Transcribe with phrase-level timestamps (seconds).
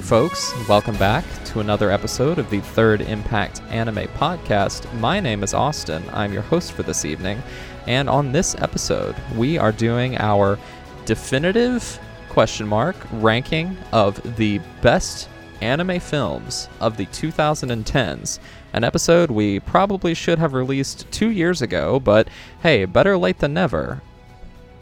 [0.00, 4.90] Hey, folks, welcome back to another episode of the Third Impact Anime Podcast.
[4.98, 6.02] My name is Austin.
[6.14, 7.42] I'm your host for this evening.
[7.86, 10.58] And on this episode, we are doing our
[11.04, 12.00] definitive
[12.30, 15.28] question mark ranking of the best
[15.60, 18.38] anime films of the 2010s.
[18.72, 22.26] An episode we probably should have released two years ago, but
[22.62, 24.00] hey, better late than never.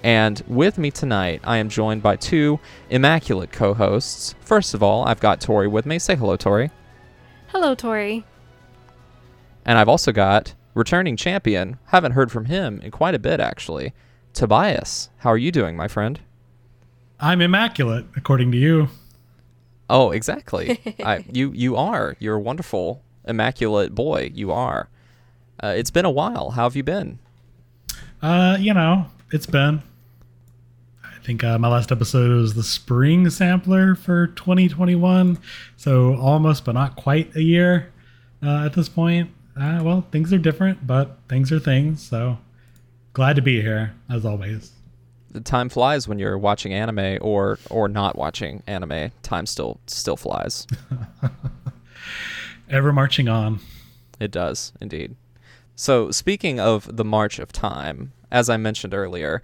[0.09, 4.34] And with me tonight, I am joined by two immaculate co hosts.
[4.41, 5.98] First of all, I've got Tori with me.
[5.98, 6.70] Say hello, Tori.
[7.48, 8.25] Hello, Tori.
[9.67, 11.78] And I've also got returning champion.
[11.89, 13.92] Haven't heard from him in quite a bit, actually.
[14.33, 16.20] Tobias, how are you doing, my friend?
[17.20, 18.89] I'm immaculate, according to you.
[19.91, 20.81] Oh, exactly.
[21.05, 22.17] I, you you are.
[22.19, 24.31] You're a wonderful, immaculate boy.
[24.33, 24.89] You are.
[25.62, 26.53] Uh, it's been a while.
[26.53, 27.19] How have you been?
[28.22, 29.83] Uh, you know, it's been.
[31.29, 35.39] I think uh, my last episode was the spring sampler for 2021,
[35.77, 37.93] so almost but not quite a year
[38.43, 39.31] uh, at this point.
[39.55, 42.03] Uh, well, things are different, but things are things.
[42.03, 42.39] So
[43.12, 44.73] glad to be here as always.
[45.31, 49.12] The time flies when you're watching anime or or not watching anime.
[49.23, 50.67] Time still still flies.
[52.71, 53.60] Ever marching on.
[54.19, 55.15] It does indeed.
[55.77, 59.43] So speaking of the march of time, as I mentioned earlier,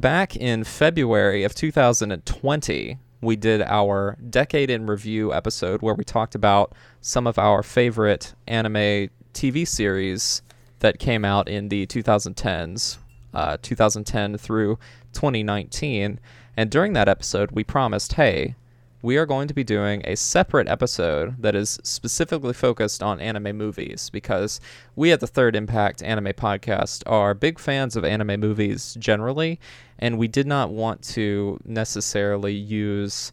[0.00, 6.34] back in February of 2020, we did our decade in review episode where we talked
[6.34, 10.42] about some of our favorite anime TV series
[10.80, 12.98] that came out in the 2010s,
[13.34, 14.78] uh, 2010 through
[15.12, 16.18] 2019.
[16.56, 18.56] And during that episode, we promised, hey,
[19.02, 23.56] we are going to be doing a separate episode that is specifically focused on anime
[23.56, 24.60] movies because
[24.94, 29.58] we at the Third Impact Anime Podcast are big fans of anime movies generally,
[29.98, 33.32] and we did not want to necessarily use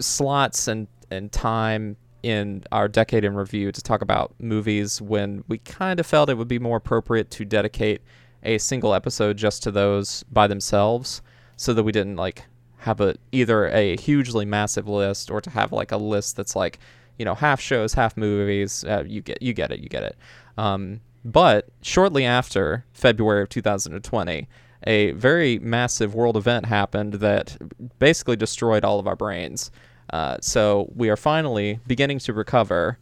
[0.00, 5.58] slots and, and time in our decade in review to talk about movies when we
[5.58, 8.02] kind of felt it would be more appropriate to dedicate
[8.42, 11.22] a single episode just to those by themselves
[11.56, 12.46] so that we didn't like
[12.84, 16.78] have a either a hugely massive list or to have like a list that's like
[17.18, 20.16] you know half shows half movies uh, you get you get it you get it.
[20.56, 24.46] Um, but shortly after february of 2020
[24.86, 27.56] a very massive world event happened that
[27.98, 29.70] basically destroyed all of our brains.
[30.10, 32.98] Uh, so we are finally beginning to recover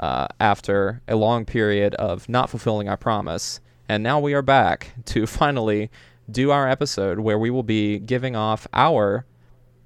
[0.00, 3.60] uh, after a long period of not fulfilling our promise.
[3.88, 5.90] And now we are back to finally
[6.30, 9.24] do our episode where we will be giving off our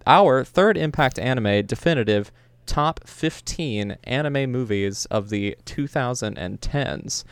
[0.07, 2.33] our third impact anime definitive
[2.67, 7.25] top 15 anime movies of the 2010s.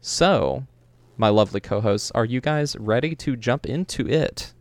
[0.00, 0.66] So,
[1.16, 4.52] my lovely co-hosts, are you guys ready to jump into it?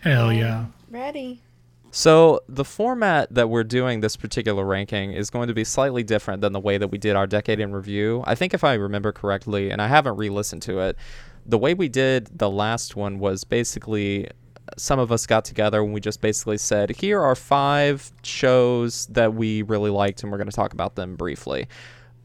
[0.00, 0.66] Hell yeah.
[0.90, 1.42] Ready.
[1.90, 6.42] So, the format that we're doing this particular ranking is going to be slightly different
[6.42, 8.22] than the way that we did our decade in review.
[8.26, 10.96] I think if I remember correctly, and I haven't re-listened to it,
[11.46, 14.28] the way we did the last one was basically
[14.76, 19.34] some of us got together and we just basically said, here are five shows that
[19.34, 21.68] we really liked, and we're going to talk about them briefly.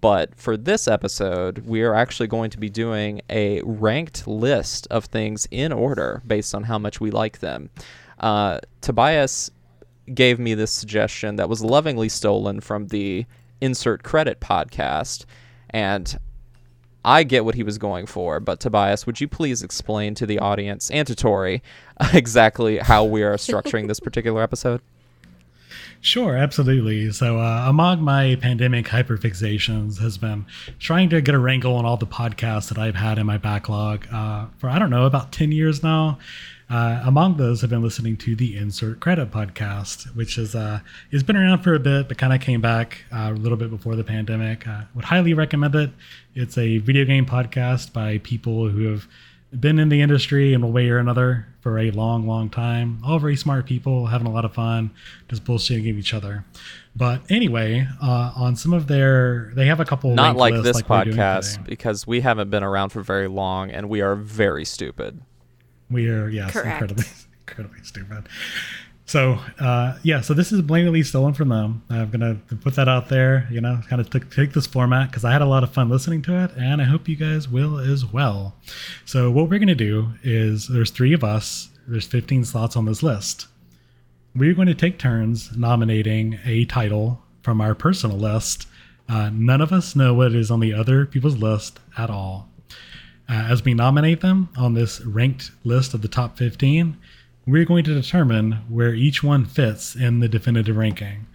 [0.02, 5.06] But for this episode, we are actually going to be doing a ranked list of
[5.06, 7.70] things in order based on how much we like them.
[8.20, 9.52] Uh, Tobias
[10.12, 13.26] gave me this suggestion that was lovingly stolen from the
[13.62, 15.26] Insert Credit podcast.
[15.70, 16.18] And
[17.04, 20.40] I get what he was going for, but Tobias, would you please explain to the
[20.40, 21.64] audience and to Tori
[22.14, 24.82] exactly how we are structuring this particular episode?
[26.04, 27.12] Sure, absolutely.
[27.12, 30.48] So, uh, among my pandemic hyperfixations has been
[30.80, 34.08] trying to get a wrangle on all the podcasts that I've had in my backlog
[34.12, 36.18] uh, for, I don't know, about 10 years now.
[36.72, 40.80] Uh, among those, I've been listening to the Insert Credit podcast, which is uh,
[41.12, 43.70] has been around for a bit, but kind of came back uh, a little bit
[43.70, 44.66] before the pandemic.
[44.66, 45.92] Uh, would highly recommend it.
[46.34, 49.06] It's a video game podcast by people who have
[49.60, 53.02] been in the industry in a way or another for a long, long time.
[53.06, 54.92] All very smart people, having a lot of fun,
[55.28, 56.46] just bullshitting each other.
[56.96, 60.16] But anyway, uh, on some of their, they have a couple.
[60.16, 64.00] Not like this like podcast because we haven't been around for very long and we
[64.00, 65.22] are very stupid.
[65.92, 66.68] We are yes, Correct.
[66.82, 67.06] incredibly,
[67.48, 68.28] incredibly stupid.
[69.06, 71.84] So uh, yeah, so this is blatantly stolen from them.
[71.90, 73.48] I'm gonna put that out there.
[73.52, 75.90] You know, kind of t- take this format because I had a lot of fun
[75.90, 78.56] listening to it, and I hope you guys will as well.
[79.06, 81.70] So what we're gonna do is there's three of us.
[81.88, 83.48] There's 15 slots on this list.
[84.34, 88.66] We're going to take turns nominating a title from our personal list.
[89.10, 92.48] Uh, none of us know what is on the other people's list at all.
[93.32, 96.98] Uh, as we nominate them on this ranked list of the top 15,
[97.48, 101.26] we're going to determine where each one fits in the definitive ranking.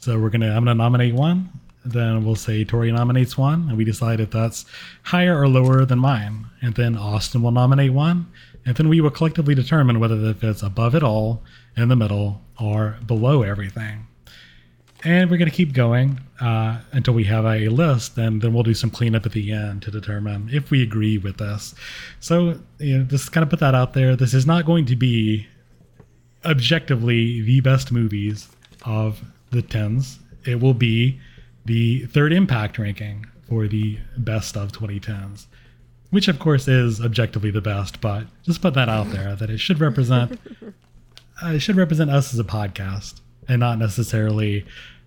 [0.00, 1.50] So we're gonna I'm gonna nominate one,
[1.84, 4.64] then we'll say Tori nominates one, and we decide if that's
[5.04, 6.46] higher or lower than mine.
[6.60, 8.26] And then Austin will nominate one,
[8.66, 11.42] and then we will collectively determine whether that fits above it all,
[11.76, 14.08] in the middle, or below everything.
[15.04, 18.62] And we're going to keep going uh, until we have a list, and then we'll
[18.62, 21.74] do some cleanup at the end to determine if we agree with this.
[22.20, 24.16] So, you know, just kind of put that out there.
[24.16, 25.46] This is not going to be
[26.44, 28.48] objectively the best movies
[28.86, 30.20] of the tens.
[30.46, 31.20] It will be
[31.66, 35.46] the third impact ranking for the best of 2010s,
[36.10, 39.58] which of course is objectively the best, but just put that out there that it
[39.58, 40.38] should represent
[41.42, 44.64] uh, it should represent us as a podcast and not necessarily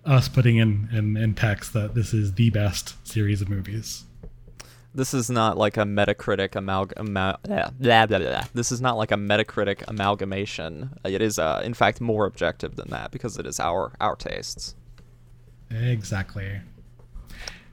[0.07, 4.05] us putting in, in, in text that this is the best series of movies.
[4.95, 7.13] This is not like a Metacritic amalgam.
[7.13, 8.43] Blah, blah, blah, blah.
[8.53, 10.97] This is not like a Metacritic amalgamation.
[11.05, 14.75] It is, uh, in fact, more objective than that because it is our our tastes.
[15.69, 16.61] Exactly.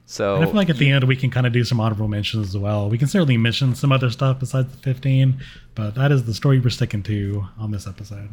[0.07, 2.09] So And I feel like at the end we can kind of do some honorable
[2.09, 2.91] mentions as well.
[2.91, 5.41] We can certainly mention some other stuff besides the 15,
[5.75, 8.29] but that is the story we're sticking to on this episode.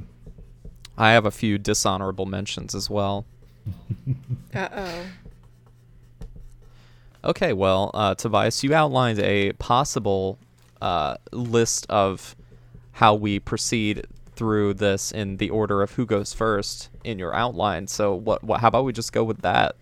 [0.98, 3.26] I have a few dishonorable mentions as well.
[4.54, 5.04] Uh oh.
[7.24, 10.40] Okay, well, uh, Tobias, you outlined a possible
[10.82, 12.36] uh, list of
[12.94, 17.88] how we proceed through this in the order of who goes first in your outline.
[17.88, 18.44] So, what?
[18.44, 19.76] what how about we just go with that?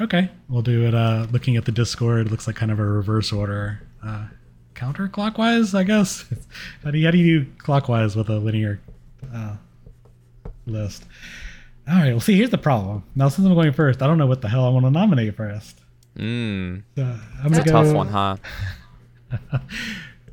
[0.00, 0.94] Okay, we'll do it.
[0.94, 4.26] Uh, looking at the Discord, it looks like kind of a reverse order, uh,
[4.74, 6.24] counterclockwise, I guess.
[6.84, 8.80] how do you how do you do clockwise with a linear
[9.34, 9.56] uh,
[10.66, 11.04] list?
[11.90, 12.10] All right.
[12.10, 13.02] Well, see, here's the problem.
[13.16, 15.34] Now, since I'm going first, I don't know what the hell I want to nominate
[15.36, 15.76] first.
[16.16, 18.36] Mm, So I'm it's a gonna go, tough one, huh?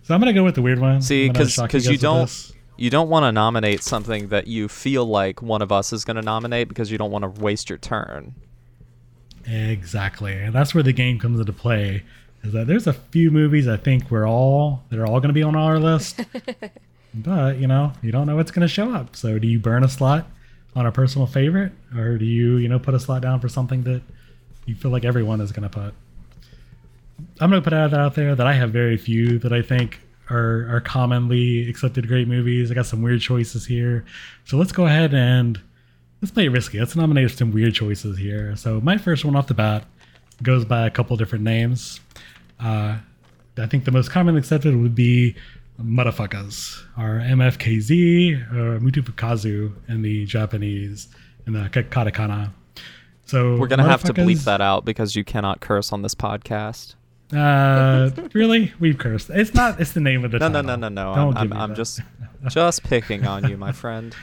[0.04, 1.02] So I'm gonna go with the weird one.
[1.02, 2.54] See, I'm gonna shock because guys you don't this.
[2.78, 6.16] you don't want to nominate something that you feel like one of us is going
[6.16, 8.34] to nominate because you don't want to waste your turn.
[9.46, 10.34] Exactly.
[10.34, 12.04] And that's where the game comes into play.
[12.44, 15.34] Is that there's a few movies I think we're all that are all going to
[15.34, 16.22] be on our list,
[17.14, 19.16] but you know you don't know what's going to show up.
[19.16, 20.26] So do you burn a slot
[20.76, 23.84] on a personal favorite, or do you you know put a slot down for something
[23.84, 24.02] that
[24.66, 25.94] you feel like everyone is going to put?
[27.40, 29.62] I'm going to put out that out there that I have very few that I
[29.62, 30.00] think
[30.30, 32.70] are are commonly accepted great movies.
[32.72, 34.06] I got some weird choices here,
[34.46, 35.60] so let's go ahead and
[36.22, 36.80] let's play it risky.
[36.80, 38.56] Let's nominate some weird choices here.
[38.56, 39.86] So my first one off the bat
[40.44, 42.00] goes by a couple different names.
[42.60, 42.98] Uh,
[43.58, 45.36] I think the most commonly accepted would be
[45.82, 51.08] motherfuckers or MFKZ or Mutufukazu in the Japanese
[51.46, 52.52] in the katakana.
[53.26, 56.96] So We're gonna have to bleep that out because you cannot curse on this podcast.
[57.34, 58.74] Uh, really?
[58.80, 59.30] We've cursed.
[59.30, 59.82] It's not.
[59.82, 60.78] It's the name of the No, no, title.
[60.78, 61.16] no, no, no.
[61.16, 62.00] Don't I'm, I'm, I'm just
[62.48, 64.16] just picking on you, my friend.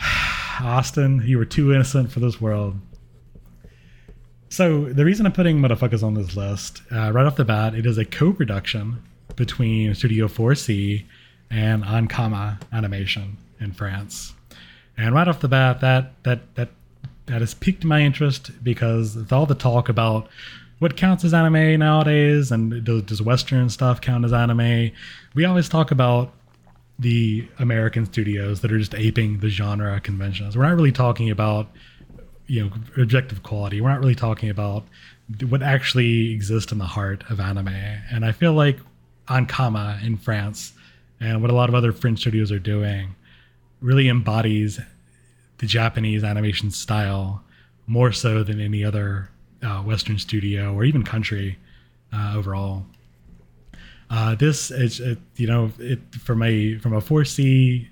[0.60, 2.78] Austin, you were too innocent for this world.
[4.48, 7.86] So the reason I'm putting motherfuckers on this list, uh, right off the bat, it
[7.86, 9.02] is a co-production
[9.36, 11.04] between Studio 4C
[11.50, 14.34] and Ankama Animation in France.
[14.96, 16.70] And right off the bat, that that that
[17.26, 20.28] that has piqued my interest because with all the talk about
[20.78, 24.90] what counts as anime nowadays and does, does Western stuff count as anime,
[25.34, 26.32] we always talk about
[26.98, 30.56] the American studios that are just aping the genre conventions.
[30.56, 31.68] We're not really talking about
[32.46, 33.80] you know objective quality.
[33.80, 34.84] We're not really talking about
[35.48, 37.68] what actually exists in the heart of anime.
[37.68, 38.78] And I feel like
[39.28, 40.72] Ankama in France
[41.20, 43.14] and what a lot of other French studios are doing
[43.80, 44.80] really embodies
[45.58, 47.42] the Japanese animation style
[47.86, 49.28] more so than any other
[49.62, 51.58] uh, Western studio or even country
[52.12, 52.84] uh, overall.
[54.10, 57.88] Uh, this is, it, you know, it from a from a 4C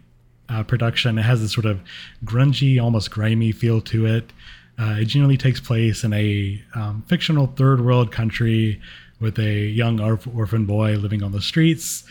[0.48, 1.80] uh, production, it has this sort of
[2.24, 4.32] grungy, almost grimy feel to it.
[4.78, 8.80] Uh, it generally takes place in a um, fictional third world country
[9.20, 12.04] with a young orphan boy living on the streets.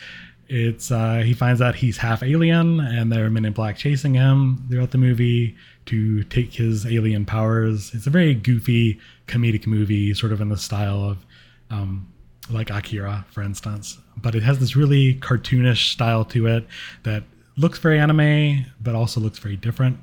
[0.47, 4.15] It's uh, he finds out he's half alien, and there are men in black chasing
[4.15, 5.55] him throughout the movie
[5.87, 7.91] to take his alien powers.
[7.93, 11.25] It's a very goofy comedic movie, sort of in the style of
[11.69, 12.11] um,
[12.49, 13.99] like Akira, for instance.
[14.17, 16.65] But it has this really cartoonish style to it
[17.03, 17.23] that
[17.55, 19.99] looks very anime, but also looks very different,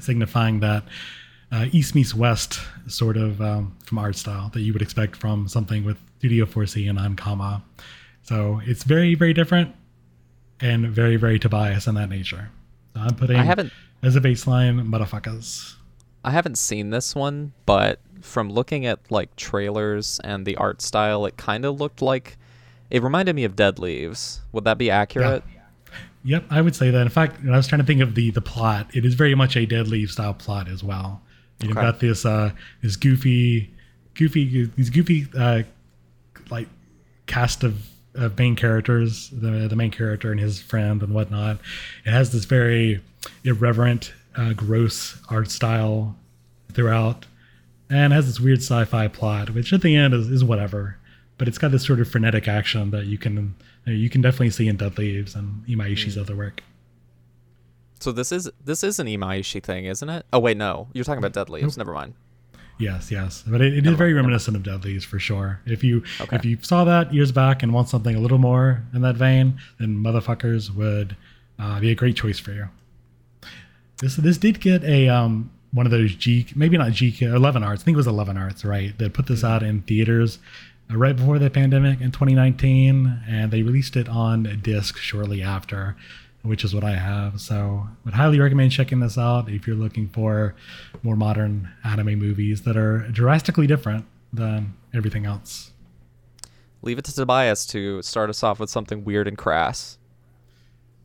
[0.00, 0.84] signifying that
[1.50, 5.48] uh, East meets West sort of um, from art style that you would expect from
[5.48, 7.62] something with Studio 4C and Ankama.
[8.22, 9.74] So it's very, very different
[10.60, 12.50] and very, very Tobias in that nature.
[12.94, 15.74] So I'm putting I haven't as a baseline motherfuckers.
[16.24, 21.24] I haven't seen this one, but from looking at like trailers and the art style,
[21.24, 22.36] it kind of looked like
[22.90, 24.40] it reminded me of Dead Leaves.
[24.52, 25.42] Would that be accurate?
[25.54, 25.54] Yeah.
[26.24, 27.00] Yep, I would say that.
[27.00, 29.56] In fact, I was trying to think of the the plot, it is very much
[29.56, 31.22] a Dead Leaves style plot as well.
[31.60, 31.80] You've Okay.
[31.80, 33.70] got this uh this goofy,
[34.14, 35.62] goofy these goofy uh
[36.50, 36.68] like
[37.26, 41.58] cast of, of main characters, the the main character and his friend and whatnot.
[42.04, 43.00] It has this very
[43.44, 46.16] irreverent, uh, gross art style
[46.72, 47.26] throughout,
[47.90, 50.96] and has this weird sci-fi plot, which at the end is, is whatever.
[51.38, 54.68] But it's got this sort of frenetic action that you can you can definitely see
[54.68, 56.62] in Dead Leaves and Imaishi's other work.
[58.00, 60.24] So this is this is an Imaishi thing, isn't it?
[60.32, 61.76] Oh wait, no, you're talking about Dead Leaves.
[61.76, 62.14] Never mind.
[62.80, 65.60] Yes, yes, but it, it is very reminiscent of Dead Leaves for sure.
[65.66, 66.36] If you Okay.
[66.36, 69.58] if you saw that years back and want something a little more in that vein,
[69.80, 71.16] then Motherfuckers would
[71.58, 72.68] uh, be a great choice for you.
[73.98, 77.82] This this did get a um one of those G maybe not G Eleven Arts
[77.82, 80.38] I think it was Eleven Arts right that put this out in theaters
[80.90, 85.96] uh, right before the pandemic in 2019 and they released it on disc shortly after
[86.42, 90.08] which is what I have so would highly recommend checking this out if you're looking
[90.08, 90.54] for
[91.02, 95.72] more modern anime movies that are drastically different than everything else
[96.80, 99.98] Leave it to Tobias to start us off with something weird and crass.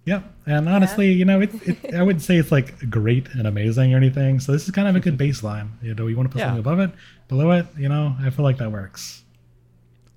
[0.06, 3.92] Yeah, and honestly, you know, it, it, I wouldn't say it's like great and amazing
[3.92, 4.40] or anything.
[4.40, 5.70] So this is kind of a good baseline.
[5.82, 6.50] You know, you want to put Yeah.
[6.50, 6.92] something above it,
[7.28, 7.66] below it.
[7.75, 9.24] You know, I feel like that works.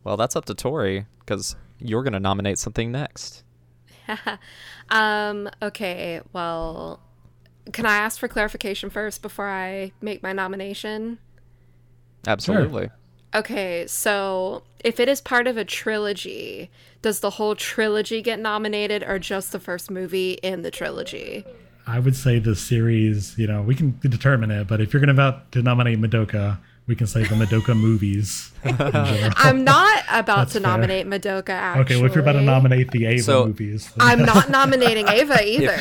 [0.05, 3.43] Well, that's up to Tori because you're gonna nominate something next.
[4.91, 7.01] Um, okay, well,
[7.73, 11.19] can I ask for clarification first before I make my nomination?
[12.27, 12.91] Absolutely.
[13.35, 16.71] Okay, so if it is part of a trilogy,
[17.03, 21.45] does the whole trilogy get nominated or just the first movie in the trilogy?
[21.87, 23.39] I would say the series.
[23.39, 26.59] You know, we can determine it, but if you're going to about to nominate Madoka,
[26.87, 28.53] we can say the Madoka movies.
[28.65, 30.71] I'm not about That's to fair.
[30.71, 31.83] nominate Madoka, actually.
[31.83, 35.09] okay, well, if you're about to nominate the Eva So- movies, then- I'm not nominating
[35.09, 35.75] Eva either.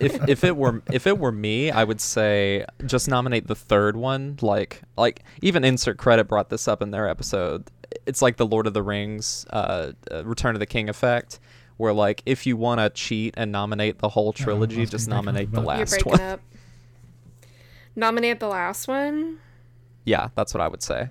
[0.00, 3.96] if if it were if it were me, I would say just nominate the third
[3.96, 4.38] one.
[4.40, 7.64] Like like even insert credit brought this up in their episode.
[8.06, 11.38] It's like the Lord of the Rings, uh, uh, Return of the King effect,
[11.76, 15.46] where like if you want to cheat and nominate the whole trilogy, just gonna break
[15.46, 16.20] up nominate the about- You're last one.
[16.20, 16.40] up.
[17.96, 19.38] Nominate the last one?
[20.04, 21.08] Yeah, that's what I would say.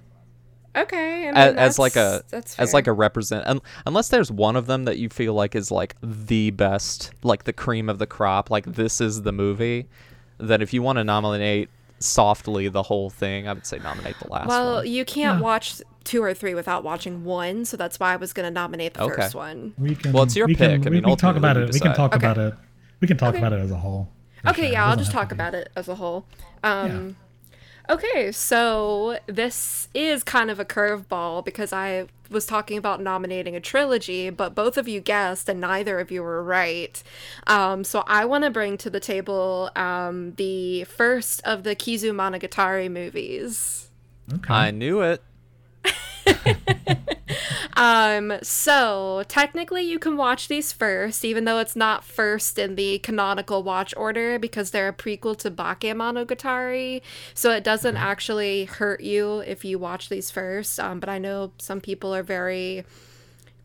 [0.76, 1.24] Okay.
[1.30, 4.32] I mean, as, as like a that's- that's as like a represent un, unless there's
[4.32, 8.00] one of them that you feel like is like the best like the cream of
[8.00, 9.88] the crop like this is the movie
[10.40, 11.70] then if you want to nominate
[12.00, 15.44] softly the whole thing i would say nominate the last Well, one you can't Yeah.
[15.44, 18.94] watch two or three without watching one, so that's why I was going to nominate
[18.96, 19.22] the Okay.
[19.22, 19.74] first one.
[19.78, 20.12] we can.
[20.12, 20.82] Well, it's your we pick.
[20.82, 21.72] Can, we, mean, we can talk about it.
[21.72, 22.18] We can talk Okay.
[22.18, 22.54] about it.
[23.00, 23.38] We can talk Okay.
[23.38, 24.10] about it as a whole.
[24.46, 24.72] Okay, sure.
[24.74, 26.26] yeah, I'll just talk be- about it as a whole.
[26.62, 27.16] Um,
[27.90, 33.60] Okay, so this is kind of a curveball because I was talking about nominating a
[33.60, 37.02] trilogy, but both of you guessed and neither of you were right.
[37.46, 42.12] Um, so I want to bring to the table um, the first of the Kizu
[42.12, 43.90] Monogatari movies.
[44.34, 44.54] Okay.
[44.54, 45.22] i knew it
[47.84, 53.00] Um, so technically you can watch these first, even though it's not first in the
[53.00, 57.02] canonical watch order because they're a prequel to Bakemonogatari.
[57.34, 60.80] So it doesn't actually hurt you if you watch these first.
[60.80, 62.86] Um, but I know some people are very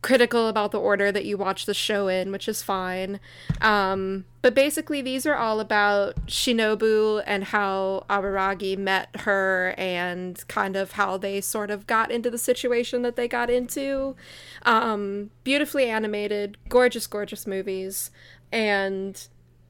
[0.01, 3.19] critical about the order that you watch the show in, which is fine.
[3.61, 10.75] Um, but basically, these are all about Shinobu and how Araragi met her and kind
[10.75, 14.15] of how they sort of got into the situation that they got into.
[14.63, 18.11] Um, beautifully animated, gorgeous, gorgeous movies.
[18.51, 19.21] And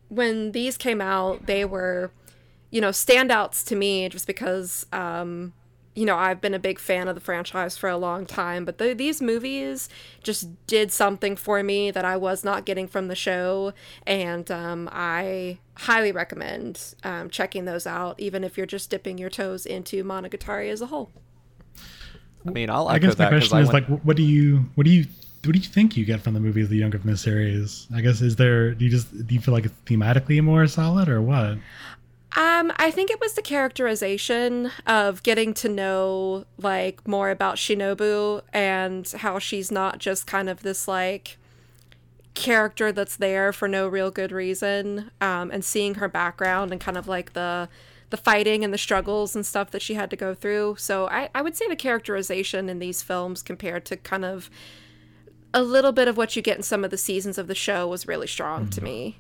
[0.09, 2.11] when these came out, they were,
[2.69, 5.53] you know, standouts to me just because, um,
[5.99, 8.77] you know, I've been a big fan of the franchise for a long time, but
[8.77, 9.89] the, these movies
[10.23, 13.73] just did something for me that I was not getting from the show,
[14.07, 19.29] and um, I highly recommend um, checking those out, even if you're just dipping your
[19.29, 21.11] toes into Monogatari as a whole.
[22.47, 24.91] i mean i'll I guess my question is went- like, what do you, what do
[24.91, 25.03] you,
[25.43, 27.17] what do you think you get from the movies that you don't get from the
[27.17, 27.87] series?
[27.93, 31.09] I guess is there, do you just, do you feel like it's thematically more solid
[31.09, 31.57] or what?
[32.39, 38.43] Um, I think it was the characterization of getting to know like more about Shinobu
[38.53, 41.37] and how she's not just kind of this like
[42.35, 45.11] character that's there for no real good reason.
[45.19, 47.67] Um, and seeing her background and kind of like the
[48.09, 50.77] the fighting and the struggles and stuff that she had to go through.
[50.79, 54.49] So I, I would say the characterization in these films compared to kind of
[55.53, 57.85] a little bit of what you get in some of the seasons of the show
[57.85, 59.17] was really strong to me.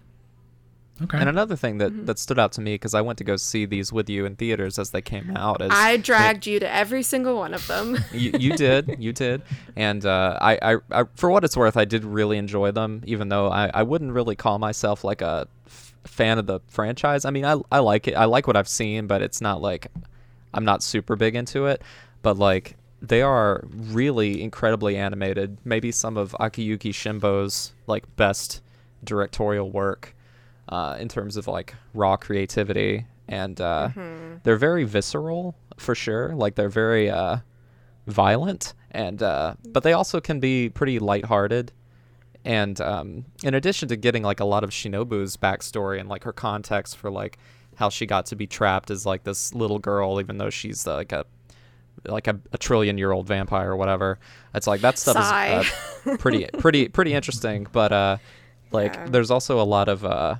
[1.01, 1.17] Okay.
[1.17, 2.05] And another thing that, Mm-hmm.
[2.05, 4.35] that stood out to me because I went to go see these with you in
[4.35, 5.61] theaters as they came out.
[5.61, 7.97] Is I dragged you to every single one of them.
[8.13, 9.41] you, you did, you did,
[9.75, 13.01] and uh, I, I, I, for what it's worth, I did really enjoy them.
[13.05, 17.25] Even though I, I wouldn't really call myself like a f- fan of the franchise.
[17.25, 18.13] I mean, I, I like it.
[18.15, 19.87] I like what I've seen, but it's not like
[20.53, 21.81] I'm not super big into it.
[22.21, 25.57] But like they are really incredibly animated.
[25.63, 28.61] Maybe some of Akiyuki Shimbo's like best
[29.05, 30.13] directorial work
[30.69, 33.89] uh, in terms of like raw creativity, and uh,
[34.43, 36.33] they're very visceral for sure.
[36.35, 37.37] Like they're very uh,
[38.07, 41.71] violent, and uh, but they also can be pretty lighthearted.
[42.45, 46.31] And um, in addition to getting like a lot of Shinobu's backstory and like her
[46.33, 47.37] context for like
[47.75, 51.11] how she got to be trapped as like this little girl, even though she's like
[51.11, 51.25] a
[52.05, 54.19] like a, a trillion year old vampire or whatever.
[54.55, 55.59] It's like that stuff Sigh.
[55.59, 55.71] is
[56.07, 57.67] uh, pretty pretty pretty interesting.
[57.71, 58.17] But uh,
[58.71, 59.07] like Yeah.
[59.09, 60.35] there's also a lot of uh,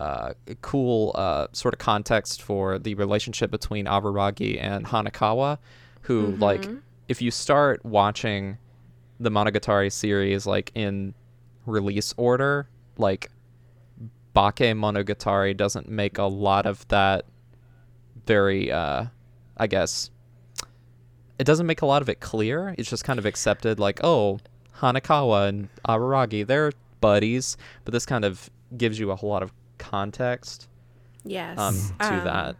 [0.00, 5.58] uh, cool uh, sort of context for the relationship between Araragi and Hanekawa,
[6.02, 6.66] who like
[7.08, 8.56] if you start watching
[9.20, 11.14] the Monogatari series like in
[11.66, 12.66] release order,
[12.96, 13.30] like
[14.32, 17.26] Bake Monogatari doesn't make a lot of that
[18.26, 19.04] very uh
[19.58, 20.10] I guess
[21.38, 22.74] it doesn't make a lot of it clear.
[22.78, 24.40] It's just kind of accepted like, oh,
[24.78, 29.52] Hanekawa and Araragi, they're buddies, but this kind of gives you a whole lot of
[29.80, 30.68] context
[31.24, 31.58] yes.
[31.58, 32.56] um, to Um, that.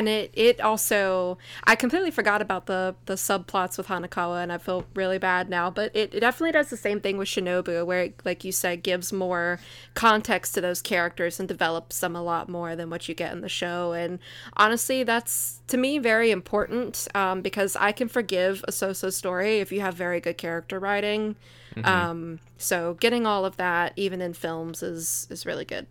[0.00, 4.56] And it it also I completely forgot about the the subplots with Hanekawa and I
[4.56, 8.04] feel really bad now but it, it definitely does the same thing with Shinobu where
[8.04, 9.60] it, like you said gives more
[9.92, 13.42] context to those characters and develops them a lot more than what you get in
[13.42, 13.92] the show.
[13.92, 14.20] And
[14.56, 19.70] honestly that's to me very important um, because I can forgive a so-so story if
[19.70, 21.36] you have very good character writing.
[21.84, 25.86] Um, so getting all of that even in films is is really good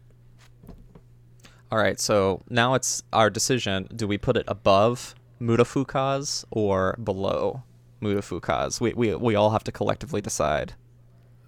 [1.72, 3.88] All right, so now it's our decision.
[3.96, 7.62] Do we put it above Mutafukaz or below
[8.02, 8.82] Mutafukaz?
[8.82, 10.74] We, we, we all have to collectively decide.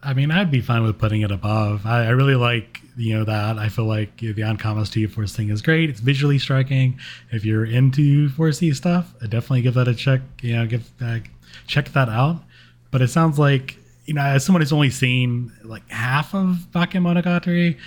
[0.03, 1.85] I mean, I'd be fine with putting it above.
[1.85, 3.57] I, I really like, you know, that.
[3.57, 5.89] I feel like you know, the Ankama 2 Force thing is great.
[5.89, 6.99] It's visually striking.
[7.31, 10.21] If you're into 4C stuff, I definitely give that a check.
[10.41, 11.19] You know, give uh,
[11.67, 12.43] check that out.
[12.89, 17.77] But it sounds like, you know, as someone who's only seen like half of Bakemonogatari,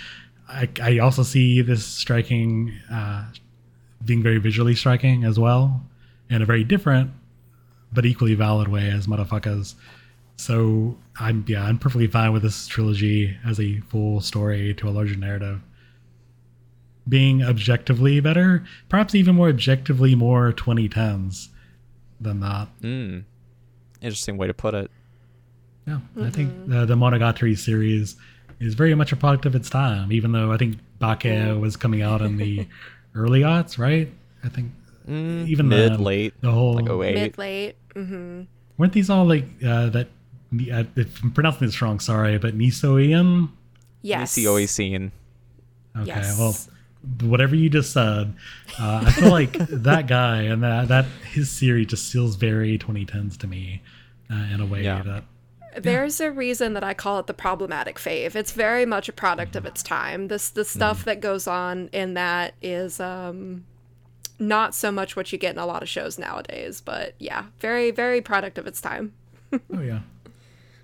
[0.47, 3.25] I, I also see this striking, uh,
[4.03, 5.83] being very visually striking as well,
[6.29, 7.11] in a very different
[7.95, 9.75] but equally valid way as motherfuckers.
[10.35, 14.91] So I'm yeah, I'm perfectly fine with this trilogy as a full story to a
[14.91, 15.61] larger narrative.
[17.07, 21.49] Being objectively better, perhaps even more objectively more 2010s
[22.19, 22.67] than that.
[22.81, 23.19] Hmm.
[24.01, 24.91] Interesting way to put it.
[25.87, 28.15] Yeah, I think the, the Monogatari series
[28.59, 31.23] is very much a product of its time, even though I think Bake
[31.59, 32.67] was coming out in the
[33.15, 34.09] early aughts, right?
[34.43, 34.71] I think
[35.07, 37.13] Mm, even mid, then, late, the whole like 08.
[37.13, 38.41] mid late mm-hmm.
[38.75, 40.07] weren't these all like uh, that?
[40.51, 43.49] Uh, if I'm pronouncing this wrong, sorry, but Nisoian.
[44.01, 45.11] yes ECOE scene.
[45.95, 46.39] Okay, Yes.
[46.39, 48.33] well, whatever you just said,
[48.79, 53.37] uh, I feel like that guy and that that his series just feels very 2010s
[53.37, 53.83] to me
[54.31, 55.03] uh, in a way Yeah.
[55.03, 55.23] that
[55.83, 58.35] There's a reason that I call it the problematic fave.
[58.35, 60.27] It's very much a product of its time.
[60.27, 63.65] This the stuff that goes on in that is um
[64.37, 67.91] not so much what you get in a lot of shows nowadays, but yeah, very
[67.91, 69.13] very product of its time.
[69.53, 70.01] oh yeah.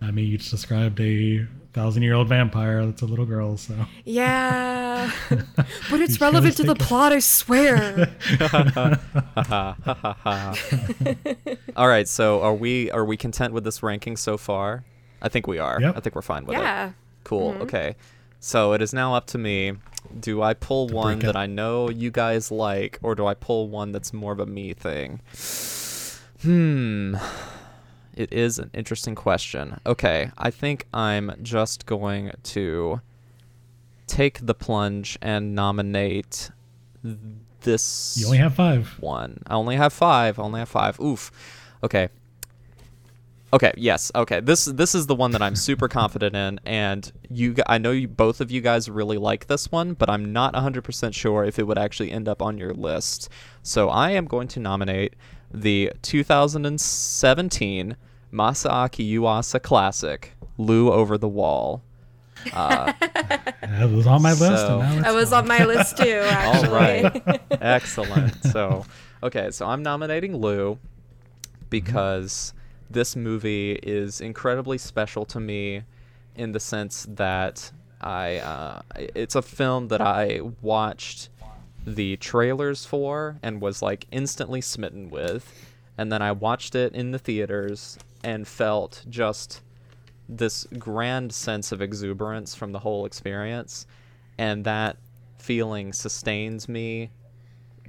[0.01, 3.73] I mean, you just described a thousand year old vampire that's a little girl, so
[4.05, 5.11] Yeah.
[5.29, 8.15] but it's You relevant to the take plot, I swear.
[11.75, 14.83] All right, so are we are we content with this ranking so far?
[15.21, 15.79] I think we are.
[15.79, 15.97] Yep.
[15.97, 16.61] I think we're fine with it.
[16.61, 16.91] yeah.
[17.23, 17.55] Cool.
[17.61, 17.95] Okay.
[18.39, 19.73] So it is now up to me.
[20.19, 21.25] Do I pull one break it.
[21.27, 24.47] that I know you guys like, or do I pull one that's more of a
[24.47, 25.21] me thing?
[26.41, 27.15] Hmm.
[28.15, 29.79] It is an interesting question.
[29.85, 33.01] Okay, I think I'm just going to
[34.07, 36.51] take the plunge and nominate
[37.61, 38.97] this you only have five.
[38.99, 39.41] one.
[39.47, 40.39] I only have five.
[40.39, 40.99] I only have five.
[40.99, 41.31] Oof.
[41.83, 42.09] Okay.
[43.53, 43.73] Okay.
[43.77, 44.11] Yes.
[44.15, 44.39] Okay.
[44.39, 47.55] This this is the one that I'm super confident in, and you.
[47.67, 50.83] I know you both of you guys really like this one, but I'm not 100
[50.83, 53.29] percent sure if it would actually end up on your list.
[53.63, 55.13] So I am going to nominate
[55.53, 57.95] the 2017
[58.33, 61.81] Masaaki Yuasa classic, "Lu Over the Wall."
[62.53, 62.93] Uh,
[63.61, 64.41] That was on my list.
[64.65, 66.69] So- and now That was on my list too, All actually.
[66.69, 67.41] right.
[67.61, 68.43] Excellent.
[68.45, 68.85] So,
[69.23, 70.79] okay, so I'm nominating Lu
[71.69, 72.53] because
[72.89, 75.83] this movie is incredibly special to me
[76.35, 81.29] in the sense that I uh, it's a film that I watched
[81.85, 85.51] the trailers for and was like instantly smitten with,
[85.97, 89.61] and then I watched it in the theaters and felt just
[90.29, 93.85] this grand sense of exuberance from the whole experience,
[94.37, 94.97] and that
[95.37, 97.09] feeling sustains me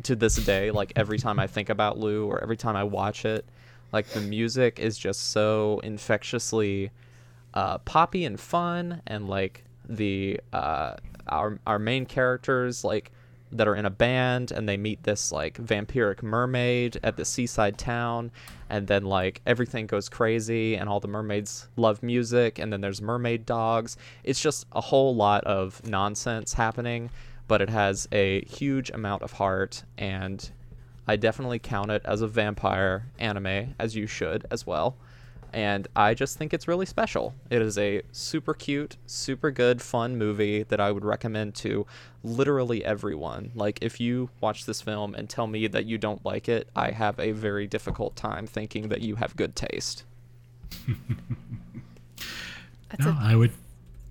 [0.02, 0.70] to this day.
[0.70, 3.44] Like every time I think about Lu or every time I watch it,
[3.92, 6.90] like the music is just so infectiously
[7.54, 10.94] uh, poppy and fun, and like the uh,
[11.28, 13.12] our our main characters like
[13.52, 17.76] that are in a band and they meet this like vampiric mermaid at the seaside
[17.78, 18.30] town
[18.70, 23.02] and then like everything goes crazy and all the mermaids love music and then there's
[23.02, 23.96] mermaid dogs.
[24.24, 27.10] It's just a whole lot of nonsense happening
[27.46, 30.50] but it has a huge amount of heart and
[31.06, 34.96] I definitely count it as a vampire anime as you should as well
[35.52, 37.34] and I just think it's really special.
[37.50, 41.86] It is a super cute, super good, fun movie that I would recommend to
[42.22, 43.52] literally everyone.
[43.54, 46.90] Like, if you watch this film and tell me that you don't like it, I
[46.92, 50.04] have a very difficult time thinking that you have good taste.
[52.88, 53.52] That's No, a, I would.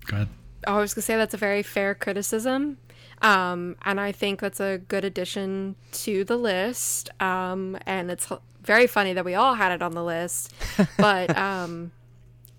[0.06, 0.30] Go ahead.
[0.68, 2.78] I was gonna say that's a very fair criticism,
[3.22, 7.10] um, and I think that's a good addition to the list.
[7.22, 8.32] Um, and it's
[8.64, 10.54] very funny that we all had it on the list,
[10.98, 11.92] but um,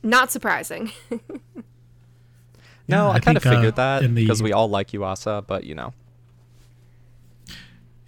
[0.02, 0.90] not surprising.
[2.88, 4.68] No, Yeah, I, I kind of think, uh, figured that in the- because we all
[4.68, 5.94] like Yuasa, but you know.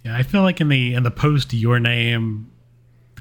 [0.03, 2.51] Yeah, I feel like in the in the post Your Name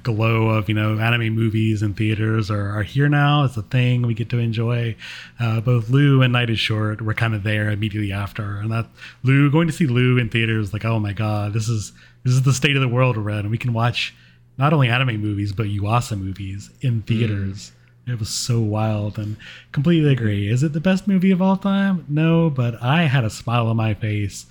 [0.05, 3.45] glow of you know anime movies and theaters are, are here now.
[3.45, 4.95] It's a thing we get to enjoy.
[5.41, 8.87] Uh, both Lu and Night is Short were kind of there immediately after, and that
[9.25, 12.43] Lu going to see Lu in theaters like oh my god, this is this is
[12.43, 14.15] the state of the world we're in, and we can watch
[14.57, 17.73] not only anime movies but Yuasa movies in theaters.
[18.07, 19.37] It was so wild and
[19.73, 20.51] completely agree.
[20.51, 22.05] Is it the best movie of all time?
[22.07, 24.45] No, but I had a smile on my face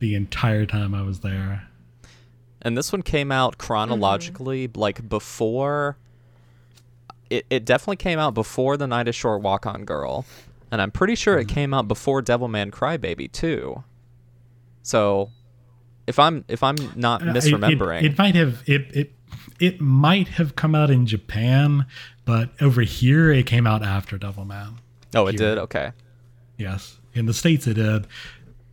[0.00, 1.68] the entire time I was there.
[2.68, 5.96] And this one came out chronologically, like before.
[7.30, 10.26] It, it definitely came out before The Night is Short Walk On Girl.
[10.70, 13.82] And I'm pretty sure it came out before Devilman Crybaby, too.
[14.82, 15.30] So.
[16.06, 19.12] If I'm if I'm not Uh, it- misremembering, It, it might have it, it
[19.60, 21.84] it might have come out in Japan,
[22.24, 24.76] but over here it came out after Devilman.
[25.14, 25.50] oh, it here.
[25.50, 25.58] did.
[25.58, 25.90] Okay,
[26.56, 28.06] Yes, in the states it did.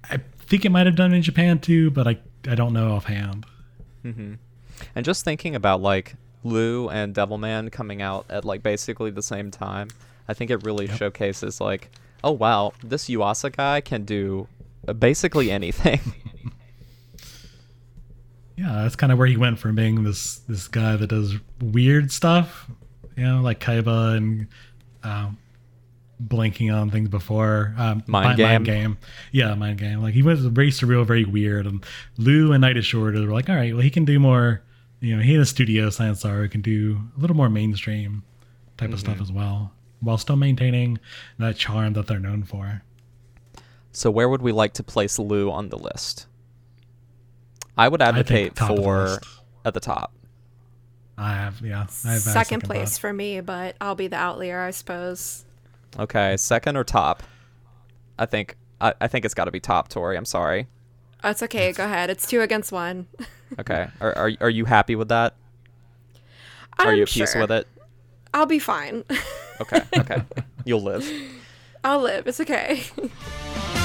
[0.10, 3.45] I think it might have done in Japan too, but I I don't know offhand.
[4.96, 9.52] And just thinking about like Lu and Devilman coming out at like basically the same
[9.52, 9.89] time,
[10.28, 11.89] I think it really showcases like,
[12.24, 14.48] oh wow, this Yuasa guy can do
[14.88, 16.00] uh, basically anything.
[18.58, 22.12] Yeah, that's kind of where he went from being this this guy that does weird
[22.12, 22.70] stuff,
[23.18, 24.48] you know, like Kaiba and
[25.04, 25.38] um,
[26.19, 28.63] blinking on things before um, Mind Mi- Game.
[28.63, 28.97] game.
[29.32, 30.01] Yeah, mind game.
[30.01, 31.65] Like he was very surreal, very weird.
[31.67, 31.86] And
[32.17, 34.62] Lu and Night is Short are like, all right, well, he can do more.
[35.01, 38.23] You know, he and a studio Science SARU can do a little more mainstream
[38.78, 39.12] type of Mm-hmm.
[39.12, 40.99] stuff as well, while still maintaining
[41.38, 42.82] that charm that they're known for.
[43.91, 46.28] So where would we like to place Lu on the list?
[47.78, 49.19] I would advocate top of the for
[49.65, 50.13] at the top.
[51.17, 52.67] I have, yeah, I have Second thought.
[52.71, 55.45] place for me, but I'll be the outlier, I suppose.
[55.97, 57.23] Okay, second or top?
[58.19, 60.17] I think I, I think it's got to be top, Tori.
[60.17, 60.67] I'm sorry.
[61.23, 61.71] Oh, That's okay.
[61.71, 62.10] Go ahead.
[62.10, 63.08] It's two against one.
[63.60, 65.36] Okay, are, are are you happy with that?
[66.79, 67.67] Are I'm you at peace with it?
[68.34, 69.03] I'll be fine.
[69.62, 70.23] Okay, okay,
[70.65, 71.08] you'll live.
[71.84, 72.25] I'll live.
[72.27, 72.84] It's okay.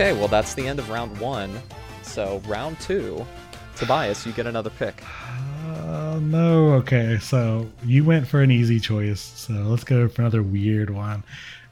[0.00, 1.60] Okay, well that's the end of round one.
[2.00, 3.26] So round two,
[3.76, 5.02] Tobias, you get another pick.
[5.68, 7.18] Uh, no, okay.
[7.20, 9.20] So you went for an easy choice.
[9.20, 11.22] So let's go for another weird one.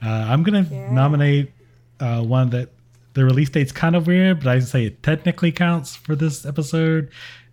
[0.04, 0.92] Uh, I'm gonna Yeah.
[0.92, 1.52] nominate
[2.00, 2.68] uh, one that
[3.14, 7.08] the release date's kind of weird, but I say it technically counts for this episode,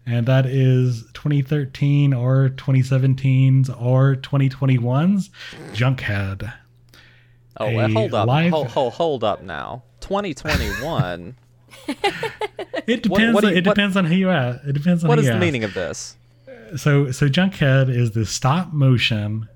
[0.06, 5.30] and that is 2013 or 2017's or 2021's
[5.72, 6.52] Junkhead.
[7.58, 9.84] Oh, well, hold up, live- hold, hold, hold up now.
[10.06, 11.36] 2021.
[12.88, 13.34] It depends.
[13.34, 14.63] what do you- it what- depends on who you ask.
[14.65, 15.39] It depends on what is the ask.
[15.41, 16.15] meaning of this?
[16.76, 19.48] so so Junkhead is the stop motion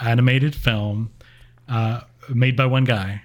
[0.00, 1.10] animated film
[1.68, 2.00] uh,
[2.32, 3.22] made by one guy,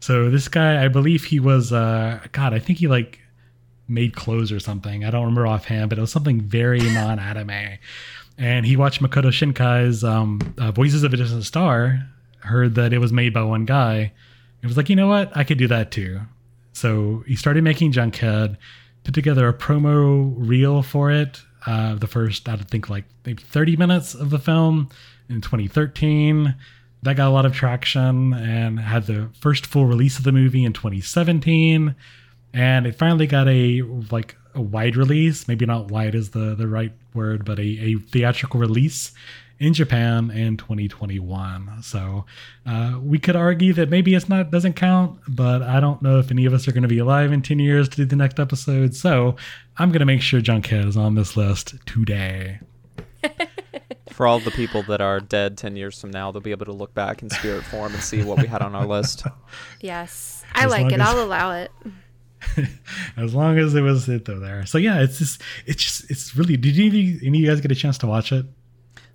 [0.00, 3.20] So this guy, I believe he was, uh, God, I think he like
[3.88, 5.04] made clothes or something.
[5.04, 7.78] I don't remember offhand, but it was something very non-anime.
[8.38, 12.06] And he watched Makoto Shinkai's um, uh, Voices of a Distant Star,
[12.40, 14.12] heard that it was made by one guy,
[14.62, 16.20] and was like, you know what, I could do that too.
[16.72, 18.56] So he started making Junkhead,
[19.04, 21.42] put together a promo reel for it.
[21.66, 24.88] Uh, the first, I think, like maybe 30 minutes of the film
[25.28, 26.54] in 2013.
[27.02, 30.64] That got a lot of traction and had the first full release of the movie
[30.64, 31.96] in 2017.
[32.54, 36.68] And it finally got a like a wide release, maybe not wide is the the
[36.68, 39.12] right word, but a, a theatrical release
[39.58, 41.82] in Japan in 2021.
[41.82, 42.24] So
[42.66, 46.30] uh, we could argue that maybe it's not doesn't count, but I don't know if
[46.30, 48.40] any of us are going to be alive in 10 years to do the next
[48.40, 48.94] episode.
[48.96, 49.36] So
[49.78, 52.58] I'm going to make sure Junkhead is on this list today.
[54.10, 56.72] For all the people that are dead 10 years from now, they'll be able to
[56.72, 59.24] look back in spirit form and see what we had on our list.
[59.80, 61.00] Yes, I As like it.
[61.00, 61.70] as- I'll allow it.
[63.16, 64.66] as long as it was it though there.
[64.66, 66.56] So yeah, it's just it's just it's really.
[66.56, 68.46] Did any, you- any of you guys get a chance to watch it?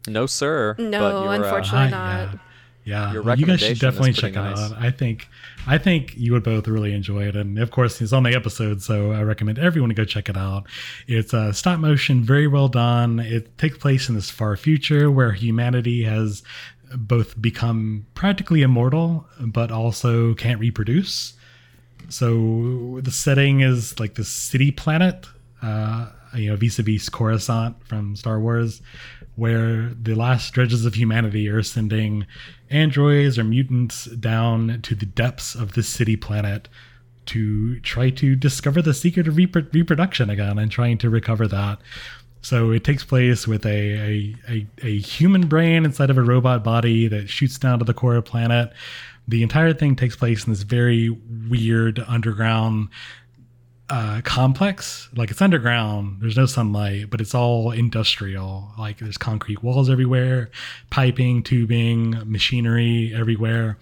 [0.07, 0.75] No, sir.
[0.79, 1.89] No, but your, uh, unfortunately.
[1.89, 2.39] Hi- not.
[2.85, 3.33] Yeah, Your yeah.
[3.35, 4.71] You guys should definitely pretty check it nice.
[4.71, 4.77] out.
[4.77, 5.27] I think
[5.67, 8.81] I think you would both really enjoy it, and of course it's on the episode,
[8.81, 10.63] so I recommend everyone to go check it out.
[11.05, 13.19] It's uh, stop motion, very well done.
[13.19, 16.43] It takes place in this far future where humanity has
[16.95, 21.33] both become practically immortal, but also can't reproduce.
[22.09, 25.27] So the setting is like this city planet,
[25.61, 28.81] uh, you know, vis-a-vis Coruscant from Star Wars,
[29.35, 32.25] where the last dredges of humanity are sending
[32.69, 36.67] androids or mutants down to the depths of this city planet
[37.27, 41.79] to try to discover the secret of repro- reproduction again and trying to recover that.
[42.41, 46.63] So it takes place with a, a, a, a human brain inside of a robot
[46.63, 48.71] body that shoots down to the core of the planet.
[49.27, 51.09] The entire thing takes place in this very
[51.49, 52.89] weird underground
[53.89, 55.09] uh, complex.
[55.15, 58.71] Like it's underground, there's no sunlight, but it's all industrial.
[58.77, 60.49] Like there's concrete walls everywhere,
[60.89, 63.77] piping, tubing, machinery everywhere.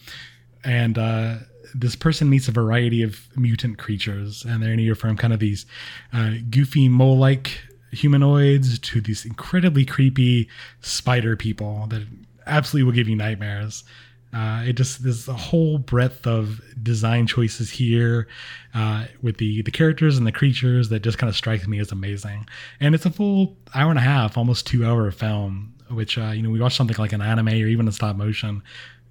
[0.63, 1.35] And uh,
[1.73, 5.65] this person meets a variety of mutant creatures, and they're anywhere from kind of these
[6.13, 7.59] uh, goofy mole like
[7.91, 10.49] humanoids to these incredibly creepy
[10.81, 12.03] spider people that
[12.45, 13.83] absolutely will give you nightmares.
[14.33, 18.27] Uh, it just there's a whole breadth of design choices here
[18.73, 21.91] uh, with the the characters and the creatures that just kind of strikes me as
[21.91, 22.45] amazing.
[22.79, 26.41] And it's a full hour and a half, almost two hour film, which uh, you
[26.41, 28.61] know we watch something like an anime or even a stop motion.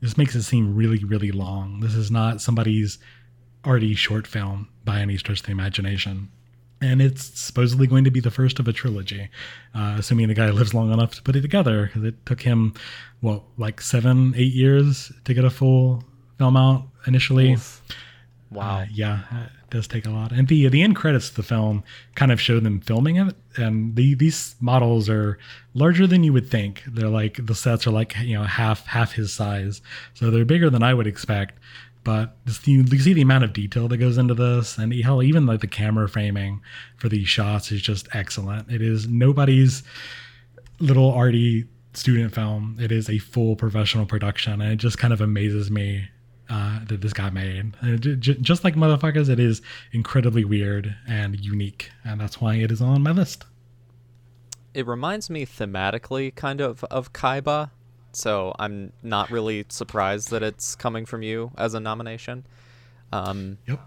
[0.01, 1.81] This makes it seem really really long.
[1.81, 2.99] This is not somebody's
[3.65, 6.29] arty short film by any stretch of the imagination.
[6.85, 9.31] And it's supposedly going to be the first of a trilogy,
[9.75, 11.87] uh, assuming the guy lives long enough to put it together.
[11.87, 12.75] Because it took him,
[13.21, 16.05] what, like seven, eight years to get a full
[16.39, 17.53] film out initially.
[17.55, 17.83] Oof.
[18.51, 18.81] Wow.
[18.81, 20.31] Uh, yeah, it does take a lot.
[20.31, 21.83] And the the end credits of the film
[22.15, 25.39] kind of show them filming it, and the these models are
[25.75, 26.85] larger than you would think.
[26.87, 29.83] They're like the sets are like you know half half his size,
[30.15, 31.59] so they're bigger than I would expect.
[32.05, 35.23] But just you, you see the amount of detail that goes into this, and hell,
[35.23, 36.61] even like the camera framing
[36.97, 38.71] for these shots is just excellent.
[38.71, 39.83] It is nobody's
[40.81, 41.65] little arty
[41.95, 42.77] student film.
[42.79, 46.09] It is a full professional production, and it just kind of amazes me
[46.51, 47.75] uh, that this got made.
[47.83, 49.63] It, j- just like motherfuckers, it is
[49.93, 53.45] incredibly weird and unique, and that's why it is on my list.
[54.75, 57.71] It reminds me thematically kind of of Kaiba,
[58.17, 62.47] so I'm not really surprised that it's coming from you as a nomination.
[63.13, 63.81] Um, Yep.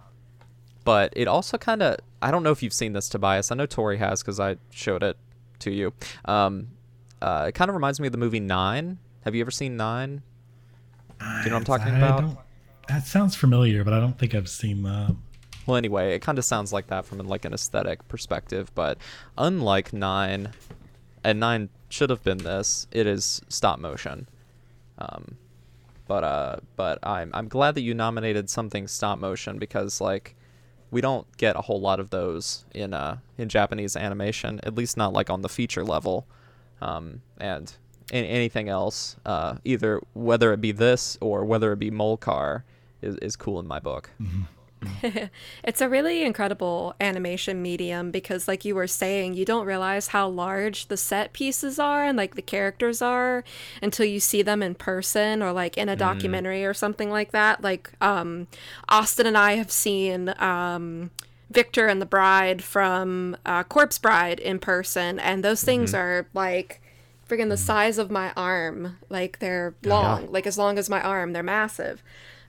[0.84, 3.52] but it also kind of I don't know if you've seen this Tobias.
[3.52, 5.18] I know Tori has because I showed it
[5.60, 5.94] to you.
[6.26, 6.70] Um,
[7.22, 8.98] uh, it kind of reminds me of the movie Nine.
[9.26, 10.22] Have you ever seen Nine?
[11.20, 12.44] Do you know what I'm talking I about?
[12.88, 15.16] that sounds familiar, but I don't think I've seen that.
[15.66, 18.98] Well, anyway, it kind of sounds like that from like an aesthetic perspective, but
[19.38, 20.54] unlike Nine,
[21.24, 22.88] and Nine should have been this.
[22.92, 24.28] It is stop motion.
[24.98, 25.38] Um,
[26.08, 30.36] but uh, but I'm I'm glad that you nominated something stop motion because like
[30.90, 34.98] we don't get a whole lot of those in uh in Japanese animation, at least
[34.98, 36.26] not like on the feature level.
[36.82, 37.74] Um, and
[38.12, 42.64] an- anything else, uh, either whether it be this or whether it be Molcar,
[43.02, 44.10] is is cool in my book.
[45.64, 50.28] It's a really incredible animation medium because, like you were saying, you don't realize how
[50.28, 53.44] large the set pieces are and like the characters are
[53.82, 57.62] until you see them in person or like in a documentary or something like that.
[57.62, 58.48] Like, um,
[58.88, 61.12] Austin and I have seen um,
[61.50, 66.82] Victor and the Bride from uh, Corpse Bride in person, and those things are like
[67.28, 68.98] friggin' the size of my arm.
[69.10, 72.02] Like, they're long, like as long as my arm, they're massive.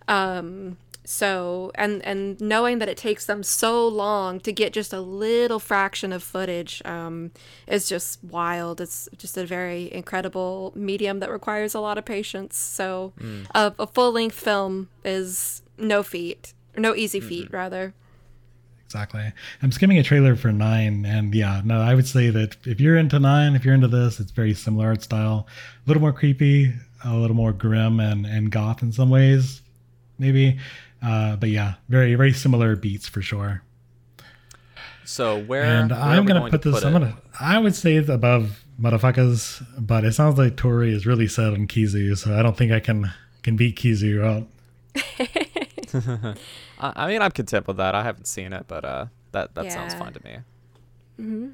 [0.06, 0.76] Um,
[1.08, 5.58] so and and knowing that it takes them so long to get just a little
[5.58, 7.30] fraction of footage um,
[7.66, 8.78] is just wild.
[8.78, 12.58] It's just a very incredible medium that requires a lot of patience.
[12.58, 13.46] So mm.
[13.54, 17.56] a, a full length film is no feat, no easy feat, mm-hmm.
[17.56, 17.94] rather.
[18.84, 19.32] Exactly.
[19.62, 22.98] I'm skimming a trailer for Nine, and yeah, no, I would say that if you're
[22.98, 25.46] into Nine, if you're into this, it's very similar art style,
[25.86, 29.62] a little more creepy, a little more grim and and goth in some ways,
[30.18, 30.58] maybe.
[31.02, 33.62] Uh, but yeah, very very similar beats for sure.
[35.04, 36.80] So where and where I'm gonna going put to this.
[36.80, 37.16] Put I'm gonna.
[37.40, 41.66] I would say it's above Mutafukaz, but it sounds like Tori is really set on
[41.66, 43.10] Kizu, so I don't think I can
[43.42, 44.46] can beat Kizu out.
[46.80, 47.94] I mean, I'm content with that.
[47.94, 49.70] I haven't seen it, but uh, that that yeah.
[49.70, 50.36] sounds fine to me.
[51.20, 51.48] Mm-hmm.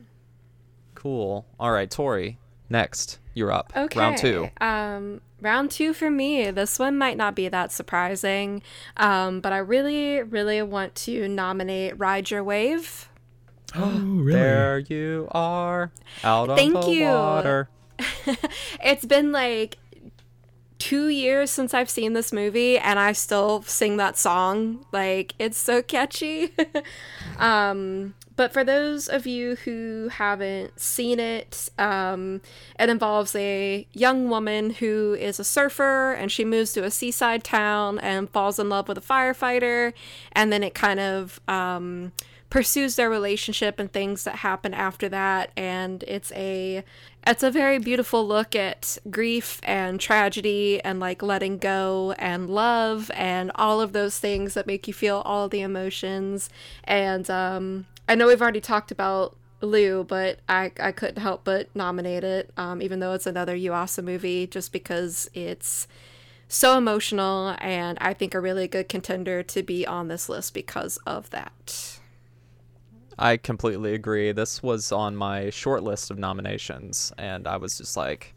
[0.95, 1.47] Cool.
[1.61, 2.39] All right, Tori.
[2.69, 3.73] Next, you're up.
[3.77, 3.99] Okay.
[3.99, 4.49] Round two.
[4.61, 6.51] Um, round two for me.
[6.51, 8.63] This one might not be that surprising,
[8.97, 13.09] um, but I really, really want to nominate "Ride Your Wave."
[13.77, 14.33] Oh, really?
[14.39, 15.91] There you are,
[16.23, 17.07] out on the you.
[17.07, 17.69] water.
[18.85, 19.79] it's been like
[20.79, 24.85] two years since I've seen this movie, and I still sing that song.
[24.93, 26.53] Like it's so catchy.
[27.39, 32.41] um, but for those of you who haven't seen it, um,
[32.81, 37.45] it involves a young woman who is a surfer and she moves to a seaside
[37.45, 39.93] town and falls in love with a firefighter.
[40.33, 42.13] And then it kind of um,
[42.51, 45.53] pursues their relationship and things that happen after that.
[45.57, 46.83] And it's a
[47.27, 53.11] it's a very beautiful look at grief and tragedy and like letting go and love
[53.15, 56.51] and all of those things that make you feel all the emotions
[56.85, 61.75] and um, I know we've already talked about Lu, but I, I couldn't help but
[61.75, 65.89] nominate it, um, even though it's another Yuasa movie, just because it's
[66.49, 70.99] so emotional and I think a really good contender to be on this list because
[71.07, 71.94] of that.
[73.19, 74.33] I completely agree.
[74.33, 78.35] This was on my short list of nominations, and I was just like,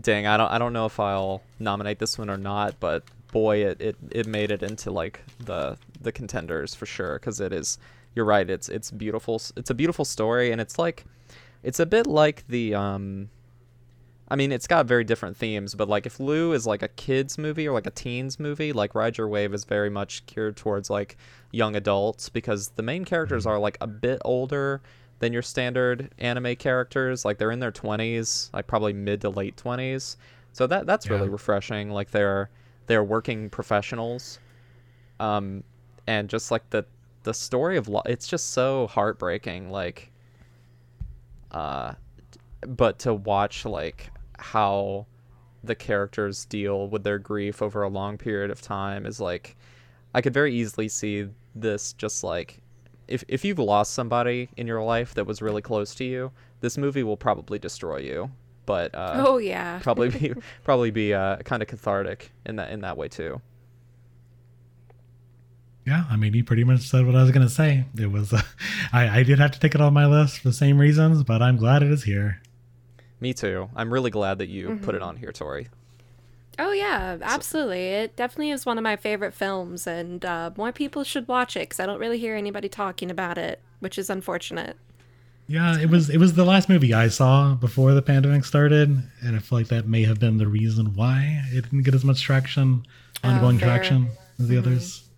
[0.00, 3.64] "Dang, I don't, I don't know if I'll nominate this one or not." But boy,
[3.64, 7.78] it, it, it made it into like the the contenders for sure because it is
[8.14, 8.48] you're right.
[8.48, 9.40] It's it's beautiful.
[9.56, 11.04] It's a beautiful story, and it's like
[11.62, 13.30] it's a bit like the um.
[14.32, 17.36] I mean, it's got very different themes, but like if Lu is like a kids
[17.36, 20.88] movie or like a teens movie, like Ride Your Wave is very much geared towards
[20.88, 21.16] like
[21.52, 24.80] young adults because the main characters are like a bit older
[25.18, 27.24] than your standard anime characters.
[27.24, 30.16] Like they're in their 20s, like probably mid to late 20s.
[30.52, 31.12] So that that's yeah.
[31.12, 31.90] really refreshing.
[31.90, 32.50] Like they're
[32.86, 34.38] they're working professionals.
[35.18, 35.62] Um
[36.06, 36.84] and just like the
[37.22, 40.10] the story of lo- it's just so heartbreaking like
[41.50, 41.92] uh
[42.66, 45.06] but to watch like how
[45.62, 49.56] the characters deal with their grief over a long period of time is like
[50.14, 52.60] I could very easily see this just like
[53.10, 56.78] if if you've lost somebody in your life that was really close to you, this
[56.78, 58.30] movie will probably destroy you.
[58.66, 60.32] But uh, oh yeah, probably be
[60.64, 63.40] probably be uh, kind of cathartic in that in that way too.
[65.86, 67.86] Yeah, I mean, you pretty much said what I was going to say.
[67.98, 68.42] It was, uh,
[68.92, 71.40] I, I did have to take it off my list for the same reasons, but
[71.40, 72.42] I'm glad it is here.
[73.18, 73.70] Me too.
[73.74, 74.84] I'm really glad that you mm-hmm.
[74.84, 75.08] put it mm-hmm.
[75.08, 75.68] on here, Tori.
[76.58, 77.88] Oh yeah, absolutely.
[77.88, 81.60] It definitely is one of my favorite films, and uh, more people should watch it
[81.60, 84.76] because I don't really hear anybody talking about it, which is unfortunate.
[85.46, 89.36] Yeah, it was it was the last movie I saw before the pandemic started, and
[89.36, 92.20] I feel like that may have been the reason why it didn't get as much
[92.20, 92.86] traction,
[93.24, 94.68] ongoing oh, traction as the mm-hmm.
[94.68, 95.09] others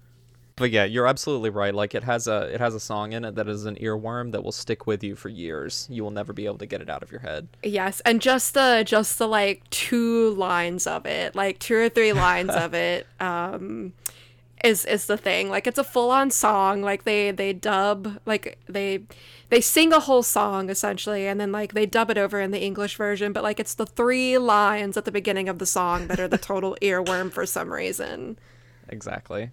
[0.56, 1.74] but yeah, you're absolutely right.
[1.74, 4.44] Like it has a it has a song in it that is an earworm that
[4.44, 5.86] will stick with you for years.
[5.90, 7.48] You will never be able to get it out of your head.
[7.62, 12.12] Yes, and just the just the like two lines of it, like two or three
[12.12, 13.94] lines of it, um,
[14.62, 15.48] is is the thing.
[15.48, 16.82] Like it's a full on song.
[16.82, 19.04] Like they they dub like they
[19.48, 22.62] they sing a whole song essentially, and then like they dub it over in the
[22.62, 23.32] English version.
[23.32, 26.38] But like it's the three lines at the beginning of the song that are the
[26.38, 28.38] total earworm for some reason.
[28.88, 29.50] Exactly.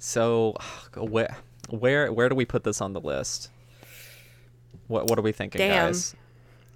[0.00, 0.56] So,
[0.96, 1.36] where
[1.68, 3.50] where where do we put this on the list?
[4.88, 5.86] What what are we thinking, Damn.
[5.86, 6.16] guys?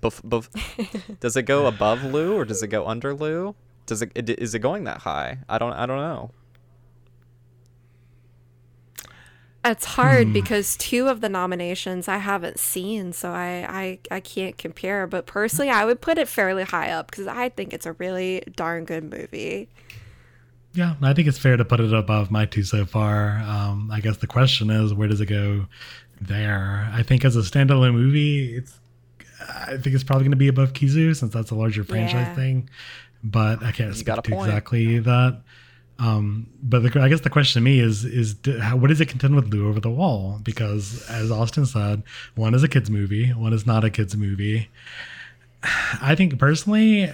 [0.00, 3.56] Bef- bef- does it go above Lu or does it go under Lu?
[3.86, 5.38] Does it, it is it going that high?
[5.48, 6.30] I don't I don't know.
[9.64, 10.32] It's hard hmm.
[10.34, 15.06] because two of the nominations I haven't seen, so I, I I can't compare.
[15.06, 18.42] But personally, I would put it fairly high up because I think it's a really
[18.54, 19.70] darn good movie.
[20.74, 23.38] Yeah, I think it's fair to put it above my two so far.
[23.38, 25.66] Um, I guess the question is, where does it go
[26.20, 26.90] there?
[26.92, 28.78] I think as a standalone movie, it's
[29.40, 32.34] I think it's probably going to be above Kizu since that's a larger franchise yeah.
[32.34, 32.70] thing.
[33.22, 34.48] But I can't speak to point.
[34.48, 35.42] exactly that.
[35.98, 39.06] Um, but the, I guess the question to me is is how, what does it
[39.06, 40.40] contend with Lu over the wall?
[40.42, 42.02] Because as Austin said,
[42.34, 44.68] one is a kids movie, one is not a kids movie.
[46.02, 47.12] I think personally,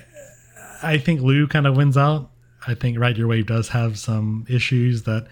[0.83, 2.31] I think Lu kind of wins out.
[2.67, 5.27] I think Ride Your Wave does have some issues that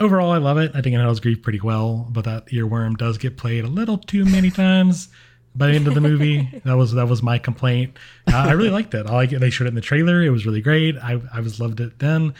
[0.00, 0.70] overall I love it.
[0.74, 3.98] I think it handles grief pretty well, but that earworm does get played a little
[3.98, 5.08] too many times
[5.54, 6.60] by the end of the movie.
[6.64, 7.96] that was that was my complaint.
[8.32, 9.06] Uh, I really liked it.
[9.06, 9.40] I like it.
[9.40, 10.22] They showed it in the trailer.
[10.22, 10.96] It was really great.
[10.96, 12.34] I I was loved it then.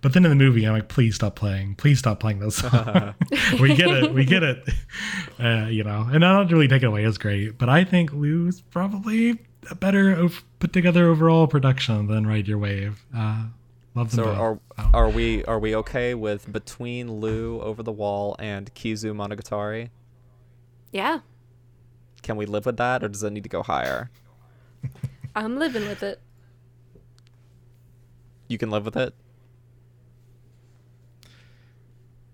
[0.00, 1.74] But then in the movie, I'm like, please stop playing.
[1.74, 3.14] Please stop playing songs.
[3.60, 4.14] we get it.
[4.14, 4.68] We get it.
[5.40, 7.58] Uh, you know, and I don't really take it away as great.
[7.58, 9.38] But I think Lu's probably
[9.70, 10.28] a better
[10.60, 13.04] put together overall production than Ride Your Wave.
[13.14, 13.46] Uh,
[13.98, 14.38] love them So both.
[14.38, 14.90] are Oh.
[14.94, 19.90] are we are we okay with between Lu over the wall and Kizu Monogatari?
[20.92, 21.20] Yeah,
[22.22, 24.10] Can we live with that, or does it need to go higher?
[25.36, 26.20] I'm living with it.
[28.48, 29.14] You can live with it.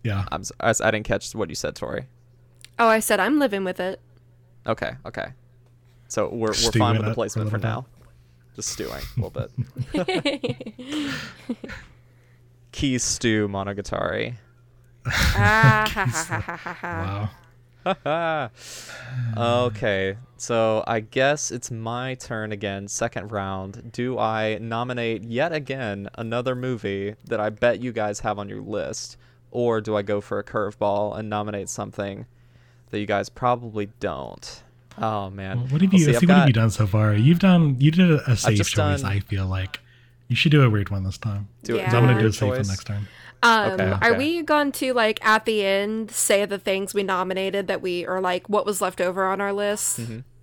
[0.02, 0.24] yeah.
[0.30, 2.06] I'm s- I, s- I didn't catch what you said, Tori.
[2.78, 4.00] Oh, I said I'm living with it.
[4.66, 5.32] Okay, okay.
[6.08, 7.86] So we're we're Stew fine with the it for a placement for little now.
[8.56, 9.50] Just stewing a little bit.
[12.72, 14.36] Key stew Monogatari.
[15.06, 17.30] ah, ha, ha, ha, ha, ha, ha.
[18.06, 18.50] Wow.
[19.36, 23.92] okay, so I guess it's my turn again, second round.
[23.92, 28.62] Do I nominate yet again another movie that I bet you guys have on your
[28.62, 29.18] list,
[29.50, 32.26] or do I go for a curveball and nominate something
[32.90, 34.62] that you guys probably don't?
[34.98, 36.06] Oh man, Well, what have Well, you?
[36.06, 37.14] see, see, I've have you done so far?
[37.14, 37.76] You've done.
[37.80, 38.72] You did a, a safe choice.
[39.02, 39.80] done- I feel like
[40.28, 41.48] you should do a weird one this time.
[41.64, 41.90] Do it- Yeah.
[41.90, 43.08] So I'm gonna do a weird safe one next time.
[43.42, 47.66] Um, Okay, are we going to like at the end say the things we nominated
[47.66, 50.00] that we or like what was left over on our list?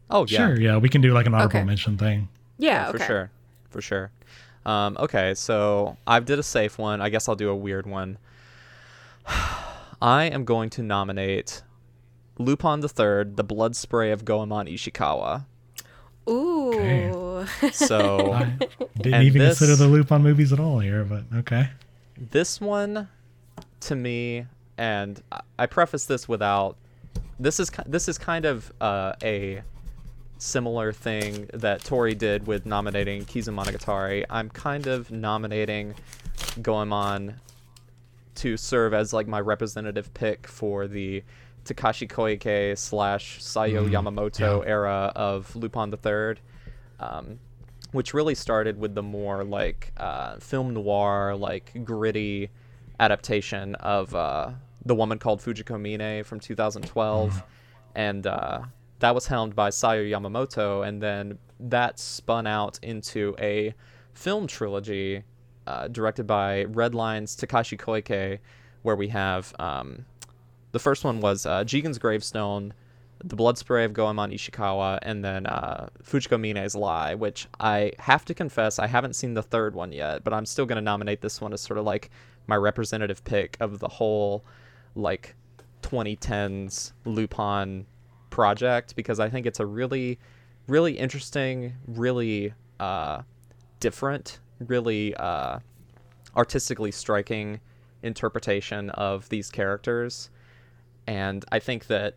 [0.09, 0.59] Oh yeah, Sure.
[0.59, 1.65] Yeah, we can do like an honorable Okay.
[1.65, 2.27] mention thing.
[2.59, 3.07] Yeah, for okay.
[3.07, 3.31] sure,
[3.69, 4.11] for sure.
[4.67, 7.01] Um, okay, so I did a safe one.
[7.01, 8.19] I guess I'll do a weird one.
[10.01, 11.61] I am going to nominate
[12.37, 15.45] Lupin the Third, The Blood Spray of Goemon Ishikawa.
[16.29, 17.45] Ooh.
[17.73, 18.55] So I
[19.01, 21.69] didn't even this- consider the loop on movies at all here, but okay.
[22.29, 23.07] this one,
[23.81, 24.45] to me,
[24.77, 26.77] and I- I preface this without.
[27.39, 29.63] This is this is kind of uh, a
[30.37, 34.25] similar thing that Tori did with nominating Kizu Monogatari.
[34.29, 35.95] I'm kind of nominating
[36.61, 37.35] Goemon
[38.35, 41.23] to serve as like my representative pick for the
[41.65, 44.69] Takashi Koike slash Sayo Yamamoto yeah.
[44.69, 46.39] era of Lupin the Third,
[46.99, 47.39] um,
[47.91, 52.49] which really started with the more like uh, film noir, like gritty
[52.99, 54.51] adaptation of uh,
[54.85, 57.43] The Woman Called Fujiko Mine from 2012,
[57.95, 58.61] and uh,
[58.99, 63.73] that was helmed by Sayo Yamamoto, and then that spun out into a
[64.13, 65.23] film trilogy
[65.67, 68.39] uh, directed by Redline's Takashi Koike,
[68.81, 70.05] where we have um,
[70.71, 72.73] the first one was uh, Jigen's Gravestone,
[73.23, 78.25] The Blood Spray of Goemon Ishikawa, and then uh, Fujiko Mine's Lie, which I have
[78.25, 81.21] to confess I haven't seen the third one yet, but I'm still going to nominate
[81.21, 82.09] this one as sort of like
[82.47, 84.43] my representative pick of the whole
[84.95, 85.35] like
[85.81, 87.85] 2010s Lupin
[88.29, 90.19] project because I think it's a really,
[90.67, 93.21] really interesting, really uh,
[93.79, 95.59] different, really uh,
[96.35, 97.59] artistically striking
[98.03, 100.29] interpretation of these characters.
[101.11, 102.15] And I think that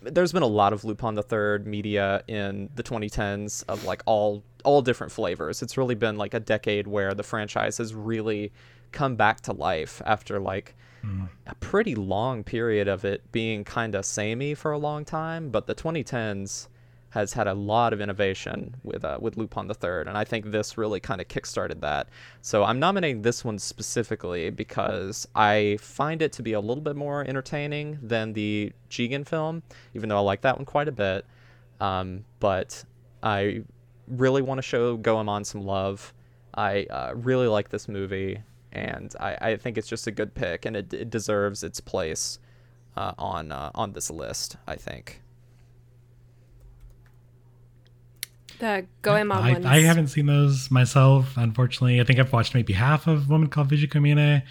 [0.00, 4.42] there's been a lot of Lupin the Third media in the 2010s of like all
[4.64, 5.60] all different flavors.
[5.60, 8.50] It's really been like a decade where the franchise has really
[8.92, 10.74] come back to life after like
[11.04, 11.28] mm.
[11.46, 15.50] a pretty long period of it being kind of samey for a long time.
[15.50, 16.68] But the 2010s
[17.10, 20.50] has had a lot of innovation with uh, with Lupin the Third, and I think
[20.50, 22.08] this really kind of kickstarted that.
[22.42, 26.96] So I'm nominating this one specifically because I find it to be a little bit
[26.96, 29.62] more entertaining than the Jigen film,
[29.94, 31.24] even though I like that one quite a bit.
[31.80, 32.84] Um, but
[33.22, 33.62] I
[34.08, 36.12] really want to show Goemon some love.
[36.54, 38.42] I uh, really like this movie,
[38.72, 42.38] and I, I think it's just a good pick, and it, it deserves its place
[42.96, 44.56] uh, on uh, on this list.
[44.66, 45.22] I think.
[48.58, 49.66] The Goemon I, ones.
[49.66, 52.00] I haven't seen those myself, unfortunately.
[52.00, 54.42] I think I've watched maybe half of Woman Called Fujiko Mine,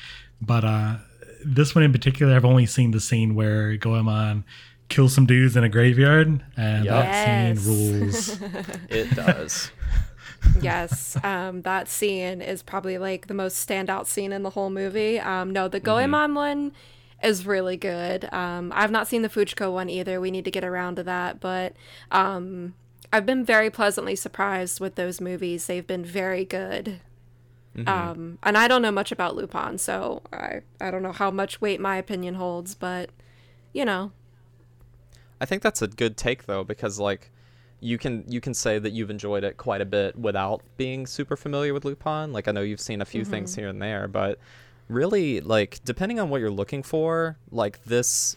[0.41, 0.97] but uh,
[1.43, 4.43] this one in particular, I've only seen the scene where Goemon
[4.89, 7.03] kills some dudes in a graveyard, and Yup.
[7.05, 7.59] that Yes.
[7.59, 8.39] scene rules.
[8.89, 9.71] It does.
[10.61, 15.19] yes, um, that scene is probably like the most standout scene in the whole movie.
[15.19, 16.71] Um, no, the Goemon one
[17.23, 18.31] is really good.
[18.31, 20.21] Um, I've not seen the Fujiko one either.
[20.21, 21.73] We need to get around to that, but
[22.11, 22.75] um,
[23.15, 25.67] I've been very pleasantly surprised with those movies.
[25.67, 26.99] They've been very good.
[27.87, 31.61] Um, and I don't know much about Lupin, so I I don't know how much
[31.61, 33.09] weight my opinion holds, but
[33.71, 34.11] you know,
[35.39, 37.31] I think that's a good take though, because like
[37.79, 41.37] you can you can say that you've enjoyed it quite a bit without being super
[41.37, 42.33] familiar with Lupin.
[42.33, 44.39] Like I know you've seen a few things here and there, but
[44.89, 48.35] really like depending on what you're looking for, like this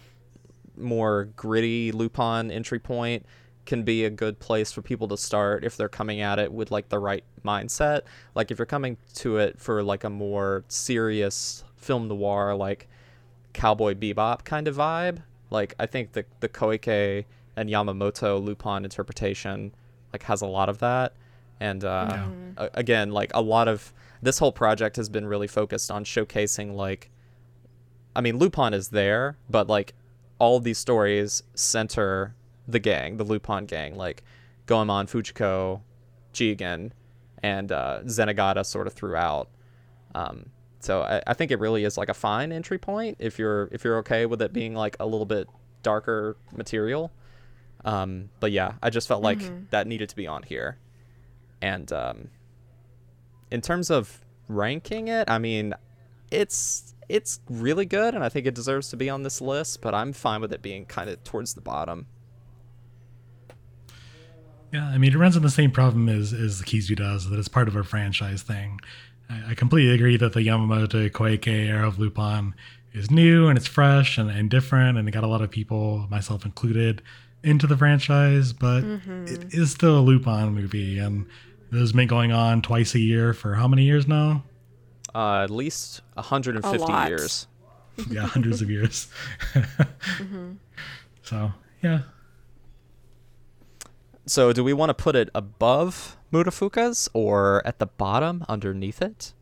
[0.76, 3.26] more gritty Lupin entry point
[3.68, 6.70] can be a good place for people to start if they're coming at it with
[6.70, 8.00] like the right mindset.
[8.34, 12.88] Like if you're coming to it for like a more serious film noir like
[13.52, 15.18] cowboy bebop kind of vibe,
[15.50, 19.74] like I think the the Koike and Yamamoto Lupin interpretation
[20.14, 21.12] like has a lot of that.
[21.60, 23.92] And uh, a- again, like a lot of
[24.22, 27.10] this whole project has been really focused on showcasing like
[28.16, 29.92] I mean, Lupin is there, but like
[30.38, 32.34] all of these stories center
[32.68, 34.22] the gang, the Lupin gang, like
[34.66, 35.80] Goemon, Fujiko,
[36.32, 36.92] Jigen,
[37.42, 39.48] and uh, Zenigata sort of throughout.
[40.14, 40.50] Um,
[40.80, 43.84] so I, I think it really is like a fine entry point if you're if
[43.84, 45.48] you're okay with it being like a little bit
[45.82, 47.10] darker material.
[47.84, 50.78] Um, but yeah, I just felt like that needed to be on here.
[51.62, 52.28] And um,
[53.50, 55.74] in terms of ranking it, I mean,
[56.30, 59.80] it's it's really good, and I think it deserves to be on this list.
[59.80, 62.06] But I'm fine with it being kind of towards the bottom.
[64.72, 67.38] Yeah, I mean, it runs on the same problem as as the Kizu does, that
[67.38, 68.80] it's part of a franchise thing.
[69.30, 72.54] I, I completely agree that the Yamamoto Koike era of Lupin
[72.92, 76.06] is new and it's fresh and, and different, and it got a lot of people,
[76.10, 77.02] myself included,
[77.42, 78.52] into the franchise.
[78.52, 81.26] But it is still a Lupin movie, and
[81.70, 84.44] this has been going on twice a year for how many years now?
[85.14, 87.08] Uh, at least 150 lot.
[87.08, 87.46] years.
[88.10, 89.08] Yeah, hundreds of years.
[91.28, 91.52] So
[91.82, 92.00] yeah,
[94.28, 99.32] So, do we want to put it above Mutafukaz or at the bottom underneath it?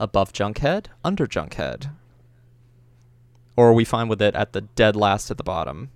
[0.00, 1.92] Above Junkhead, under Junkhead?
[3.56, 5.92] Or are we fine with it at the dead last at the bottom?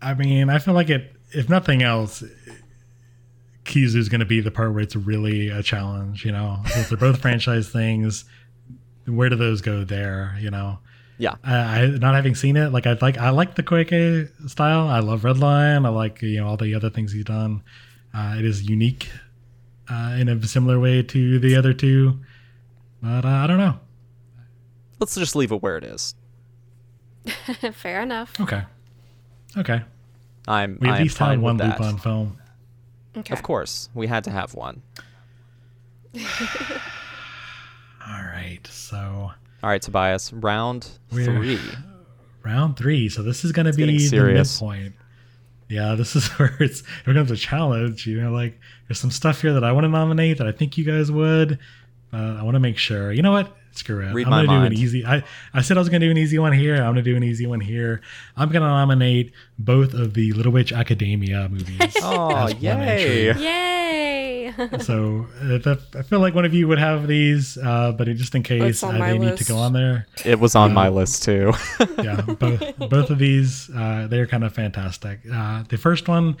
[0.00, 1.16] I mean, I feel like it.
[1.32, 2.22] If nothing else,
[3.64, 6.24] Kizu's going to be the part where it's really a challenge.
[6.24, 8.24] You know, if they're both franchise things,
[9.04, 10.36] where do those go there?
[10.38, 10.78] You know,
[11.18, 11.36] Yeah.
[11.44, 14.88] I, I not having seen it, like I like I like the Koike style.
[14.88, 15.86] I love Redline.
[15.86, 17.62] I like you know all the other things he's done.
[18.12, 19.10] Uh, it is unique
[19.88, 22.18] uh, in a similar way to the other two,
[23.02, 23.78] but uh, I don't know.
[25.00, 26.14] Let's just leave it where it is.
[27.72, 28.32] fair enough.
[28.40, 28.62] Okay,
[29.56, 29.82] okay.
[30.46, 30.78] I'm.
[30.80, 31.80] We I at am least had one that.
[31.80, 32.38] on film.
[33.16, 33.32] Okay.
[33.32, 34.82] Of course, we had to have one.
[38.06, 39.32] All right, so
[39.64, 40.30] All right, Tobias.
[40.30, 41.58] Round We're- three.
[42.44, 43.08] round three.
[43.08, 44.94] So this is going to be getting the midpoint.
[45.70, 48.06] Yeah, this is where it's it becomes a challenge.
[48.06, 50.76] You know, like there's some stuff here that I want to nominate that I think
[50.76, 51.58] you guys would.
[52.12, 53.10] Uh, I want to make sure.
[53.10, 53.56] You know what?
[53.72, 54.12] Screw it.
[54.12, 54.74] Read I'm gonna do mind.
[54.74, 55.04] an easy.
[55.06, 56.74] I I said I was gonna do an easy one here.
[56.76, 58.02] I'm gonna do an easy one here.
[58.36, 61.96] I'm gonna nominate both of the Little Witch Academia movies.
[62.02, 63.32] Oh, as one yay.
[63.34, 63.73] Yay!
[64.80, 68.34] So uh, that, I feel like one of you would have these, uh, but just
[68.34, 70.06] in case It's uh, on my they need to go on there.
[70.24, 71.52] It was on my list too.
[72.02, 75.20] yeah, both both of these uh, they're kind of fantastic.
[75.32, 76.36] Uh, the first one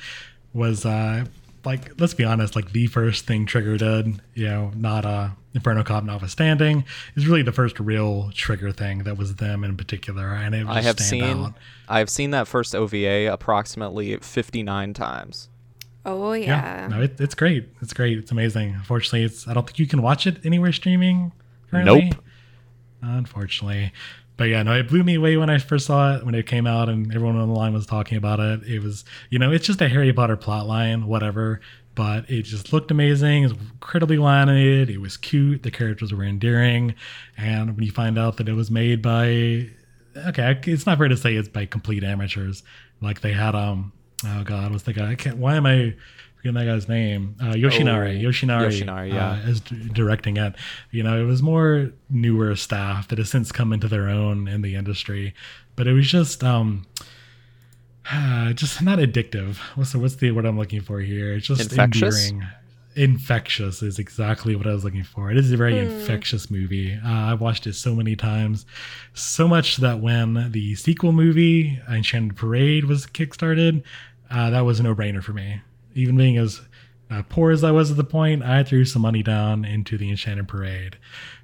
[0.52, 1.24] was uh,
[1.64, 4.20] like let's be honest, like the first thing Trigger did.
[4.34, 6.84] You know, not a Inferno Cop notwithstanding,
[7.14, 10.76] is really the first real Trigger thing that was them in particular, and it was
[10.76, 11.44] I have stand seen.
[11.44, 11.54] out.
[11.88, 15.48] I have seen that first OVA approximately 59 times.
[16.06, 16.88] Oh Yeah, yeah.
[16.88, 17.68] no, it, it's great.
[17.80, 18.18] It's great.
[18.18, 18.74] It's amazing.
[18.74, 21.32] Unfortunately, it's I don't think you can watch it anywhere streaming.
[21.70, 22.10] Currently.
[22.10, 22.24] Nope.
[23.02, 23.92] Unfortunately.
[24.36, 26.66] But yeah, no, it blew me away when I first saw it when it came
[26.66, 28.64] out and everyone on the line was talking about it.
[28.64, 31.60] It was, you know, it's just a Harry Potter plot line, whatever.
[31.94, 33.44] But it just looked amazing.
[33.44, 34.90] It was incredibly well animated.
[34.90, 35.62] It was cute.
[35.62, 36.96] The characters were endearing.
[37.36, 39.68] And when you find out that it was made by,
[40.16, 42.64] okay, it's not fair to say it's by complete amateurs.
[43.00, 43.92] Like they had, um,
[44.24, 45.12] oh God, what's the guy?
[45.12, 45.94] I can't, why am I
[46.36, 47.36] forgetting that guy's name?
[47.40, 48.22] Uh, Yoshinari.
[48.24, 48.68] Oh, Yoshinari.
[48.68, 49.30] Yoshinari, yeah.
[49.32, 50.54] uh, as d- directing it.
[50.90, 54.62] You know, it was more newer staff that has since come into their own in
[54.62, 55.34] the industry,
[55.76, 56.86] but it was just um
[58.54, 59.56] just not addictive.
[59.76, 61.34] What's the what's the word I'm looking for here?
[61.34, 62.30] It's just Infectious?
[62.30, 62.50] endearing.
[62.96, 65.30] Infectious is exactly what I was looking for.
[65.30, 66.94] It is a very infectious movie.
[66.94, 68.66] Uh, I've watched it so many times,
[69.14, 73.82] so much that when the sequel movie Enchanted Parade was kickstarted,
[74.30, 75.60] uh, that was a no-brainer for me.
[75.94, 76.60] Even being as
[77.10, 80.10] uh, poor as I was at the point, I threw some money down into the
[80.10, 80.96] Enchanted Parade.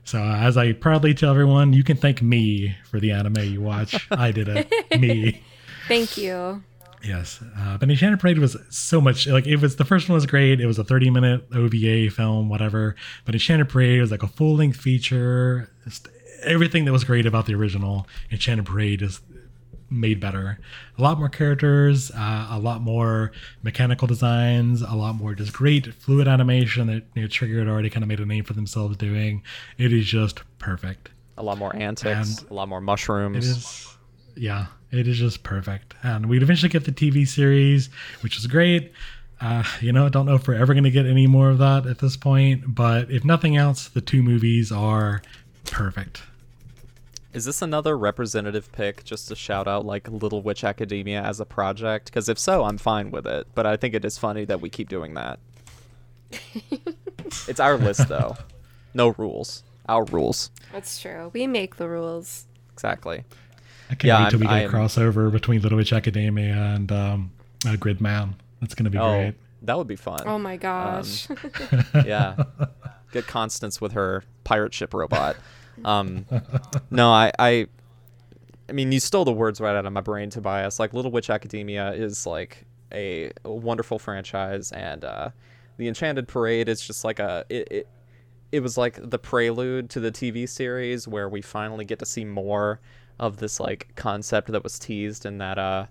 [0.05, 3.61] So, uh, as I proudly tell everyone, you can thank me for the anime you
[3.61, 4.09] watch.
[4.11, 4.68] I did it.
[5.01, 5.42] me.
[5.86, 6.62] Thank you.
[7.03, 9.76] Yes, uh, but Enchanted Parade was so much like it was.
[9.76, 10.61] The first one was great.
[10.61, 12.94] It was a thirty-minute OVA film, whatever.
[13.24, 15.70] But Enchanted Parade was like a full-length feature.
[15.84, 16.09] Just
[16.42, 19.20] everything that was great about the original Enchanted Parade is
[19.90, 20.59] made better.
[20.98, 23.32] A lot more characters, uh, a lot more
[23.62, 27.90] mechanical designs, a lot more just great fluid animation that you know, Trigger had already
[27.90, 29.42] kind of made a name for themselves doing.
[29.78, 31.11] It is just perfect.
[31.38, 33.36] A lot more antics, And a lot more mushrooms.
[33.36, 33.96] It is,
[34.36, 35.95] yeah, it is just perfect.
[36.03, 37.88] And we'd eventually get the TV series,
[38.22, 38.93] which is great.
[39.41, 41.59] Uh, you know, I don't know if we're ever going to get any more of
[41.59, 45.22] that at this point, but if nothing else, the two movies are
[45.64, 46.22] perfect.
[47.32, 51.47] Is this another representative pick just to shout out like Little Witch Academia as a
[51.47, 52.07] project?
[52.07, 53.47] Because if so, I'm fine with it.
[53.55, 55.38] But I think it is funny that we keep doing that.
[57.49, 58.36] it's our list though.
[58.95, 59.62] No rules.
[59.88, 60.51] Our rules.
[60.72, 61.30] That's true.
[61.32, 62.47] We make the rules.
[62.72, 63.24] Exactly.
[63.91, 66.55] I can't Yeah, wait till we I'm- get a I'm- crossover between Little Witch Academia
[66.55, 67.32] and um,
[67.66, 68.34] uh, Gridman.
[68.61, 69.34] That's going to be Oh, great.
[69.62, 70.20] that would be fun.
[70.26, 71.28] Oh my gosh.
[72.05, 72.36] yeah.
[73.12, 75.36] Get Constance with her pirate ship robot.
[75.84, 76.26] Um,
[76.91, 77.66] no, I, I,
[78.68, 80.78] I mean, you stole the words right out of my brain, Tobias.
[80.78, 85.30] Like, Little Witch Academia is like a, wonderful franchise, and uh,
[85.78, 87.45] the Enchanted Parade is just like a.
[87.49, 87.88] It, it,
[88.53, 92.24] it was like the prelude to the TV series where we finally get to see
[92.24, 92.80] more
[93.21, 95.87] of this like concept that was teased in that uh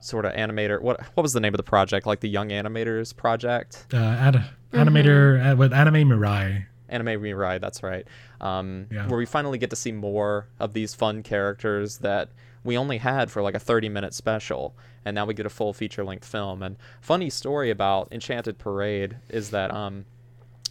[0.00, 3.14] sort of animator what what was the name of the project like the young animators
[3.16, 6.66] project Uh, ad- Animator uh, with Anime Mirai.
[6.90, 8.06] Anime Mirai, that's right.
[8.40, 9.08] Um, Yeah.
[9.08, 12.28] Where we finally get to see more of these fun characters that
[12.64, 15.72] we only had for like a 30 minute special, and now we get a full
[15.72, 16.62] feature length film.
[16.62, 20.04] And funny story about Enchanted Parade is that um,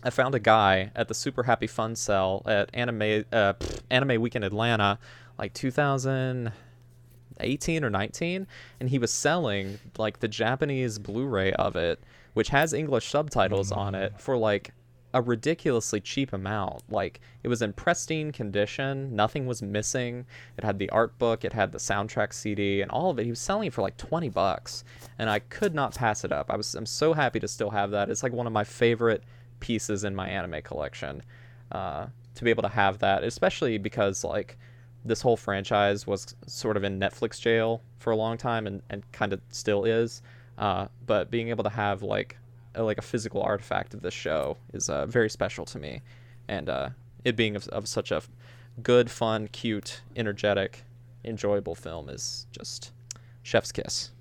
[0.03, 4.21] I found a guy at the Super Happy Fun Cell at Anime uh, pff, Anime
[4.21, 4.99] Week in Atlanta,
[5.37, 8.47] like 2018 or 19,
[8.79, 11.99] and he was selling like the Japanese Blu-ray of it,
[12.33, 14.73] which has English subtitles on it for like
[15.13, 16.83] a ridiculously cheap amount.
[16.89, 20.25] Like it was in pristine condition, nothing was missing.
[20.57, 23.23] It had the art book, it had the soundtrack CD, and all of it.
[23.23, 24.83] He was selling it for like 20 bucks,
[25.17, 26.51] and I could not pass it up.
[26.51, 28.09] I was I'm so happy to still have that.
[28.09, 29.23] It's like one of my favorite
[29.59, 31.23] pieces in my anime collection.
[31.71, 32.07] Uh,
[32.37, 34.57] to be able to have that, especially because like
[35.05, 39.09] this whole franchise was sort of in Netflix jail for a long time and, and
[39.11, 40.21] kind of still is.
[40.57, 42.37] Uh, but being able to have like
[42.75, 46.01] a, like a physical artifact of this show is uh, very special to me,
[46.47, 46.89] and uh,
[47.23, 48.21] it being of, of such a
[48.81, 50.83] good, fun, cute, energetic,
[51.23, 52.91] enjoyable film is just
[53.43, 54.11] chef's kiss.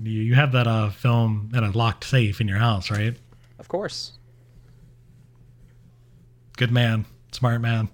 [0.00, 3.14] You, you have that uh, film in a locked safe in your house, right?
[3.58, 4.12] Of course.
[6.56, 7.88] Good man, smart man.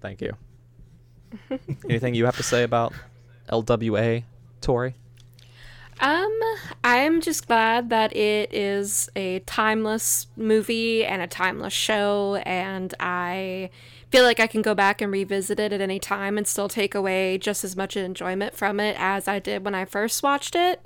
[0.00, 0.36] Thank you.
[1.88, 2.92] Anything you have to say about
[3.50, 4.24] LWA,
[4.60, 4.94] Tori?
[6.00, 6.40] Um,
[6.84, 13.70] I'm just glad that it is a timeless movie and a timeless show, and I
[14.10, 16.94] feel like I can go back and revisit it at any time and still take
[16.94, 20.80] away just as much enjoyment from it as I did when I first watched it.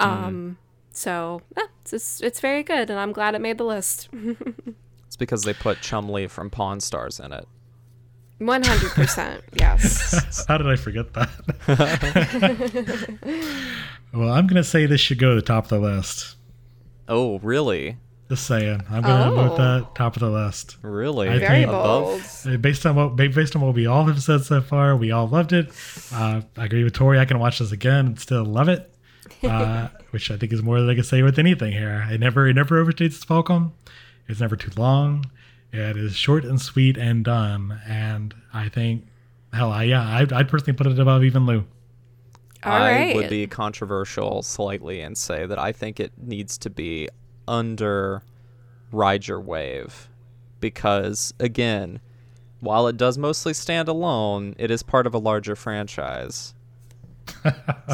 [0.00, 0.56] Um,
[0.92, 4.08] so yeah, it's just, it's very good, and I'm glad it made the list.
[5.14, 7.46] It's because they put Chumlee from Pawn Stars in it.
[8.44, 10.44] One hundred percent, yes.
[10.48, 11.30] How did I forget that?
[14.12, 16.36] well, I'm going to say this should go to the top of the list.
[17.08, 17.96] Oh, really?
[18.28, 18.82] Just saying.
[18.90, 19.34] I'm going to Oh.
[19.48, 20.76] vote that top of the list.
[20.82, 21.28] Really?
[21.28, 22.22] I Very bold.
[22.46, 25.28] Uh, Based on what based on what we all have said so far, we all
[25.28, 25.70] loved it.
[26.12, 27.18] Uh, I agree with Tori.
[27.18, 28.90] I can watch this again and still love it,
[29.42, 32.06] uh, which I think is more than I can say with anything here.
[32.10, 33.72] It never it never overstates its welcome.
[34.28, 35.26] It's never too long.
[35.74, 37.80] It is short and sweet and done.
[37.86, 39.06] And I think,
[39.52, 41.64] hell, I, yeah, I'd, I'd personally put it above even Lu.
[42.62, 43.16] All I right.
[43.16, 47.08] would be controversial slightly and say that I think it needs to be
[47.48, 48.22] under
[48.92, 50.08] Ride Your Wave.
[50.60, 52.00] Because, again,
[52.60, 56.53] while it does mostly stand alone, it is part of a larger franchise.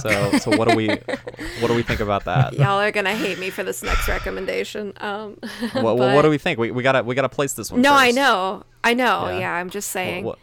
[0.01, 2.53] So, so what do we, what do we think about that?
[2.55, 4.93] Y'all are gonna hate me for this next recommendation.
[4.99, 5.39] Um,
[5.73, 6.59] What, what, but- what do we think?
[6.59, 7.81] We, we gotta we gotta place this one.
[7.83, 9.27] No, I know, I know.
[9.29, 9.39] Yeah.
[9.41, 10.25] Yeah, I'm just saying.
[10.25, 10.39] What,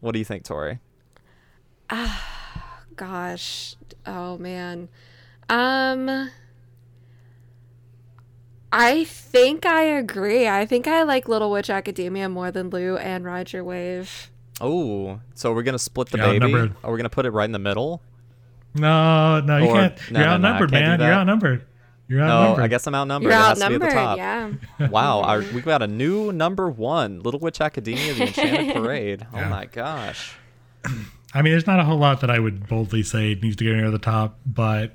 [0.00, 0.78] what do you think, Tori?
[2.96, 4.88] Gosh, oh man.
[5.48, 6.30] Um,
[8.72, 10.48] I think I agree.
[10.48, 14.30] I think I like Little Witch Academia more than Lu and Ride Your Wave.
[14.60, 16.44] Oh, so we're gonna split the Yeah, baby?
[16.44, 16.74] outnumbered.
[16.82, 18.02] Are we gonna put it right in the middle?
[18.76, 19.94] No, no, you Or- can't.
[20.10, 21.00] no, You're no, no, outnumbered, can't man.
[21.00, 21.64] You're outnumbered.
[22.08, 22.64] You're No, outnumbered.
[22.64, 23.32] I guess I'm outnumbered.
[23.32, 24.68] You're it has to be at the outnumbered, top.
[24.80, 24.88] yeah.
[24.88, 29.26] Wow, our, we got a new number one, Little Witch Academia, The Enchanted Parade.
[29.34, 29.48] Oh Yeah.
[29.48, 30.36] my gosh.
[31.34, 33.72] I mean, there's not a whole lot that I would boldly say needs to go
[33.74, 34.94] near the top, but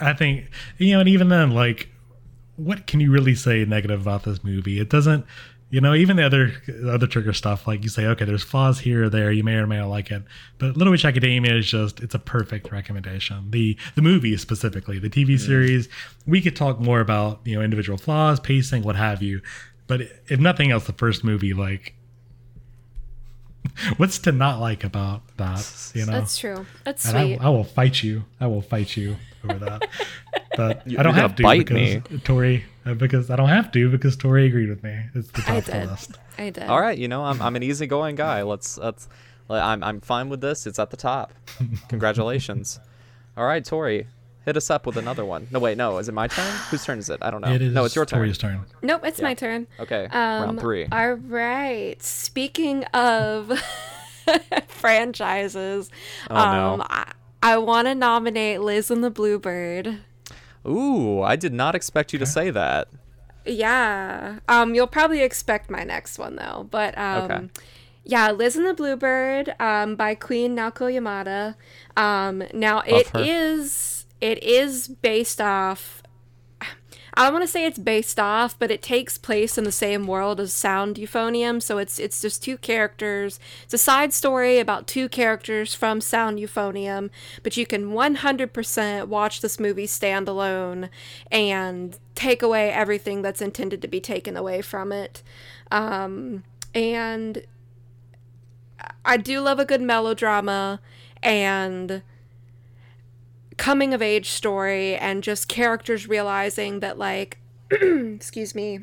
[0.00, 0.48] I think
[0.78, 1.88] you know, and even then, like,
[2.56, 4.78] what can you really say negative about this movie?
[4.78, 5.26] It doesn't,
[5.68, 7.66] you know, even the other the other trigger stuff.
[7.66, 9.32] Like you say, okay, there's flaws here or there.
[9.32, 10.22] You may or may not like it,
[10.58, 13.50] but Little Witch Academia is just it's a perfect recommendation.
[13.50, 15.88] The the movie specifically, the TV series,
[16.26, 19.40] we could talk more about you know individual flaws, pacing, what have you.
[19.88, 21.94] But if nothing else, the first movie, like,
[23.96, 25.90] what's to not like about that?
[25.94, 26.66] You know, That's true.
[26.84, 27.40] That's and sweet.
[27.40, 28.24] I, I will fight you.
[28.40, 29.16] I will fight you
[29.48, 29.88] over that.
[30.56, 32.64] But You- I don't have to bite because Tori.
[32.86, 34.96] Uh, Because I don't have to because Tori agreed with me.
[35.14, 35.88] It's the I top of the did.
[35.90, 36.18] list.
[36.38, 36.62] I did.
[36.64, 38.42] All right, you know, I'm, I'm an easygoing guy.
[38.42, 39.08] Let's let's.
[39.48, 40.66] I'm I'm fine with this.
[40.66, 41.32] It's at the top.
[41.88, 42.80] Congratulations.
[43.36, 44.06] All right, Tori,
[44.44, 45.46] hit us up with another one.
[45.50, 45.98] No, wait, no.
[45.98, 46.50] Is it my turn?
[46.70, 47.18] Whose turn is it?
[47.22, 47.52] I don't know.
[47.52, 48.18] It is no, it's your turn.
[48.20, 48.64] Tori's turn.
[48.82, 49.24] Nope, it's Yeah.
[49.26, 49.66] my turn.
[49.78, 50.86] Okay, Um, round three.
[50.90, 52.02] All right.
[52.02, 53.52] Speaking of
[54.68, 55.90] franchises,
[56.30, 56.74] Oh, no.
[56.74, 57.12] um, I,
[57.42, 59.98] I want to nominate Liz and the Bluebird.
[60.68, 62.88] Ooh, I did not expect you to say that.
[63.44, 64.40] Yeah.
[64.48, 67.48] Um, you'll probably expect my next one though, but um, Okay.
[68.04, 71.54] yeah, Liz and the Bluebird, um, by Queen Naoko Yamada.
[71.96, 73.20] Um, now it her.
[73.24, 75.95] is it is based off.
[77.18, 80.38] I want to say it's based off, but it takes place in the same world
[80.38, 81.62] as Sound Euphonium.
[81.62, 83.40] So it's it's just two characters.
[83.64, 87.08] It's a side story about two characters from Sound Euphonium,
[87.42, 90.90] but you can 100% watch this movie standalone
[91.30, 95.22] and take away everything that's intended to be taken away from it.
[95.70, 96.44] Um,
[96.74, 97.46] and
[99.06, 100.80] I do love a good melodrama
[101.22, 102.02] and
[103.56, 107.38] coming of age story and just characters realizing that like
[107.70, 108.80] excuse me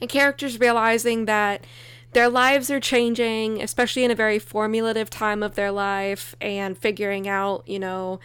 [0.00, 1.66] and characters realizing that
[2.12, 7.28] their lives are changing especially in a very formulative time of their life and figuring
[7.28, 8.20] out you know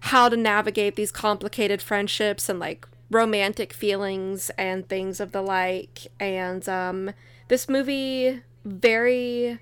[0.00, 6.06] how to navigate these complicated friendships and like romantic feelings and things of the like
[6.20, 7.10] and um
[7.48, 9.58] this movie very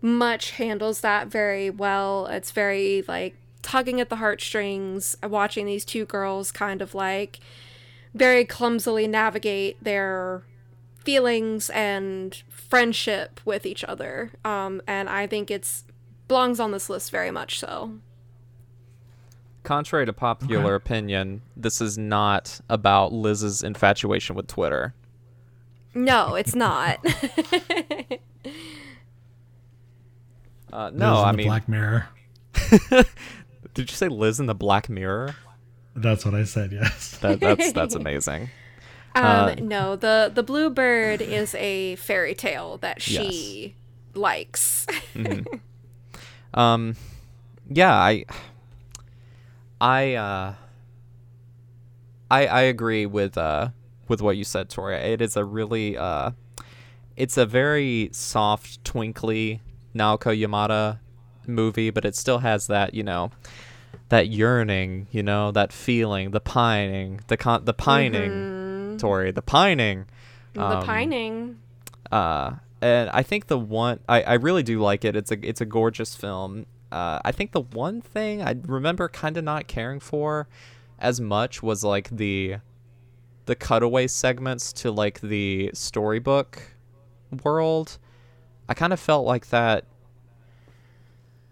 [0.00, 2.26] much handles that very well.
[2.26, 7.40] It's very like tugging at the heartstrings, watching these two girls kind of like
[8.14, 10.42] very clumsily navigate their
[11.04, 14.32] feelings and friendship with each other.
[14.44, 15.84] Um, and I think it's
[16.26, 17.98] belongs on this list very much so.
[19.62, 24.94] Contrary to popular opinion, this is not about Liz's infatuation with Twitter.
[25.94, 27.04] No, it's not.
[30.72, 32.08] Uh, no, I the mean, Black Mirror.
[33.78, 35.36] did you say Liz in the Black Mirror?
[35.94, 36.72] That's what I said.
[36.72, 37.16] Yes.
[37.18, 38.50] That, that's that's amazing.
[39.14, 43.76] Um, Uh, no, the the bluebird is a fairy tale that she
[44.14, 44.84] likes.
[46.54, 46.96] Um,
[47.68, 48.24] yeah, I,
[49.80, 50.54] I, uh,
[52.30, 53.68] I, I agree with uh
[54.08, 54.96] with what you said, Tori.
[54.96, 56.30] It is a really uh,
[57.16, 59.60] it's a very soft, twinkly
[59.94, 61.00] Naoko Yamada
[61.46, 63.30] movie, but it still has that you know
[64.08, 70.06] that yearning, you know, that feeling, the pining, the con- the pining, Tori, the pining.
[70.54, 71.58] the Um, pining.
[72.10, 75.14] uh, and I think the one I, I really do like it.
[75.16, 76.66] It's a it's a gorgeous film.
[76.90, 80.48] Uh, I think the one thing I remember kind of not caring for
[80.98, 82.56] as much was like the
[83.44, 86.62] the cutaway segments to like the storybook
[87.44, 87.98] world.
[88.68, 89.84] I kind of felt like that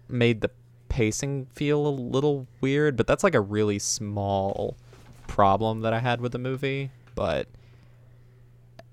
[0.09, 0.51] made the
[0.89, 4.77] pacing feel a little weird, but that's like a really small
[5.27, 6.91] problem that I had with the movie.
[7.15, 7.47] But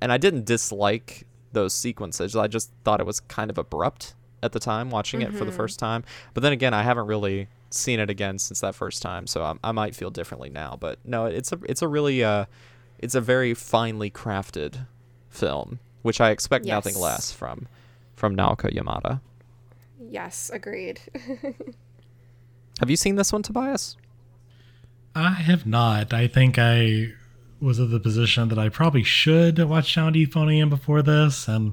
[0.01, 2.37] and I didn't dislike those sequences.
[2.37, 5.53] I just thought it was kind of abrupt at the time watching it for the
[5.53, 6.05] first time.
[6.35, 9.55] But then again, I haven't really seen it again since that first time, so I,
[9.65, 10.77] I might feel differently now.
[10.79, 12.45] But no, it's a it's a really uh,
[12.99, 14.87] it's a very finely crafted
[15.31, 17.67] film, which I expect nothing less from
[18.15, 19.21] from Naoko Yamada.
[20.11, 21.01] Yes, agreed.
[22.81, 23.97] Have you seen this one, Tobias?
[25.15, 26.13] I have not.
[26.13, 27.13] I think I
[27.61, 31.73] was in the position that I probably should watch Sound Euphonium before this, and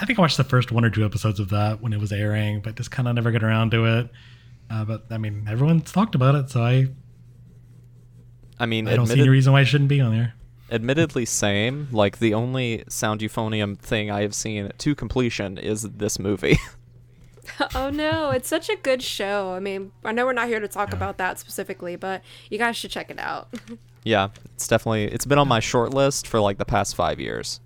[0.00, 2.12] I think I watched the first one or two episodes of that when it was
[2.12, 4.10] airing, but just kind of never got around to it.
[4.68, 6.88] Uh, but I mean, everyone's talked about it, so I
[8.58, 10.34] I mean, I don't see any reason why it shouldn't be on there.
[10.70, 11.88] admittedly same.
[11.92, 16.58] Like the only sound euphonium thing I have seen to completion is this movie.
[17.74, 19.52] oh no, it's such a good show.
[19.52, 22.76] I mean, I know we're not here to talk about that specifically, but you guys
[22.76, 23.48] should check it out.
[24.04, 27.60] yeah, it's definitely it's been on my short list for like the past five years.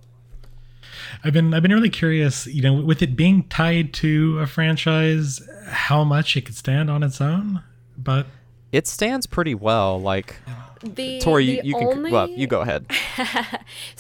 [1.25, 5.41] I've been I've been really curious, you know, with it being tied to a franchise,
[5.69, 7.63] how much it could stand on its own.
[7.97, 8.27] But
[8.73, 10.01] It stands pretty well.
[10.01, 10.37] Like
[10.83, 12.13] The Tori, you, the you can only...
[12.13, 12.87] well, you go ahead.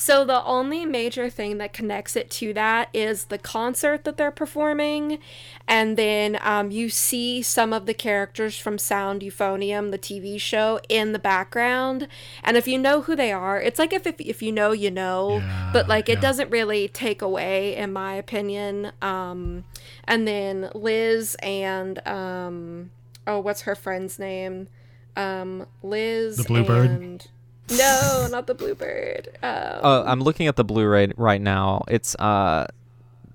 [0.08, 4.30] So the only major thing that connects it to that is the concert that they're
[4.30, 5.18] performing,
[5.66, 10.80] and then um, you see some of the characters from Sound Euphonium, the TV show,
[10.88, 12.08] in the background.
[12.42, 14.90] And if you know who they are, it's like if if, if you know, you
[14.90, 15.38] know.
[15.38, 18.92] Yeah, but like it doesn't really take away, in my opinion.
[19.02, 19.64] Um,
[20.04, 22.90] and then Liz and um,
[23.26, 24.68] oh, what's her friend's name?
[25.16, 26.36] Um, Liz.
[26.36, 26.90] The Bluebird?
[26.90, 27.26] And...
[27.76, 29.28] No, not the Bluebird.
[29.42, 29.50] Um,
[29.84, 31.82] Uh, I'm looking at the Blu-ray right now.
[31.88, 32.66] It's uh,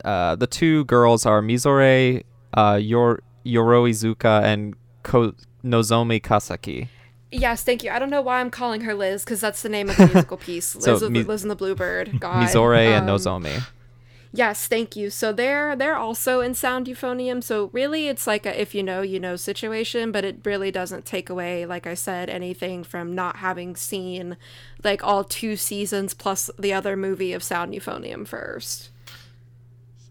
[0.04, 2.24] uh, the two girls are Mizore
[2.56, 6.88] uh, Yor- Yoroizuka and Ko- Nozomi Kasaki.
[7.32, 7.90] Yes, thank you.
[7.92, 10.38] I don't know why I'm calling her Liz because that's the name of the musical
[10.48, 10.76] piece.
[10.76, 12.20] Liz, So, of- Mi- Liz and the Bluebird.
[12.20, 12.48] God.
[12.48, 13.64] Mizore and Um, Nozomi.
[14.36, 15.12] Yes, thank you.
[15.12, 17.44] So they're they're also in Sound Euphonium.
[17.44, 21.06] So really, it's like a if you know you know situation, but it really doesn't
[21.06, 24.36] take away, like I said, anything from not having seen
[24.84, 28.90] like all two seasons plus the other movie of Sound Euphonium first.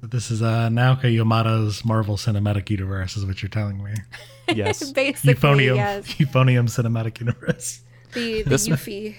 [0.05, 3.93] This is uh, Naoko Yamada's Marvel Cinematic Universe, is what you're telling me.
[4.53, 4.91] Yes.
[4.93, 6.05] Basically, Euphonium, yes.
[6.15, 7.81] Euphonium Cinematic Universe.
[8.13, 9.17] The the This- Euphy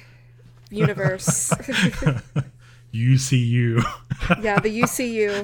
[0.69, 1.51] universe.
[2.93, 3.83] UCU.
[4.43, 5.43] yeah, the UCU.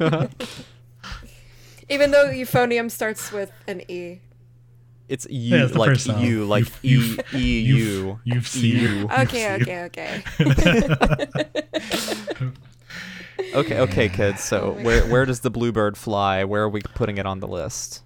[1.88, 4.20] Even though euphonium starts with an E.
[5.08, 6.24] It's you Yeah, it's like first sound.
[6.24, 8.20] you like E You've- E you've- U.
[8.24, 9.08] you've seen- EU.
[9.20, 10.22] Okay, okay, okay.
[13.54, 14.44] Okay, okay, kids.
[14.44, 16.44] So where where does the bluebird fly?
[16.44, 18.02] Where are we putting it on the list?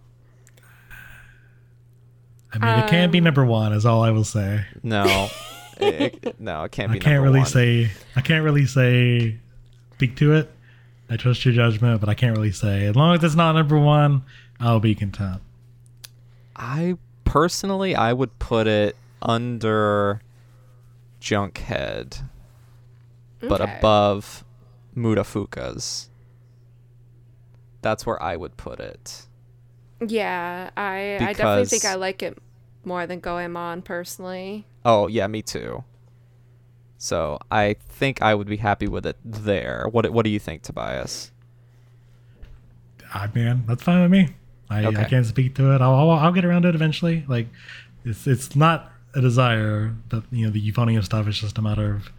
[2.52, 4.64] I mean, it can't be Um, number one, is all I will say.
[4.82, 5.28] No,
[5.86, 7.48] it, it- no, it can't I can't really one.
[7.48, 7.90] say.
[8.16, 9.38] I can't really say.
[9.94, 10.50] Speak to it.
[11.10, 12.86] I trust your judgment, but I can't really say.
[12.86, 14.22] As long as it's not number one,
[14.58, 15.40] I'll be content.
[16.56, 20.20] I personally, I would put it under
[21.20, 22.22] Junkhead,
[23.40, 24.44] but above
[24.96, 26.08] Mutafukaz.
[27.82, 29.26] That's where I would put it.
[30.06, 32.38] Yeah, I I definitely think Because- I like it
[32.86, 34.66] more than Goemon personally.
[34.84, 35.84] Oh yeah, me too.
[36.98, 39.86] So I think I would be happy with it there.
[39.90, 41.30] What What do you think, Tobias?
[43.12, 44.34] I man, that's fine with me.
[44.70, 45.00] I, Okay.
[45.02, 45.80] I can't speak to it.
[45.80, 47.24] I'll, I'll I'll get around to it eventually.
[47.28, 47.46] Like,
[48.04, 51.94] it's it's not a desire, but you know the euphonium stuff is just a matter
[51.94, 52.10] of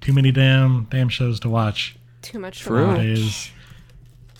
[0.00, 2.78] too many damn damn shows to watch Too much True.
[2.80, 2.96] to watch.
[2.96, 3.50] nowadays.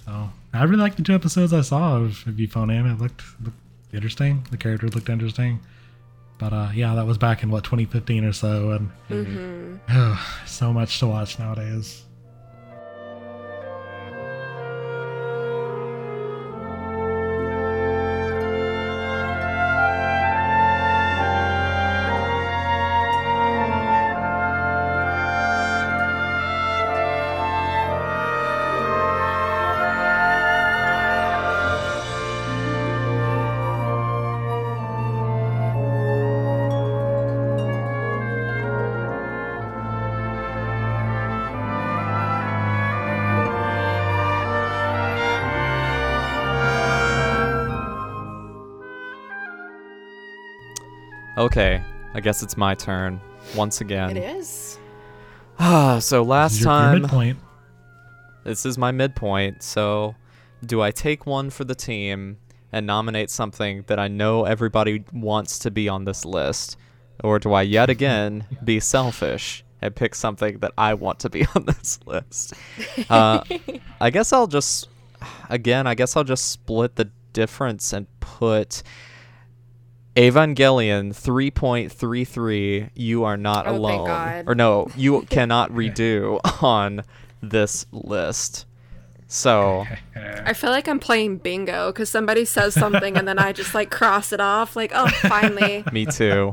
[0.07, 2.93] So I really liked the two episodes I saw of, of euphonium.
[2.93, 3.57] It looked, looked
[3.93, 4.47] interesting.
[4.51, 5.61] The characters looked interesting.
[6.39, 10.15] But uh, yeah, that was back in what 2015 or so, and Mm-hmm.
[10.47, 12.05] so much to watch nowadays.
[51.41, 51.83] Okay,
[52.13, 53.19] I guess it's my turn
[53.57, 54.15] once again.
[54.17, 54.79] It is.
[55.59, 57.39] Ah, so This last is your- your time midpoint.
[58.45, 59.63] this is my midpoint.
[59.63, 60.15] So,
[60.67, 62.37] do I take one for the team
[62.73, 66.77] and nominate something that I know everybody wants to be on this list,
[67.25, 71.47] or do I yet again be selfish and pick something that I want to be
[71.55, 72.53] on this list?
[73.09, 73.43] Uh,
[74.01, 74.89] I guess I'll just,
[75.49, 78.83] again, I guess I'll just split the difference and put.
[80.17, 84.45] Evangelion 3.33 you are not Oh, thank alone God.
[84.49, 87.03] or no you cannot redo on
[87.41, 88.67] this list
[89.29, 89.87] so
[90.45, 93.89] I feel like I'm playing bingo because somebody says something and then I just like
[93.89, 94.75] cross it off.
[94.75, 95.85] Like, oh, finally.
[95.93, 96.53] me too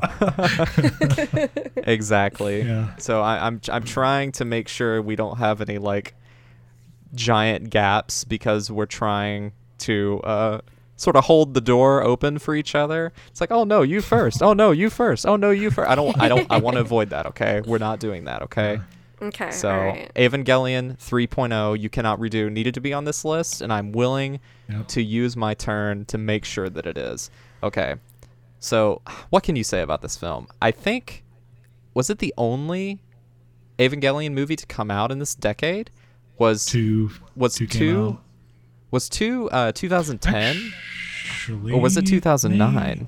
[1.78, 2.96] exactly Yeah.
[2.98, 6.14] so I, i'm i'm trying to make sure we don't have any like
[7.16, 10.60] giant gaps because we're trying to uh
[10.98, 14.42] sort of hold the door open for each other it's like oh no you first
[14.44, 16.82] oh no you first oh no you first i don't i don't i want to
[16.88, 18.80] avoid that okay we're not doing that okay
[19.20, 19.50] Okay.
[19.50, 20.12] so all right.
[20.16, 24.40] evangelion 3.0 you cannot redo needed to be on this list and i'm willing
[24.70, 24.88] Yep.
[24.90, 27.30] to use my turn to make sure that it is
[27.64, 27.96] okay
[28.60, 31.24] so what can you say about this film i think
[31.94, 33.02] was it the only
[33.80, 35.90] evangelion movie to come out in this decade
[36.38, 37.10] was Two.
[37.36, 38.22] was two came two out.
[38.92, 40.72] Was two uh 2010
[41.30, 43.08] Actually, or was it may- 2009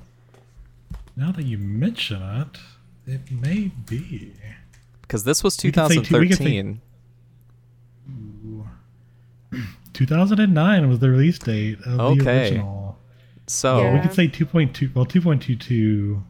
[1.16, 2.58] Now that you mention it,
[3.06, 4.32] It may be.
[5.02, 6.80] Because this was We could say two- we could say- 2013.
[9.92, 12.40] 2009 was the release date of the Okay.
[12.50, 12.98] original.
[13.46, 13.94] So Yeah.
[13.94, 14.94] We could say 2.2.
[14.94, 16.22] Well, 2.22.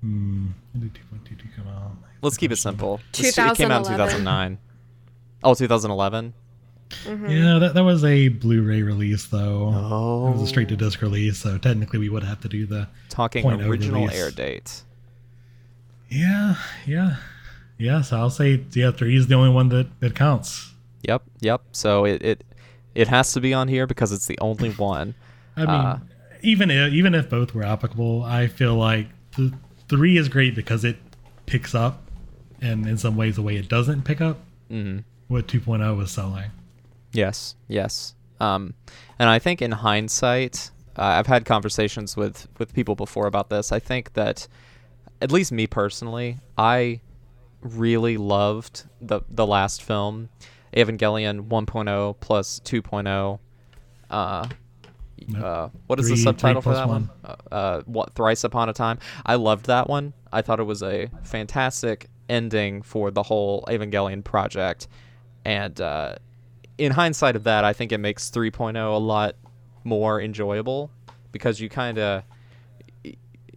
[0.00, 0.46] Hmm.
[0.72, 1.92] When did 2.22 come out?
[2.22, 3.00] let's keep it simple.
[3.16, 4.58] It came out in 2009.
[5.44, 6.34] Oh, 2011.
[7.06, 9.70] Yeah, that, that was a Blu-ray release though.
[9.74, 10.28] Oh.
[10.28, 12.88] It was a straight to disc release, so technically we would have to do the.
[13.08, 14.18] Talking Point original release.
[14.18, 14.82] air date.
[16.08, 16.54] Yeah,
[16.86, 17.16] yeah,
[17.76, 18.00] yeah.
[18.02, 20.72] So I'll say yeah, three is the only one that that counts.
[21.02, 21.62] Yep, yep.
[21.72, 22.44] So it it,
[22.94, 25.14] it has to be on here because it's the only one.
[25.56, 25.98] I mean, Uh,
[26.42, 29.52] even if even if both were applicable, I feel like the
[29.88, 30.96] three is great because it
[31.46, 32.02] picks up,
[32.62, 34.38] and in some ways, the way it doesn't pick up
[34.70, 35.04] Mhm.
[35.28, 36.50] what 2.0 was selling.
[37.12, 38.14] Yes, yes.
[38.40, 38.74] Um,
[39.18, 43.72] and I think in hindsight, uh, I've had conversations with with people before about this.
[43.72, 44.46] I think that,
[45.20, 47.00] at least me personally, I
[47.62, 50.28] really loved the the last film,
[50.76, 53.38] Evangelion 1.0 plus 2.0.
[54.10, 54.48] Uh,
[55.26, 55.42] Yep.
[55.42, 57.10] uh, what is Three- the subtitle for that one?
[57.24, 59.00] Uh, uh, what Thrice Upon a Time.
[59.26, 60.12] I loved that one.
[60.32, 64.86] I thought it was a fantastic ending for the whole Evangelion project,
[65.44, 66.14] and uh,
[66.78, 69.34] in hindsight of that, I think it makes 3.0 a lot
[69.84, 70.90] more enjoyable
[71.32, 72.22] because you kind of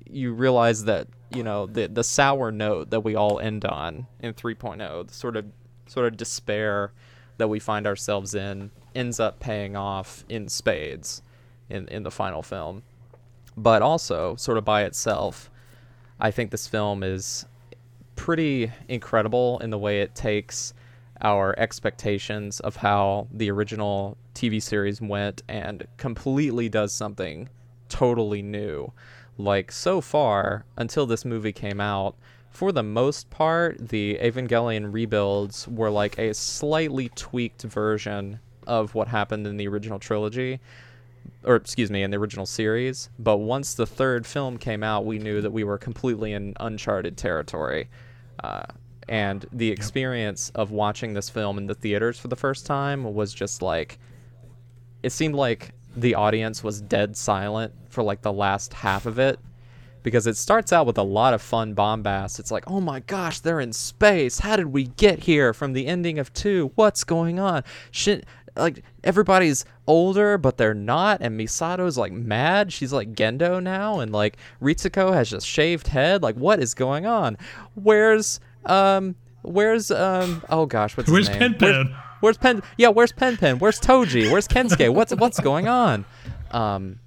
[0.10, 4.34] you realize that you know the the sour note that we all end on in
[4.34, 5.46] 3.0, the sort of
[5.88, 6.92] sort of despair
[7.38, 11.22] that we find ourselves in, ends up paying off in spades
[11.70, 12.84] in in the final film.
[13.56, 15.50] But also, sort of by itself,
[16.20, 17.46] I think this film is
[18.16, 20.74] pretty incredible in the way it takes
[21.22, 27.50] our expectations of how the original TV series went and completely does something
[27.90, 28.92] totally new.
[29.38, 32.16] Like so far, until this movie came out,
[32.50, 39.08] for the most part, the Evangelion rebuilds were like a slightly tweaked version of what
[39.08, 40.60] happened in the original trilogy
[41.44, 43.10] or excuse me, in the original series.
[43.18, 47.18] But once the third film came out, we knew that we were completely in uncharted
[47.18, 47.90] territory.
[48.44, 48.64] Uh,
[49.12, 53.34] and the experience of watching this film in the theaters for the first time was
[53.34, 54.00] just like,
[55.04, 59.38] it seemed like the audience was dead silent for like the last half of it.
[60.02, 62.40] Because it starts out with a lot of fun bombast.
[62.40, 64.40] It's like, oh my gosh, they're in space.
[64.40, 66.72] How did we get here from the ending of two?
[66.76, 67.64] What's going on?
[67.92, 74.02] Shit, like everybody's older but they're not and Misato's like mad she's like Gendo now
[74.02, 77.38] and like Ritsuko has just shaved head like what is going on
[77.76, 81.54] where's um where's um oh gosh what's Where's his name?
[81.56, 81.96] Pen Where's- Pen?
[82.22, 83.58] Where's Pen yeah where's Pen Pen?
[83.60, 84.32] Where's Toji?
[84.32, 84.94] Where's Kensuke?
[84.94, 86.06] What's what's going on?
[86.52, 87.00] Um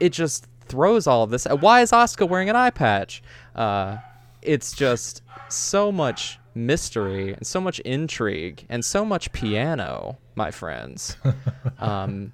[0.00, 1.44] it just throws all of this.
[1.46, 3.22] Why is Asuka wearing an eye patch?
[3.54, 3.98] Uh
[4.42, 11.16] it's just so much mystery and so much intrigue and so much piano, my friends.
[11.78, 12.32] um,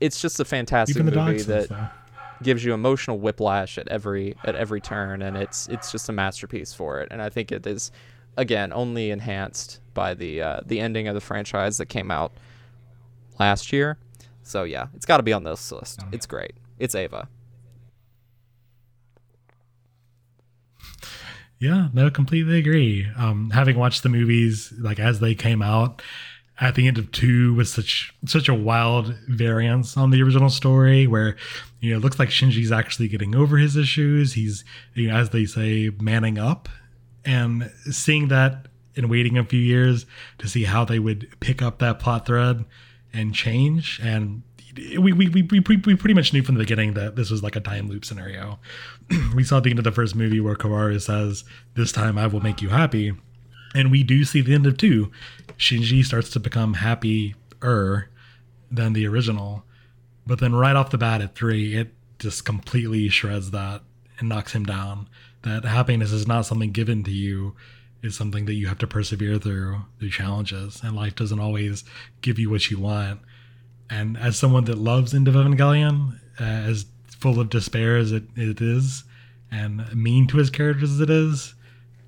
[0.00, 1.92] it's just a fantastic movie that.
[2.42, 6.74] Gives you emotional whiplash at every at every turn, and it's it's just a masterpiece
[6.74, 7.08] for it.
[7.10, 7.92] And I think it is,
[8.36, 12.32] again, only enhanced by the uh, the ending of the franchise that came out
[13.38, 13.98] last year.
[14.42, 16.00] So yeah, it's got to be on this list.
[16.10, 16.54] It's great.
[16.78, 17.28] It's Eva.
[21.58, 23.06] Yeah, no, completely agree.
[23.16, 26.02] Um, having watched the movies like as they came out,
[26.62, 31.08] at the end of two was such such a wild variance on the original story,
[31.08, 31.36] where
[31.80, 34.34] you know it looks like Shinji's actually getting over his issues.
[34.34, 36.68] He's you know, as they say, manning up,
[37.24, 40.06] and seeing that and waiting a few years
[40.38, 42.64] to see how they would pick up that plot thread
[43.12, 44.42] and change and
[44.98, 47.56] we, we, we, we, we pretty much knew from the beginning that this was like
[47.56, 48.58] a time loop scenario.
[49.34, 51.44] we saw at the end of the first movie where Kaworu says,
[51.74, 53.12] This time I will make you happy.
[53.74, 55.10] And we do see the end of two.
[55.58, 57.34] Shinji starts to become happier
[58.70, 59.64] than the original.
[60.26, 63.82] But then right off the bat at three, it just completely shreds that
[64.18, 65.08] and knocks him down.
[65.42, 67.56] That happiness is not something given to you,
[68.02, 70.80] it's something that you have to persevere through through challenges.
[70.82, 71.84] And life doesn't always
[72.20, 73.20] give you what you want.
[73.88, 78.24] And as someone that loves End of Evangelion, uh, as full of despair as it,
[78.34, 79.04] it is,
[79.50, 81.54] and mean to his characters as it is,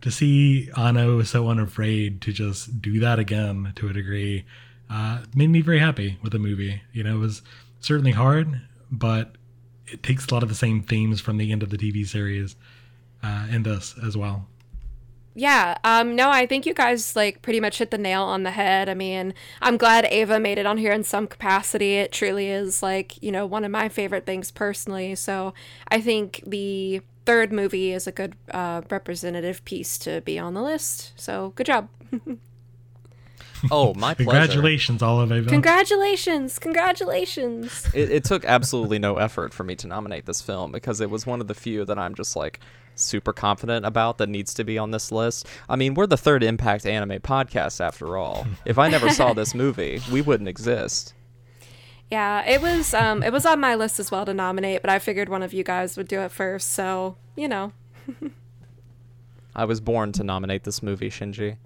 [0.04, 4.44] to see Anno so unafraid to just do that again to a degree
[4.90, 6.82] uh, made me very happy with the movie.
[6.92, 7.40] You know, it was
[7.80, 9.36] certainly hard, but
[9.86, 12.54] it takes a lot of the same themes from the end of the TV series
[13.22, 14.46] uh, in this as well.
[15.36, 18.52] Yeah, um, no, I think you guys like pretty much hit the nail on the
[18.52, 18.88] head.
[18.88, 21.94] I mean, I'm glad Eva made it on here in some capacity.
[21.96, 25.16] It truly is like, you know, one of my favorite things personally.
[25.16, 25.52] So
[25.88, 30.62] I think the third movie is a good uh, representative piece to be on the
[30.62, 31.12] list.
[31.16, 31.88] So good job.
[33.70, 34.30] Oh, my pleasure.
[34.30, 35.48] Congratulations, all of Eva.
[35.48, 36.58] Congratulations!
[36.58, 37.88] Congratulations!
[37.94, 41.26] It, it took absolutely no effort for me to nominate this film because it was
[41.26, 42.60] one of the few that I'm just like
[42.94, 45.46] super confident about that needs to be on this list.
[45.68, 48.46] I mean, we're the third Impact Anime podcast after all.
[48.64, 51.12] If I never saw this movie, we wouldn't exist.
[52.10, 54.98] Yeah, it was um, it was on my list as well to nominate, but I
[54.98, 57.72] figured one of you guys would do it first, so you know.
[59.56, 61.56] I was born to nominate this movie, Shinji.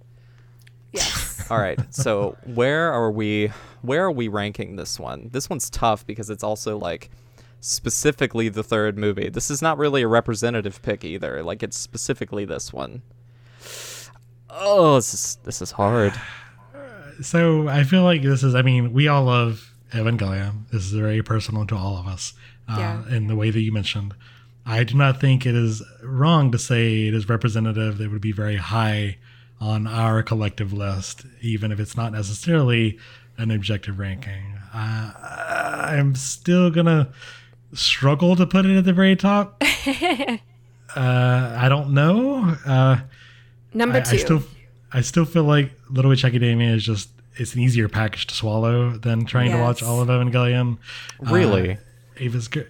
[0.93, 1.28] Yes.
[1.51, 1.79] All right.
[1.95, 3.53] So where are we?
[3.83, 5.31] Where are we ranking this one?
[5.33, 7.11] This one's tough because it's also like
[7.61, 9.29] specifically the third movie.
[9.29, 11.43] This is not really a representative pick either.
[11.43, 13.03] Like it's specifically this one.
[14.51, 16.13] Oh, this is this is hard.
[17.21, 18.55] So I feel like this is.
[18.55, 20.69] I mean, we all love Evangelion.
[20.71, 22.33] This is very personal to all of us.
[22.69, 23.17] Uh, Yeah.
[23.17, 24.15] In the way that you mentioned,
[24.65, 28.01] I do not think it is wrong to say it is representative.
[28.01, 29.19] It would be very high
[29.61, 32.99] on our collective list, even if it's not necessarily
[33.37, 34.59] an objective ranking.
[34.73, 35.13] Uh,
[35.91, 37.11] I'm still gonna
[37.73, 39.63] struggle to put it at the very top.
[39.87, 40.37] uh,
[40.97, 42.57] I don't know.
[42.67, 42.99] Uh,
[43.75, 44.17] Number I, two.
[44.17, 44.43] I still,
[44.93, 48.91] I still feel like Little Witch Academia is just it's an easier package to swallow
[48.91, 50.79] than trying to watch all of Evangelion.
[51.21, 51.73] Really?
[51.73, 51.77] Uh,
[52.19, 52.69] Eva's good.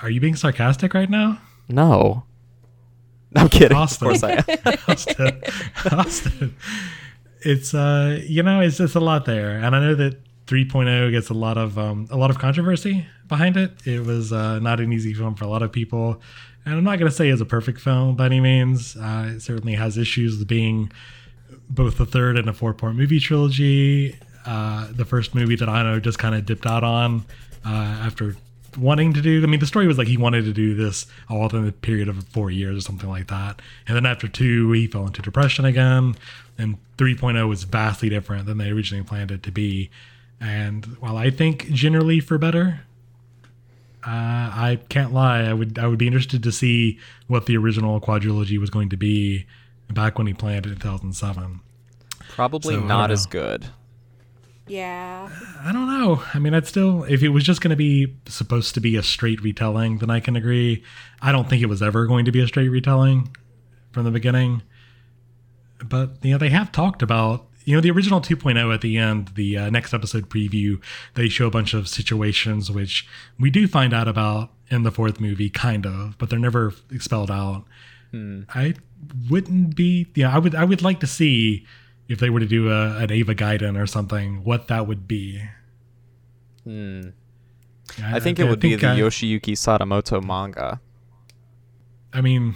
[0.00, 2.24] Are you being sarcastic right now, No.
[3.34, 3.76] I'm kidding.
[3.76, 4.08] Austin?
[4.10, 4.78] Of course I am.
[4.88, 5.42] Austin?
[5.92, 6.56] Austin.
[7.42, 11.28] It's uh, you know, it's just a lot there, and I know that 3.0 gets
[11.28, 13.86] a lot of um, a lot of controversy behind it.
[13.86, 16.20] It was uh, not an easy film for a lot of people,
[16.64, 18.96] and I'm not going to say it's a perfect film by any means.
[18.96, 20.92] Uh, it certainly has issues with being
[21.68, 24.16] both the third and a four part movie trilogy.
[24.44, 27.24] Uh, the first movie that I know just kind of dipped out on
[27.64, 28.36] uh, after
[28.76, 29.42] wanting to do.
[29.42, 32.08] I mean, the story was like he wanted to do this all within a period
[32.08, 33.60] of four years or something like that.
[33.86, 36.16] And then after two, he fell into depression again.
[36.58, 39.90] And 3.0 was vastly different than they originally planned it to be.
[40.40, 42.80] And while I think generally for better,
[44.06, 45.40] uh, I can't lie.
[45.40, 48.96] I would I would be interested to see what the original quadrilogy was going to
[48.96, 49.46] be
[49.92, 51.60] back when he planned it in 2007.
[52.28, 53.66] Probably So, don't as good.
[54.68, 55.28] Yeah.
[55.62, 56.22] I don't know.
[56.34, 59.02] I mean, I'd still, if it was just going to be supposed to be a
[59.02, 60.82] straight retelling, then I can agree.
[61.22, 63.34] I don't think it was ever going to be a straight retelling
[63.92, 64.62] from the beginning.
[65.84, 69.28] But, you know, they have talked about, you know, the original 2.0 at the end,
[69.34, 70.82] the uh, next episode preview,
[71.14, 73.06] they show a bunch of situations which
[73.38, 77.30] we do find out about in the fourth movie, kind of, but they're never spelled
[77.30, 77.64] out.
[78.54, 78.74] I
[79.30, 81.66] wouldn't be, yeah, I would, I would like to see
[82.08, 85.42] if they were to do a, an Eva Gaiden or something, what that would be.
[86.64, 87.10] Hmm.
[88.02, 90.80] I, I think it would be the I, Yoshiyuki Sadamoto manga.
[92.12, 92.54] I mean,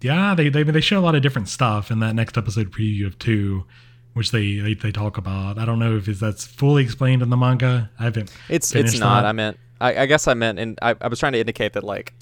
[0.00, 3.06] yeah, they, they they show a lot of different stuff in that next episode preview
[3.06, 3.64] of two,
[4.14, 5.58] which they they, they talk about.
[5.58, 7.90] I don't know if that's fully explained in the manga.
[7.98, 8.32] I haven't.
[8.48, 9.22] It's it's not.
[9.22, 9.28] that.
[9.28, 9.58] I meant.
[9.80, 12.14] I, I guess I meant, and I, I was trying to indicate that like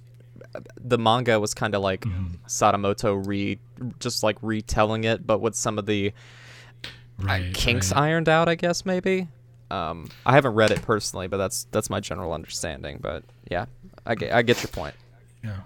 [0.80, 2.34] the manga was kind of like Mm-hmm.
[2.46, 3.58] Sadamoto re
[3.98, 6.12] just like retelling it, but with some of the
[7.18, 8.02] right, kinks right.
[8.02, 8.48] ironed out.
[8.48, 9.28] I guess maybe.
[9.70, 12.98] Um, I haven't read it personally, but that's that's my general understanding.
[13.00, 13.66] But yeah,
[14.04, 14.94] I get I get your point.
[15.44, 15.60] Yeah,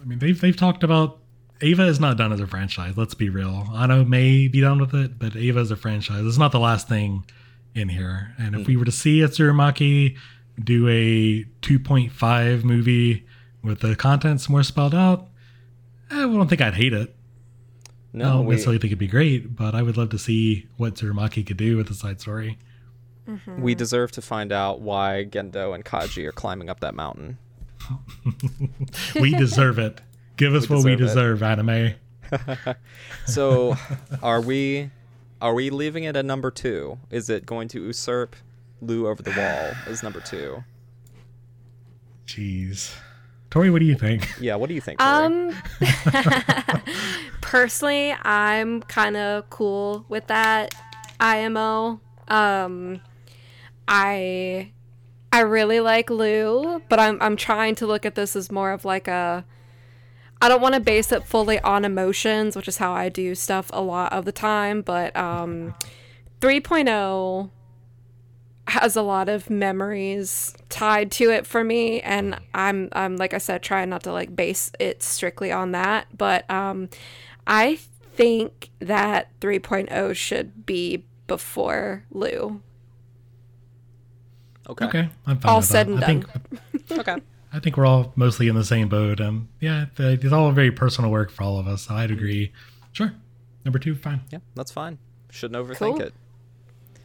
[0.00, 1.18] I mean they've they've talked about
[1.60, 2.96] Eva is not done as a franchise.
[2.96, 3.66] Let's be real.
[3.74, 6.24] Anno may be done with it, but Eva is a franchise.
[6.24, 7.24] It's not the last thing
[7.74, 8.34] in here.
[8.38, 10.16] And if we were to see a Tsurumaki
[10.62, 13.26] do a 2.5 movie
[13.68, 15.28] with the contents more spelled out,
[16.10, 17.14] eh, I don't think I'd hate it.
[17.88, 20.66] I No, don't we, necessarily think it'd be great, but I would love to see
[20.76, 22.58] what Tsurumaki could do with the side story.
[23.28, 23.60] Mm-hmm.
[23.60, 27.36] we deserve to find out why Gendo and Kaji are climbing up that mountain.
[29.14, 30.00] We deserve it.
[30.38, 31.36] Give us We what we deserve it.
[31.36, 31.94] deserve, anime.
[33.26, 33.76] So,
[34.22, 34.90] are we
[35.42, 36.98] are we leaving it at number two?
[37.10, 38.34] Is it going to usurp
[38.80, 40.64] Lu Over the Wall as number two?
[42.26, 42.94] Jeez.
[43.50, 44.28] Tori, what do you think?
[44.40, 44.98] Yeah, what do you think?
[44.98, 45.10] Tori?
[45.10, 45.56] Um,
[47.40, 50.74] personally, I'm kind of cool with that
[51.20, 52.00] IMO.
[52.28, 53.00] Um,
[53.86, 54.72] I
[55.32, 58.84] I really like Lu, but I'm I'm trying to look at this as more of
[58.84, 59.44] like a.
[60.40, 63.70] I don't want to base it fully on emotions, which is how I do stuff
[63.72, 64.82] a lot of the time.
[64.82, 65.74] But um,
[66.40, 67.50] 3.0
[68.70, 73.38] has a lot of memories tied to it for me and I'm I'm like I
[73.38, 76.88] said trying not to like base it strictly on that but um
[77.46, 77.76] I
[78.14, 82.60] think that 3.0 should be before Lu.
[84.68, 84.84] okay.
[84.86, 85.92] Okay, I'm fine All with said that.
[85.94, 86.26] and I think
[86.98, 87.16] Okay.
[87.52, 89.20] I think we're all mostly in the same boat.
[89.22, 91.82] Um, yeah, it's all very personal work for all of us.
[91.86, 92.52] So I'd agree.
[92.92, 93.14] Sure,
[93.64, 94.20] number two, fine.
[94.30, 94.98] Yeah, that's fine.
[95.30, 96.00] Shouldn't overthink Cool.
[96.02, 96.14] it.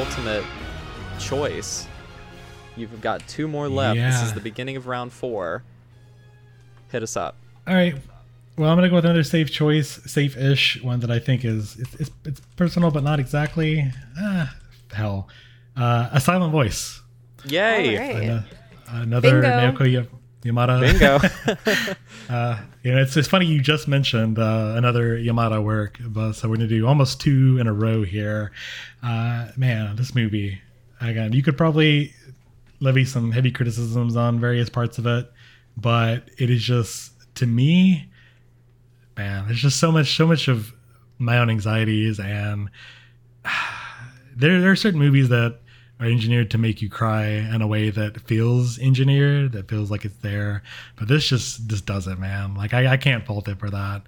[0.00, 0.44] Your penultimate
[1.18, 1.86] choice.
[2.76, 3.96] You've got two more left.
[3.98, 5.62] This is the beginning of round four.
[6.90, 7.36] Hit us up.
[7.66, 7.94] All right.
[8.56, 11.94] Well, I'm gonna go with another safe choice, safe-ish one that I think is it's
[11.94, 13.90] it's, it's personal, but not exactly.
[14.18, 14.54] Ah,
[14.92, 15.28] hell,
[15.76, 17.00] uh, a silent voice.
[17.46, 17.96] Yay!
[17.96, 18.22] All right.
[18.28, 18.44] Ano-
[18.88, 19.48] another Bingo.
[19.48, 20.02] Naoko Ya-
[20.44, 20.80] Yamada.
[20.80, 21.94] Bingo.
[22.28, 26.48] Uh, you know, it's it's funny you just mentioned uh, another Yamada work, but so
[26.48, 28.52] we're gonna do almost two in a row here.
[29.02, 30.60] Uh, man, this movie
[31.00, 32.14] again, you could probably
[32.78, 35.28] levy some heavy criticisms on various parts of it,
[35.76, 38.08] but it is just to me,
[39.16, 40.72] man, there's just so much, so much of
[41.18, 42.70] my own anxieties, and
[44.36, 45.58] there there are certain movies that
[46.00, 50.04] are engineered to make you cry in a way that feels engineered, that feels like
[50.04, 50.62] it's there.
[50.96, 52.54] But this just just doesn't, man.
[52.54, 54.02] Like I, I can't fault it for that.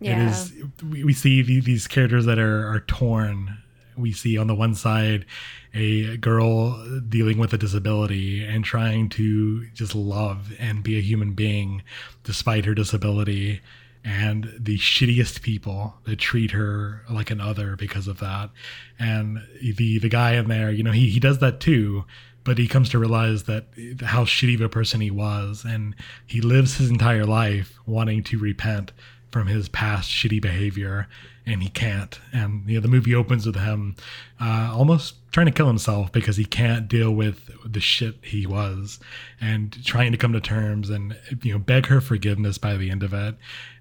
[0.00, 0.24] Yeah.
[0.26, 0.52] It is.
[0.88, 3.58] We, we see the- these characters that are are torn.
[3.96, 5.26] We see on the one side
[5.74, 11.32] a girl dealing with a disability and trying to just love and be a human
[11.34, 11.82] being
[12.24, 13.60] despite her disability
[14.04, 18.50] and the shittiest people that treat her like an other because of that.
[18.98, 22.04] And the the guy in there, you know, he he does that too,
[22.44, 23.66] but he comes to realize that
[24.02, 25.94] how shitty of a person he was, and
[26.26, 28.92] he lives his entire life wanting to repent
[29.30, 31.08] from his past shitty behavior,
[31.46, 32.20] and he can't.
[32.32, 33.96] And you know, the movie opens with him
[34.40, 39.00] uh, almost trying to kill himself because he can't deal with the shit he was,
[39.40, 43.02] and trying to come to terms and you know beg her forgiveness by the end
[43.02, 43.36] of it.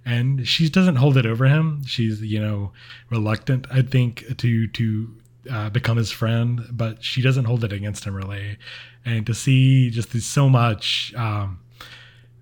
[0.06, 1.84] And she doesn't hold it over him.
[1.86, 2.72] She's you know
[3.10, 5.16] reluctant, I think, to to
[5.50, 8.58] uh, become his friend, but she doesn't hold it against him really.
[9.06, 11.14] And to see just this, so much.
[11.16, 11.60] Um,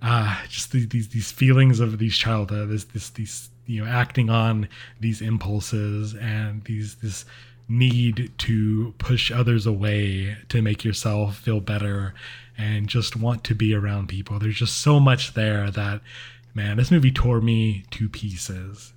[0.01, 4.29] uh, just the, these these feelings of these childhood, this this these you know acting
[4.29, 4.69] on
[4.99, 7.25] these impulses and these this
[7.67, 12.15] need to push others away to make yourself feel better
[12.57, 14.39] and just want to be around people.
[14.39, 16.01] There's just so much there that
[16.59, 18.93] man, this movie tore me to pieces.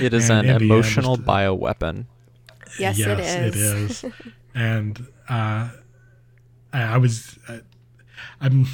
[0.00, 2.04] It is And an in the end, emotional just- bioweapon.
[2.78, 4.04] Yes, it it is.
[4.04, 4.12] is.
[4.54, 4.98] and
[5.28, 5.68] uh,
[6.72, 7.58] I, I was, uh,
[8.40, 8.66] I'm.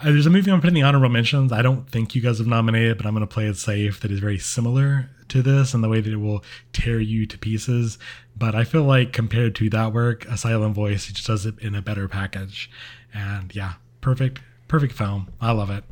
[0.00, 1.52] Uh, there's a movie I'm putting in the honorable mentions.
[1.52, 4.00] I don't think you guys have nominated, but I'm going to play it safe.
[4.00, 6.42] That is very similar to this and the way that it will
[6.72, 7.98] tear you to pieces.
[8.36, 11.58] But I feel like compared to that work, A Silent Voice it just does it
[11.58, 12.70] in a better package.
[13.12, 15.28] And yeah, perfect, perfect film.
[15.40, 15.84] I love it.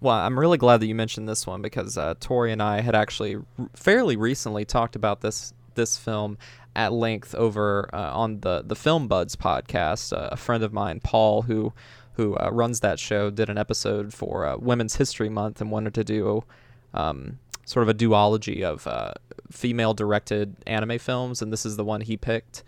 [0.00, 2.94] Well, I'm really glad that you mentioned this one because uh, Tori and I had
[2.94, 3.42] actually r-
[3.74, 6.38] fairly recently talked about this this film
[6.76, 10.12] at length over uh, on the the Film Buds podcast.
[10.12, 11.72] Uh, a friend of mine, Paul, who
[12.12, 15.94] who uh, runs that show, did an episode for uh, Women's History Month and wanted
[15.94, 16.44] to do
[16.94, 19.12] um, sort of a duology of uh,
[19.50, 22.62] female directed anime films, and this is the one he picked.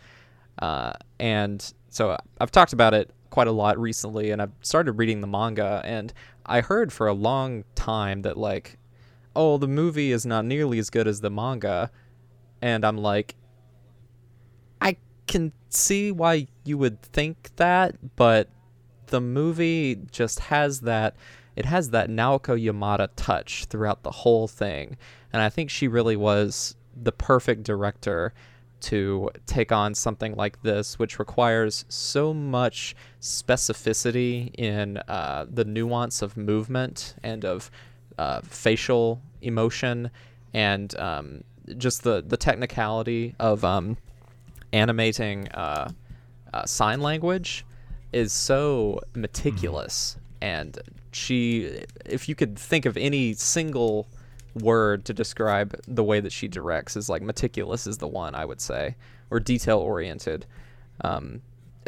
[0.61, 5.21] Uh, and so I've talked about it quite a lot recently, and I've started reading
[5.21, 6.13] the manga, and
[6.51, 8.79] I heard for a long time that like,
[9.37, 11.91] oh, the movie is not nearly as good as the manga,
[12.61, 13.37] and I'm like,
[14.81, 14.97] I
[15.29, 18.49] can see why you would think that, but
[19.07, 21.15] the movie just has that
[21.57, 24.97] it has that Naoko Yamada touch throughout the whole thing.
[25.33, 28.33] And I think she really was the perfect director
[28.81, 36.23] to take on something like this, which requires so much specificity in uh, the nuance
[36.23, 37.71] of movement and of
[38.19, 40.11] uh, facial emotion
[40.53, 41.45] and um,
[41.79, 43.97] just the, the technicality of um,
[44.73, 45.91] animating uh,
[46.53, 47.65] uh, sign language
[48.13, 50.79] is so meticulous and
[51.13, 54.09] she if you could think of any single
[54.55, 58.45] word to describe the way that she directs is like meticulous is the one i
[58.45, 58.97] would say
[59.31, 60.47] or detail oriented
[61.03, 61.41] um,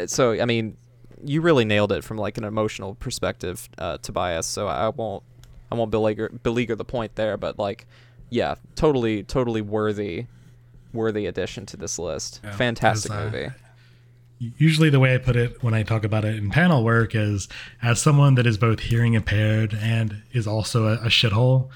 [0.06, 0.76] so i mean
[1.24, 5.22] you really nailed it from like an emotional perspective uh, tobias so i won't
[5.70, 7.86] i won't beleaguer, beleaguer the point there but like
[8.32, 10.26] yeah, totally, totally worthy,
[10.94, 12.40] worthy addition to this list.
[12.42, 13.48] Yeah, Fantastic uh, movie.
[14.38, 17.46] Usually, the way I put it when I talk about it in panel work is
[17.82, 21.68] as someone that is both hearing impaired and is also a, a shithole.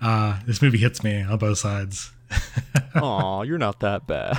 [0.00, 2.10] Uh, this movie hits me on both sides.
[2.96, 4.38] Aw, you're not that bad.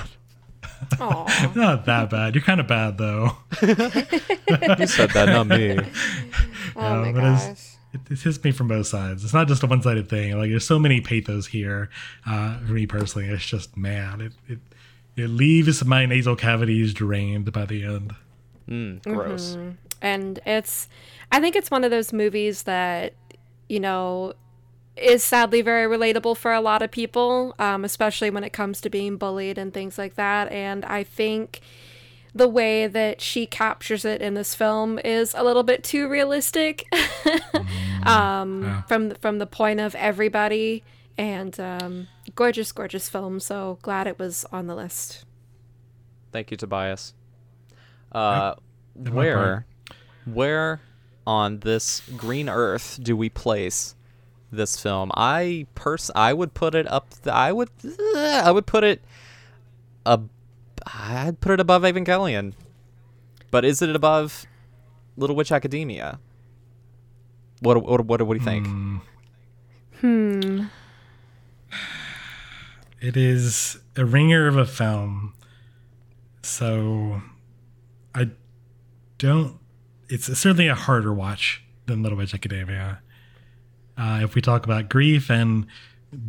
[1.00, 1.52] Aw.
[1.56, 2.36] Not that bad.
[2.36, 3.32] You're kind of bad though.
[3.62, 5.80] You said that, not me.
[6.76, 7.60] Oh Yeah, my gosh.
[7.94, 9.24] It, it hits me from both sides.
[9.24, 10.38] It's not just a one-sided thing.
[10.38, 11.90] Like there's so many pathos here.
[12.26, 14.60] Uh, for me personally, it's just man, it it
[15.16, 18.14] it leaves my nasal cavities drained by the end.
[18.70, 19.58] Mm, gross.
[20.02, 20.90] and it's
[21.32, 23.14] i think it's one of those movies that
[23.70, 24.34] you know
[24.98, 28.90] is sadly very relatable for a lot of people um, especially when it comes to
[28.90, 30.52] being bullied and things like that.
[30.52, 31.62] And i think
[32.34, 36.86] the way that she captures it in this film is a little bit too realistic.
[38.06, 38.82] Um, Yeah.
[38.84, 40.84] from the, from the point of everybody
[41.18, 43.40] and um, gorgeous gorgeous film.
[43.40, 45.26] So glad it was on the list.
[46.32, 47.16] Thank you, Tobias.
[48.12, 48.54] Uh,
[48.94, 49.66] where,
[50.26, 50.82] where
[51.26, 53.95] on this green earth do we place
[54.56, 55.12] this film?
[55.16, 57.10] I pers- I would put it up.
[57.24, 57.70] th- I would,
[58.16, 59.04] I would put it.
[60.06, 60.30] Ab-
[60.86, 62.54] I'd put it above Evangelion.
[63.52, 64.46] But is it above
[65.18, 66.20] Little Witch Academia?
[67.62, 68.68] What what what, what do you think?
[70.02, 70.66] hmm
[73.02, 75.34] It is a ringer of a film.
[76.42, 77.22] So
[78.14, 78.30] I
[79.18, 79.60] don't
[80.10, 83.00] it's certainly a harder watch than Little Witch Academia.
[83.98, 85.66] Uh, if we talk about grief and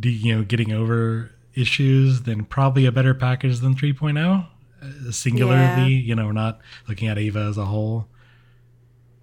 [0.03, 4.45] you know getting over issues, then probably a better package than 3.0.
[4.81, 6.01] Uh, singularly, Yeah.
[6.07, 8.07] you know, we're not looking at Eva as a whole.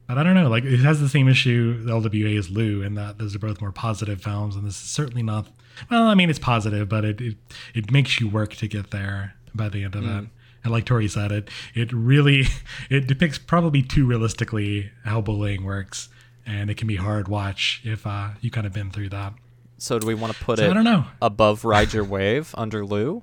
[0.08, 2.96] But I don't know, like it has the same issue the LWA as Lu, and
[2.98, 5.46] that those are both more positive films, and this is certainly not.
[5.90, 7.36] Well, I mean, it's positive, but it it,
[7.74, 10.26] it makes you work to get there by the end of it.
[10.62, 12.44] And like Tori said, it it really
[12.90, 16.10] it depicts probably too realistically how bullying works,
[16.46, 19.34] and it can be hard watch if uh, you kind of been through that.
[19.78, 21.06] So do we want to put So it I don't know.
[21.20, 23.22] above Ride Your Wave under Lu?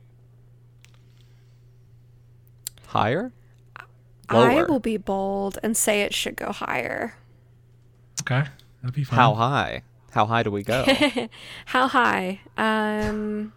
[2.87, 3.31] Higher?
[4.31, 4.49] Lower.
[4.49, 7.15] I will be bold and say it should go higher.
[8.21, 8.43] Okay,
[8.81, 9.17] that'd be fine.
[9.17, 9.83] How high?
[10.11, 10.85] How high do we go?
[11.65, 12.41] How high?
[12.57, 13.53] Um,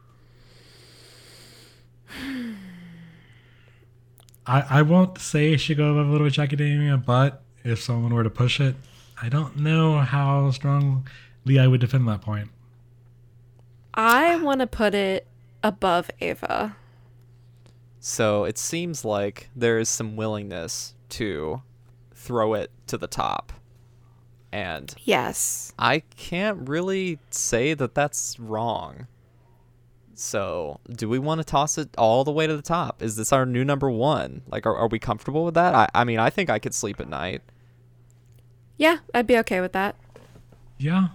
[4.47, 8.23] I, I won't say it should go above Little Witch Academia, but if someone were
[8.25, 8.77] to push it,
[9.21, 12.51] I don't know how strongly I would defend that point.
[13.95, 15.27] I want to put it
[15.63, 16.77] above Ava.
[18.01, 21.63] so it seems like there is some willingness to
[22.15, 23.53] throw it to the top.
[24.53, 25.73] And Yes.
[25.79, 29.07] I can't really say that that's wrong.
[30.17, 33.03] So, do we want to toss it all the way to the top?
[33.03, 34.43] Is this our new number one?
[34.47, 35.75] Like, are, are we comfortable with that?
[35.75, 37.43] I, I mean, I think I could sleep at night.
[38.77, 39.97] Yeah, I'd be okay with that.
[40.79, 41.09] Yeah.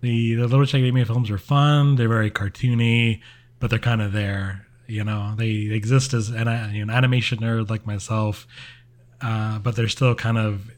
[0.00, 1.96] The the Little Witch Academia films are fun.
[1.96, 3.20] They're very cartoony,
[3.60, 4.66] but they're kind of there.
[4.86, 8.46] You know, they exist as an, an animation nerd like myself,
[9.22, 10.70] uh, but they're still kind of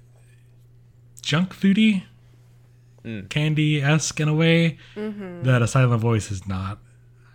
[1.23, 2.03] junk foody,
[3.05, 3.29] Mm.
[3.31, 6.79] candy esque in a way that a Silent Voice is not.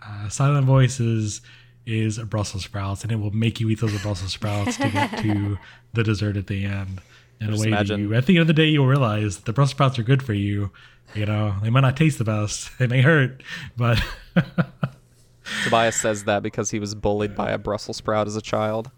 [0.05, 1.39] Uh, Silent Voice is
[1.85, 5.17] is a Brussels sprouts, and it will make you eat those Brussels sprouts to get
[5.23, 5.57] to
[5.93, 6.99] the dessert at the end.
[7.41, 9.53] In a way, imagine- you, at the end of the day, you'll realize that the
[9.53, 10.71] Brussels sprouts are good for you.
[11.15, 13.43] You know, they might not taste the best, they may hurt,
[13.75, 14.01] but
[15.63, 18.91] Tobias says that because he was bullied by a Brussels sprout as a child.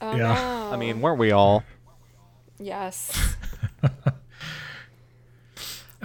[0.00, 0.34] Oh, Yeah.
[0.34, 0.72] no.
[0.72, 1.62] I mean, weren't we all?
[2.58, 3.34] yes.
[3.82, 3.90] All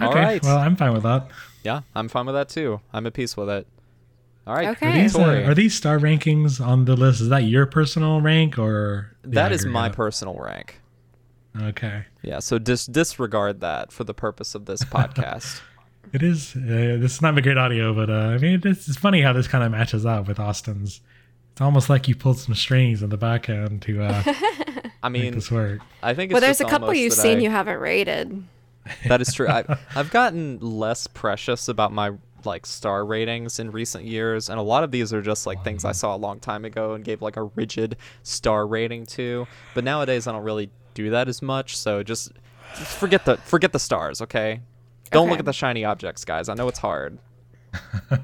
[0.10, 0.20] okay.
[0.20, 0.42] right.
[0.42, 1.28] Well, I'm fine with that.
[1.64, 2.80] Yeah, I'm fine with that too.
[2.92, 3.66] I'm at peace with it.
[4.46, 4.68] All right.
[4.68, 4.88] Okay.
[4.88, 7.20] Are these, uh, are these star rankings on the list?
[7.20, 9.96] Is that your personal rank or that is my aggregate?
[9.96, 10.80] personal rank.
[11.60, 12.04] Okay.
[12.22, 15.60] Yeah, so dis- disregard that for the purpose of this podcast.
[16.12, 16.54] It is.
[16.56, 19.32] Uh, this is not a great audio, but uh, I mean, it's, it's funny how
[19.32, 21.00] this kind of matches up with Austin's.
[21.52, 24.22] It's almost like you pulled some strings in the back end to uh,
[25.02, 25.80] I make mean, this work.
[26.02, 28.44] I think it's Well, there's just a couple you've seen I- you haven't rated.
[29.06, 29.46] That is true.
[29.48, 29.64] I,
[29.94, 32.12] I've gotten less precious about my
[32.44, 35.84] like star ratings in recent years, and a lot of these are just like things
[35.84, 39.46] I saw a long time ago and gave like a rigid star rating to.
[39.74, 40.70] But nowadays, I don't really
[41.04, 41.76] do that as much.
[41.76, 42.32] So just,
[42.76, 44.60] just forget the forget the stars, okay?
[45.10, 46.48] Don't look at the shiny objects, guys.
[46.48, 47.18] I know it's hard.
[48.10, 48.20] I'm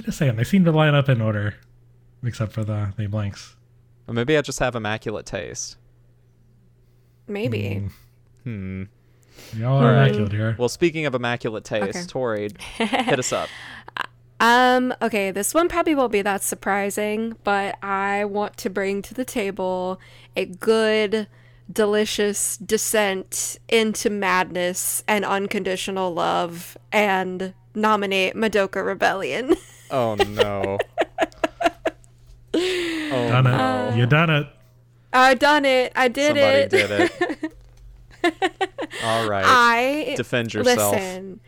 [0.02, 1.54] just saying, they seem to line up in order,
[2.22, 3.56] except for the, the blanks.
[4.06, 5.76] Or maybe I just have immaculate taste.
[7.26, 7.88] Maybe.
[8.44, 8.88] Mm.
[9.52, 9.58] Hmm.
[9.58, 10.56] Y'all are immaculate here.
[10.58, 12.06] Well, speaking of immaculate taste, Okay.
[12.06, 13.48] Tori, hit us up.
[14.42, 19.14] Um, okay, this one probably won't be that surprising, but I want to bring to
[19.14, 20.00] the table
[20.36, 21.28] a good,
[21.72, 29.54] delicious descent into madness and unconditional love and nominate Madoka Rebellion.
[29.90, 30.78] Oh no.
[32.54, 33.88] Oh Done no.
[33.92, 33.96] it.
[33.98, 34.46] You done it.
[35.12, 35.92] I done it.
[35.96, 36.70] I did Somebody it.
[36.70, 37.52] did it.
[39.04, 39.44] All right.
[39.46, 40.94] I Defend yourself.
[40.94, 41.40] Listen,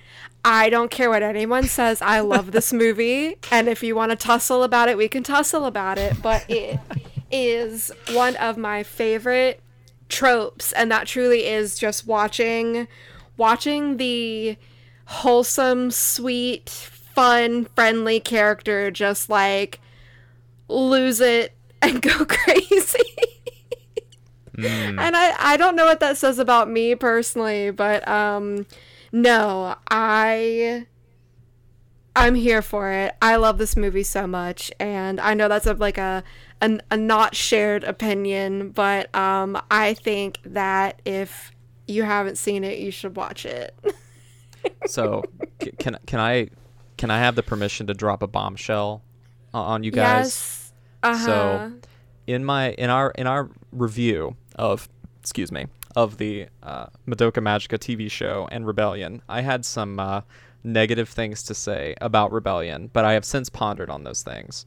[0.44, 2.02] I don't care what anyone says.
[2.02, 5.64] I love this movie, and if you want to tussle about it, we can tussle
[5.64, 6.20] about it.
[6.22, 6.78] But it
[7.30, 9.60] is one of my favorite
[10.08, 12.86] tropes, and that truly is just watching,
[13.36, 14.56] watching the
[15.06, 19.80] wholesome, sweet, fun, friendly character just like
[20.68, 22.98] lose it and go crazy.
[24.56, 25.00] Mm.
[25.00, 28.66] And I, I don't know what that says about me personally, but um
[29.14, 30.86] no, I
[32.16, 33.14] I'm here for it.
[33.22, 36.24] I love this movie so much and I know that's a, like a,
[36.60, 41.52] a a not shared opinion, but um I think that if
[41.86, 43.74] you haven't seen it, you should watch it.
[44.86, 45.22] So,
[45.78, 46.48] can can I
[46.96, 49.02] can I have the permission to drop a bombshell
[49.52, 50.24] on you guys?
[50.24, 50.72] yes.
[51.02, 51.26] Uh-huh.
[51.26, 51.72] So,
[52.26, 54.88] in my in our in our review of
[55.20, 55.66] excuse me
[55.96, 60.22] of the uh, Madoka Magica TV show and Rebellion, I had some uh,
[60.62, 64.66] negative things to say about Rebellion, but I have since pondered on those things,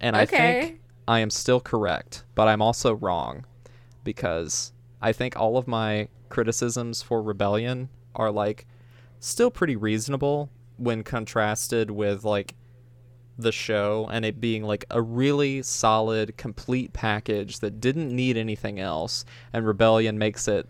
[0.00, 3.44] and I think I am still correct, but I'm also wrong
[4.04, 8.66] because I think all of my criticisms for Rebellion are like
[9.20, 12.54] still pretty reasonable when contrasted with like
[13.38, 18.80] the show and it being like a really solid, complete package that didn't need anything
[18.80, 19.24] else.
[19.52, 20.68] And Rebellion makes it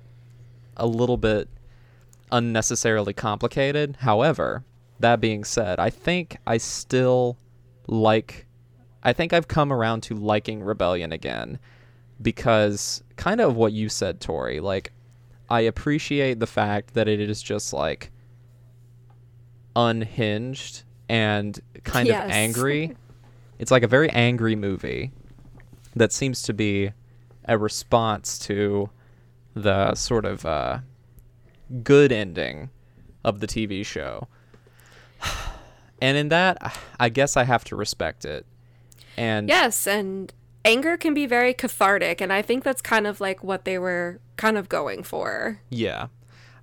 [0.76, 1.48] a little bit
[2.32, 3.96] unnecessarily complicated.
[4.00, 4.64] However,
[4.98, 7.38] that being said, I think I still
[7.86, 8.46] like.
[9.02, 11.60] I think I've come around to liking Rebellion again
[12.20, 14.58] because kind of what you said, Tori.
[14.58, 14.92] Like,
[15.48, 18.10] I appreciate the fact that it is just like
[19.76, 22.24] unhinged and kind Yes.
[22.24, 22.96] of angry.
[23.58, 25.12] It's like a very angry movie
[25.94, 26.92] that seems to be
[27.46, 28.90] a response to
[29.54, 30.78] the sort of uh,
[31.82, 32.70] good ending
[33.24, 34.28] of the TV show.
[36.02, 38.44] And in that, I guess I have to respect it.
[39.16, 40.30] And Yes, and
[40.64, 44.20] anger can be very cathartic, and I think that's kind of like what they were
[44.36, 45.60] kind of going for.
[45.70, 46.08] Yeah.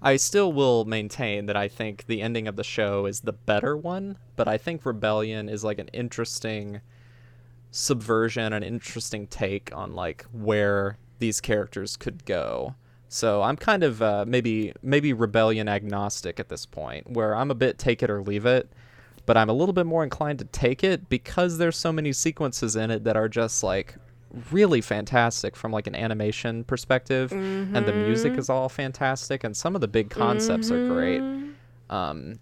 [0.05, 3.77] I still will maintain that I think the ending of the show is the better
[3.77, 6.81] one, but I think Rebellion is like an interesting
[7.71, 12.75] subversion, an interesting take on like where these characters could go.
[13.07, 17.55] So I'm kind of uh, maybe maybe Rebellion agnostic at this point, where I'm a
[17.55, 18.69] bit take it or leave it,
[19.25, 22.75] but I'm a little bit more inclined to take it because there's so many sequences
[22.75, 23.95] in it that are just like
[24.51, 27.31] really fantastic from like an animation perspective
[27.73, 31.23] and the music is all fantastic and some of the big concepts are great.
[31.89, 32.39] Um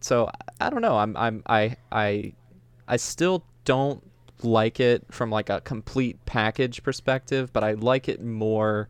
[0.00, 0.26] so
[0.60, 2.32] I- i don't know i'm i'm i i
[2.88, 4.02] i still don't
[4.42, 8.88] like it from like a complete package perspective but i like it more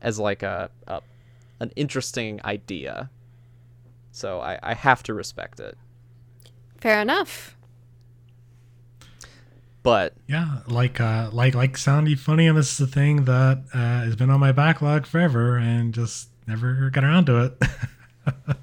[0.00, 1.02] as like a, a
[1.60, 3.10] an interesting idea.
[4.12, 5.76] So i i have to respect it.
[6.78, 7.57] Fair enough.
[9.82, 14.04] But Yeah, like uh, like like soundy funny, and this is a thing that uh,
[14.04, 17.62] has been on my backlog forever, and just never got around to it.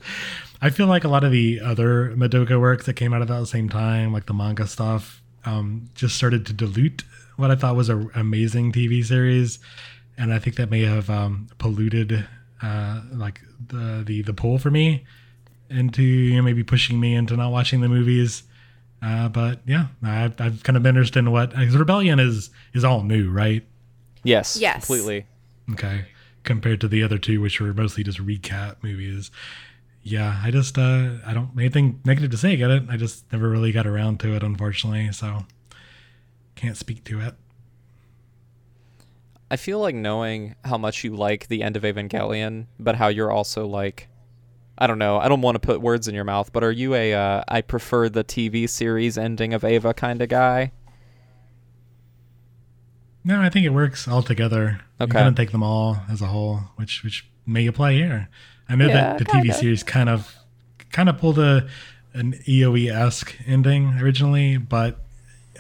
[0.61, 3.47] I feel like a lot of the other Madoka work that came out about the
[3.47, 7.03] same time, like the manga stuff, um, just started to dilute
[7.37, 9.59] what I thought was an amazing TV series,
[10.17, 12.25] and I think that may have um, polluted
[12.61, 15.05] uh, like the the the pull for me
[15.69, 18.43] into you know, maybe pushing me into not watching the movies.
[19.05, 22.83] Uh, but yeah, I've, I've kind of been interested in what because Rebellion is is
[22.83, 23.63] all new, right?
[24.23, 24.73] yes Yes.
[24.87, 25.27] completely
[25.71, 26.05] Okay,
[26.43, 29.29] compared to the other two, which were mostly just recap movies.
[30.01, 32.59] Yeah, I just uh, I don't anything negative to say.
[32.59, 32.89] about it?
[32.89, 35.11] I just never really got around to it, unfortunately.
[35.11, 35.45] So
[36.55, 37.35] can't speak to it.
[39.51, 43.31] I feel like knowing how much you like the end of Evangelion, but how you're
[43.31, 44.07] also like,
[44.77, 46.93] I don't know, I don't want to put words in your mouth, but are you
[46.95, 50.71] a uh, I prefer the TV series ending of Eva kind of guy?
[53.23, 54.63] No, I think it works all together.
[54.65, 54.81] Okay.
[54.99, 55.11] You Okay.
[55.13, 58.29] kind of take them all as a whole, which which may apply here.
[58.69, 59.53] I know Yeah, that the TV kinda.
[59.53, 60.35] series kind of
[60.91, 61.67] kind of pulled a
[62.13, 64.99] an EOE esque ending originally, but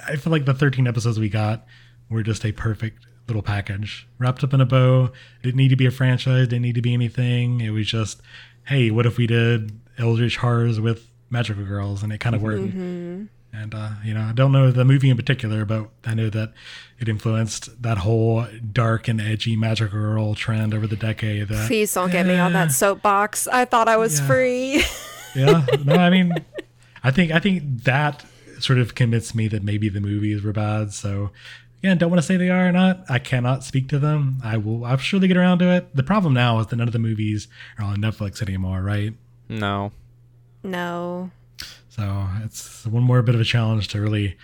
[0.05, 1.65] I feel like the 13 episodes we got
[2.09, 5.11] were just a perfect little package wrapped up in a bow.
[5.43, 6.47] Didn't need to be a franchise.
[6.47, 7.59] Didn't need to be anything.
[7.59, 8.21] It was just,
[8.65, 12.63] hey, what if we did Eldritch Horrors with Magical Girls, and it kind of worked.
[13.57, 16.51] And uh, you know, I don't know the movie in particular, but I know that
[16.99, 21.47] it influenced that whole dark and edgy magical girl trend over the decade.
[21.47, 23.47] That, Please don't get me on that soapbox.
[23.47, 24.27] I thought I was Yeah.
[24.27, 24.83] free.
[25.35, 26.35] yeah, no, I mean,
[27.01, 28.25] I think I think that
[28.59, 30.91] sort of convinced me that maybe the movies were bad.
[30.91, 31.31] So
[31.79, 33.05] again, don't want to say they are or not.
[33.09, 34.39] I cannot speak to them.
[34.43, 34.85] I will.
[34.85, 35.95] I'll surely get around to it.
[35.95, 37.47] The problem now is that none of the movies
[37.77, 39.13] are on Netflix anymore, right?
[39.49, 39.91] No.
[40.63, 41.31] no.
[41.89, 44.35] So it's one more bit of a challenge to really,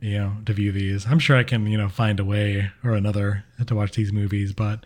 [0.00, 1.06] you know, to view these.
[1.06, 4.52] I'm sure I can, you know, find a way or another to watch these movies,
[4.52, 4.84] but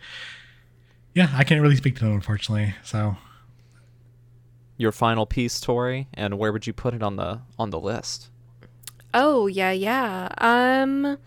[1.13, 2.75] yeah, I can't really speak to them unfortunately.
[2.83, 3.17] So
[4.77, 8.29] Your final piece, Tori, and where would you put it on the on the list?
[9.13, 10.29] Oh, yeah, yeah.
[10.37, 11.17] Um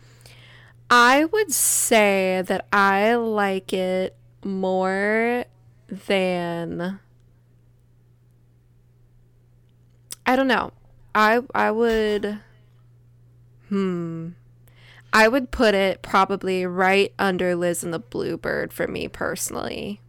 [0.96, 4.14] I would say that I like it
[4.44, 5.44] more
[5.88, 7.00] than
[10.24, 10.72] I don't know.
[11.12, 12.38] I I would
[13.70, 14.28] hmm
[15.12, 20.00] I would put it probably right under Liz and the Bluebird for me personally.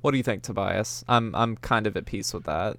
[0.00, 1.04] What do you think, Tobias?
[1.06, 2.78] I'm I'm kind of at peace with that.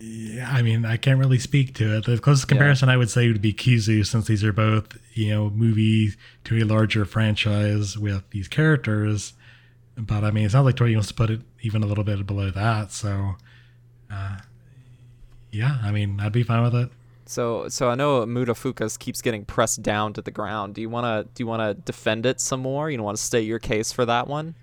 [0.00, 2.04] Yeah, I mean, I can't really speak to it.
[2.04, 5.50] The closest comparison I would say would be Kizu, since these are both, you know,
[5.50, 9.32] movies to a larger franchise with these characters.
[9.96, 12.24] But I mean, it sounds like Tori wants to put it even a little bit
[12.26, 12.92] below that.
[12.92, 13.34] So,
[14.08, 14.38] uh,
[15.50, 16.90] yeah, I mean, I'd be fine with it.
[17.26, 20.74] So so I know Mutafukaz keeps getting pressed down to the ground.
[20.74, 22.90] Do you wanna do you wanna defend it some more?
[22.90, 24.54] You want to state your case for that one?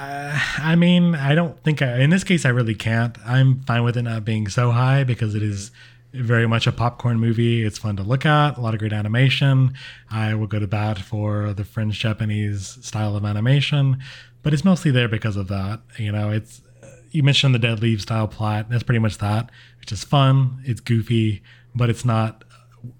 [0.00, 3.16] Uh, I mean, I don't think I, in this case I really can't.
[3.26, 5.70] I'm fine with it not being so high because it is
[6.12, 7.64] very much a popcorn movie.
[7.64, 9.74] It's fun to look at, a lot of great animation.
[10.10, 13.98] I will go to bat for the French Japanese style of animation,
[14.42, 15.80] but it's mostly there because of that.
[15.98, 16.62] You know, it's
[17.10, 18.70] you mentioned the Dead Leaves style plot.
[18.70, 19.50] That's pretty much that.
[19.80, 20.62] It's just fun.
[20.64, 21.42] It's goofy,
[21.74, 22.44] but it's not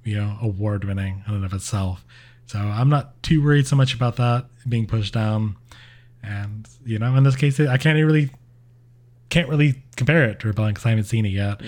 [0.05, 2.05] you know award winning in and of itself.
[2.47, 5.57] So I'm not too worried so much about that being pushed down.
[6.23, 8.31] And you know, in this case, I can't really
[9.31, 11.61] can't really compare it to Rebellion because I haven't seen it yet.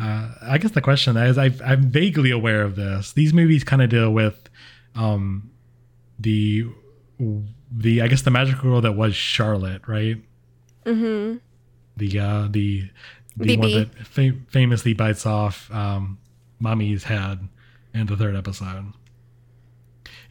[0.00, 3.12] Uh, I guess the question is, i I'm vaguely aware of this.
[3.12, 4.48] These movies kind of deal with
[4.94, 5.50] um,
[6.18, 6.66] the
[7.70, 10.16] the I guess the magical girl that was Charlotte, right?
[10.84, 11.38] Mm-hmm.
[11.96, 12.88] The uh, the
[13.36, 16.18] the one that fa- famously bites off um,
[16.60, 17.48] Mami's head
[17.94, 18.92] in the third episode.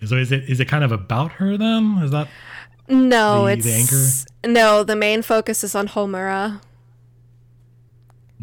[0.06, 2.00] So is it is it kind of about her then?
[2.04, 2.28] Is that
[2.88, 4.52] No, The- it's the anchor?
[4.60, 6.62] No, the main focus is on Homura.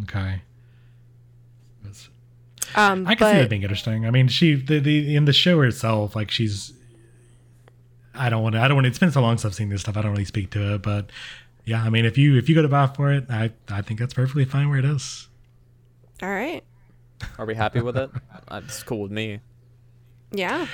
[0.05, 0.43] okay?
[1.83, 2.09] That's-
[2.75, 4.07] Um, I can see but- that being interesting.
[4.07, 6.73] I mean, she the, the in the show itself, like she's.
[8.15, 8.61] I don't want to.
[8.61, 8.85] I don't want.
[8.87, 9.97] to It's been so long since I've seen this stuff.
[9.97, 11.11] I don't really speak to it, but
[11.65, 11.83] yeah.
[11.83, 14.15] I mean, if you if you go to bat for it, I I think that's
[14.15, 15.29] perfectly fine where it is.
[16.23, 16.65] All right.
[17.39, 18.11] Are we happy with it?
[18.51, 19.41] It's cool with me.
[20.33, 20.67] Yeah.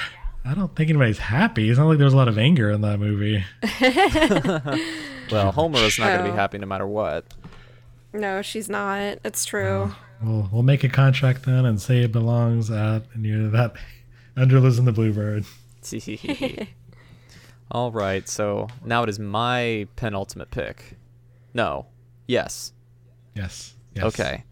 [0.44, 1.70] I don't think anybody's happy.
[1.70, 3.44] It's not like there's a lot of anger in that movie.
[5.30, 7.24] Well, Homura is not going to be happy no matter what.
[8.12, 9.18] No, she's not.
[9.24, 9.94] It's true.
[10.22, 13.74] We'll we'll make a contract then and say it belongs at near that
[14.36, 15.44] under Liz and the Bluebird.
[17.70, 20.96] All right, so now it is my penultimate pick.
[21.52, 21.86] No.
[22.26, 22.72] Yes.
[23.34, 23.74] Yes.
[23.94, 24.04] yes.
[24.04, 24.44] Okay.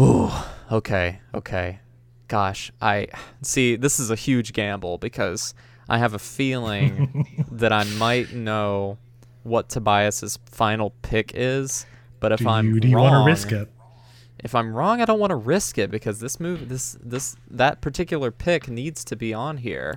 [0.00, 0.30] Ooh.
[0.70, 1.20] Okay.
[1.34, 1.80] Okay.
[2.28, 3.08] Gosh, I
[3.42, 3.76] see.
[3.76, 5.54] This is a huge gamble because
[5.88, 8.98] I have a feeling that I might know
[9.42, 11.86] what Tobias's final pick is,
[12.20, 13.70] but if Do I'm you, do you wrong, want to risk it?
[14.40, 17.80] If I'm wrong, I don't want to risk it because this move, this this that
[17.80, 19.96] particular pick needs to be on here.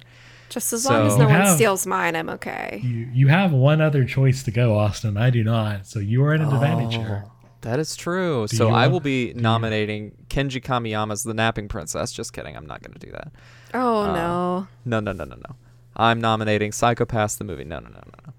[0.50, 2.80] Just as long as no You one have- steals mine, I'm okay.
[2.84, 5.18] You you have one other choice to go, Austin.
[5.18, 5.86] I do not.
[5.86, 6.56] So you are at an oh.
[6.56, 7.26] advantage here.
[7.62, 8.48] That is true.
[8.48, 12.12] Do so I will be nominating Kenji Kamiyama's The Napping Princess.
[12.12, 12.58] Just kidding.
[12.58, 13.32] I'm not going to do that.
[13.74, 14.68] Oh Uh, no.
[14.86, 15.56] No, no, no, no, no.
[15.96, 17.64] I'm nominating Psycho-Pass the movie.
[17.64, 18.34] No, no, no, no,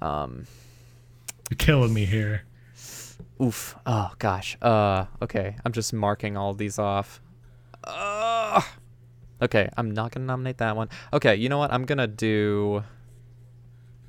[0.00, 0.06] no.
[0.06, 0.46] Um,
[1.50, 2.44] You're killing me here.
[3.42, 3.76] oof.
[3.84, 4.56] Oh gosh.
[4.62, 5.56] Uh, okay.
[5.64, 7.20] I'm just marking all these off.
[7.84, 8.62] Uh,
[9.42, 9.68] okay.
[9.76, 10.88] I'm not gonna nominate that one.
[11.12, 11.34] Okay.
[11.34, 11.72] You know what?
[11.72, 12.82] I'm gonna do.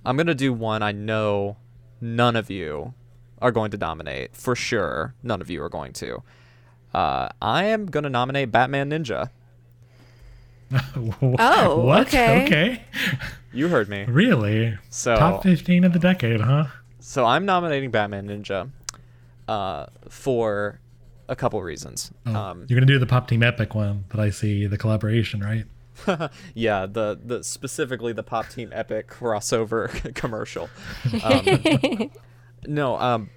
[0.06, 1.58] I'm gonna do one I know
[2.00, 2.94] none of you
[3.42, 5.14] are going to nominate for sure.
[5.24, 6.24] None of you are going to.
[6.94, 9.30] Uh, I am gonna nominate Batman Ninja.
[11.22, 12.08] Oh, what?
[12.08, 12.46] okay.
[12.46, 12.84] Okay.
[13.52, 14.06] You heard me.
[14.08, 14.78] Really?
[14.90, 16.66] So Top 15 of the decade, huh?
[17.00, 18.70] So I'm nominating Batman Ninja
[19.48, 20.80] uh, for
[21.28, 22.12] a couple reasons.
[22.28, 24.78] Oh, Um, You're going to do the Pop Team Epic one that I see, the
[24.78, 25.66] collaboration, right?
[26.54, 30.70] yeah, the the specifically the Pop Team Epic crossover commercial.
[31.24, 32.12] Um,
[32.68, 33.30] no, um,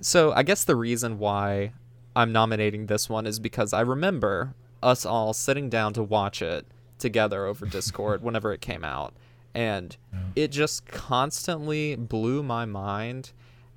[0.00, 1.72] so I guess the reason why
[2.16, 6.66] I'm nominating this one is because I remember us all sitting down to watch it
[6.98, 9.14] together over Discord whenever it came out,
[9.54, 9.96] and
[10.36, 13.32] it just constantly blew my mind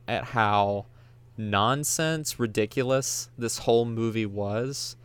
[0.08, 0.86] at how
[1.38, 4.96] nonsense ridiculous this whole movie was,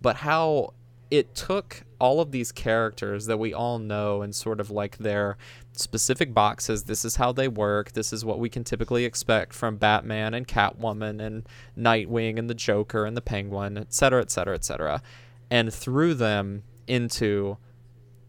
[0.00, 0.72] but how
[1.10, 5.36] it took all of these characters that we all know and sort of like their
[5.72, 6.84] specific boxes.
[6.84, 7.92] This is how they work.
[7.92, 11.48] This is what we can typically expect from Batman and Catwoman and
[11.78, 15.02] Nightwing and the Joker and the Penguin, etc., etc., etc.,
[15.50, 17.56] and threw them into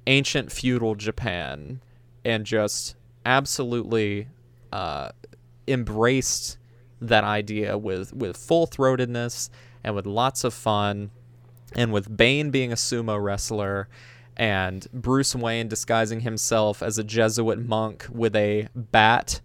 [0.07, 1.81] ancient feudal Japan
[2.23, 2.95] and just
[3.25, 4.27] absolutely
[4.71, 5.09] uh,
[5.67, 6.57] embraced
[7.01, 9.49] that idea with with full throatedness
[9.83, 11.11] and with lots of fun
[11.75, 13.87] and with Bane being a sumo wrestler
[14.37, 19.41] and Bruce Wayne disguising himself as a Jesuit monk with a bat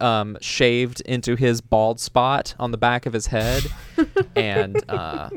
[0.00, 3.64] um, shaved into his bald spot on the back of his head,
[4.36, 5.30] and uh,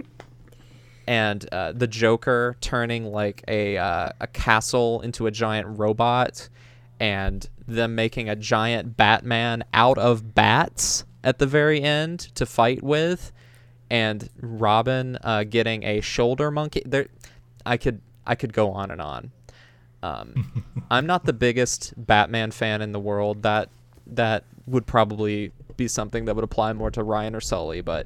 [1.08, 6.50] and uh, the Joker turning like a uh, a castle into a giant robot,
[7.00, 12.82] and them making a giant Batman out of bats at the very end to fight
[12.82, 13.32] with,
[13.90, 16.82] and Robin uh, getting a shoulder monkey.
[16.86, 17.08] There,
[17.66, 19.32] I could I could go on and on.
[20.04, 23.44] Um, I'm not the biggest Batman fan in the world.
[23.44, 23.70] That
[24.08, 28.06] that would probably be something that would apply more to Ryan or Sully, but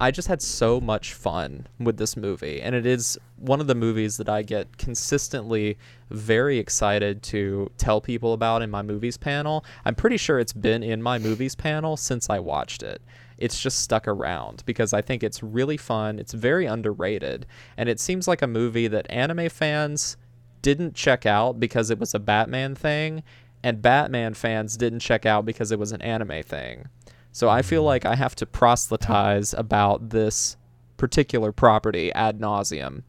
[0.00, 3.74] I just had so much fun with this movie, and it is one of the
[3.74, 5.78] movies that I get consistently
[6.10, 9.64] very excited to tell people about in my movies panel.
[9.84, 13.00] I'm pretty sure it's been in my movies panel since I watched it.
[13.42, 16.20] It's just stuck around because I think it's really fun.
[16.20, 17.44] It's very underrated,
[17.76, 20.16] and it seems like a movie that anime fans
[20.62, 23.24] didn't check out because it was a Batman thing,
[23.64, 26.86] and Batman fans didn't check out because it was an anime thing.
[27.32, 30.56] So I feel like I have to proselytize about this
[30.96, 33.02] particular property ad nauseum.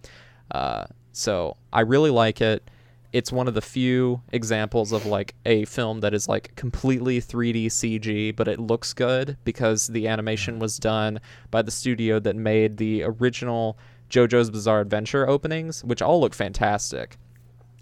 [0.50, 2.68] Uh, so I really like it.
[3.14, 7.68] It's one of the few examples of like a film that is like completely 3D
[7.68, 11.22] CG, but it looks good because the animation was done
[11.52, 13.78] by the studio that made the original
[14.10, 17.18] JoJo's Bizarre Adventure openings, which all look fantastic.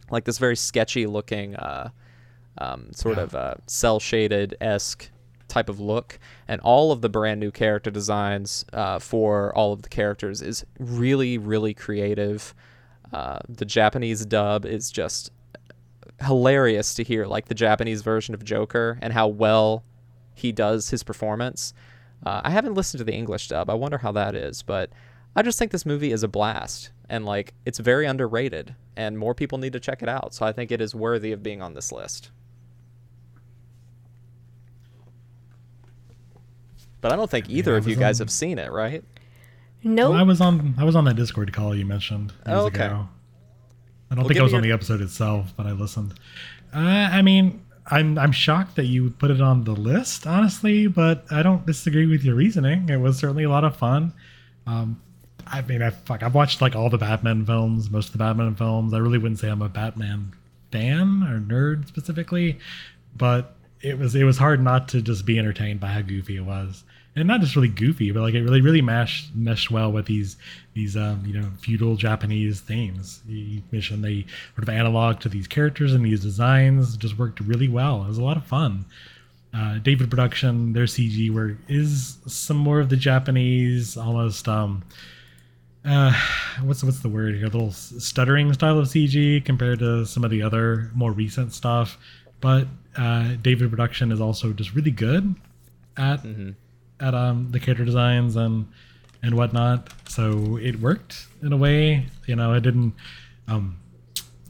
[0.09, 1.89] Like this very sketchy looking, uh,
[2.57, 3.23] um, sort Yeah.
[3.23, 5.09] of uh, cell shaded esque
[5.47, 9.81] type of look, and all of the brand new character designs uh, for all of
[9.81, 12.53] the characters is really, really creative.
[13.13, 15.31] Uh, the Japanese dub is just
[16.21, 19.83] hilarious to hear, like the Japanese version of Joker and how well
[20.33, 21.73] he does his performance.
[22.25, 23.69] Uh, I haven't listened to the English dub.
[23.69, 24.91] I wonder how that is, but
[25.35, 29.33] I just think this movie is a blast and like it's very underrated and more
[29.33, 30.33] people need to check it out.
[30.33, 32.31] So I think it is worthy of being on this list.
[37.01, 39.03] But I don't think either of you guys have seen it, right?
[39.83, 40.11] Nope.
[40.11, 42.85] Well, I was on I was on that Discord call you mentioned years Oh, okay.
[42.85, 43.07] ago.
[44.09, 46.13] I don't Well, think I was me on your- the episode itself, but I listened.
[46.73, 51.25] Uh, I mean, I'm I'm shocked that you put it on the list, honestly, but
[51.31, 52.89] I don't disagree with your reasoning.
[52.89, 54.13] It was certainly a lot of fun.
[54.67, 55.01] Um,
[55.47, 58.53] I mean, I fuck, I've watched like all the Batman films, most of the Batman
[58.55, 58.93] films.
[58.93, 60.33] I really wouldn't say I'm a Batman
[60.71, 62.59] fan or nerd specifically,
[63.17, 66.45] but it was it was hard not to just be entertained by how goofy it
[66.45, 66.83] was,
[67.15, 70.37] and not just really goofy, but like it really really meshed meshed well with these
[70.73, 73.21] these um, you know feudal Japanese themes.
[73.27, 74.25] You mentioned they
[74.55, 78.03] sort of analog to these characters and these designs just worked really well.
[78.03, 78.85] It was a lot of fun.
[79.53, 84.83] Uh, David Production, their CG work is some more of the Japanese almost um,
[85.83, 86.13] uh,
[86.61, 87.45] what's what's the word here?
[87.45, 91.97] A little stuttering style of CG compared to some of the other more recent stuff.
[92.39, 92.67] But
[92.97, 95.35] uh, David Production is also just really good
[95.97, 96.23] at
[97.01, 98.67] at um, the character designs and
[99.23, 99.89] and whatnot.
[100.09, 102.07] So it worked in a way.
[102.25, 102.93] You know, it didn't
[103.47, 103.77] um,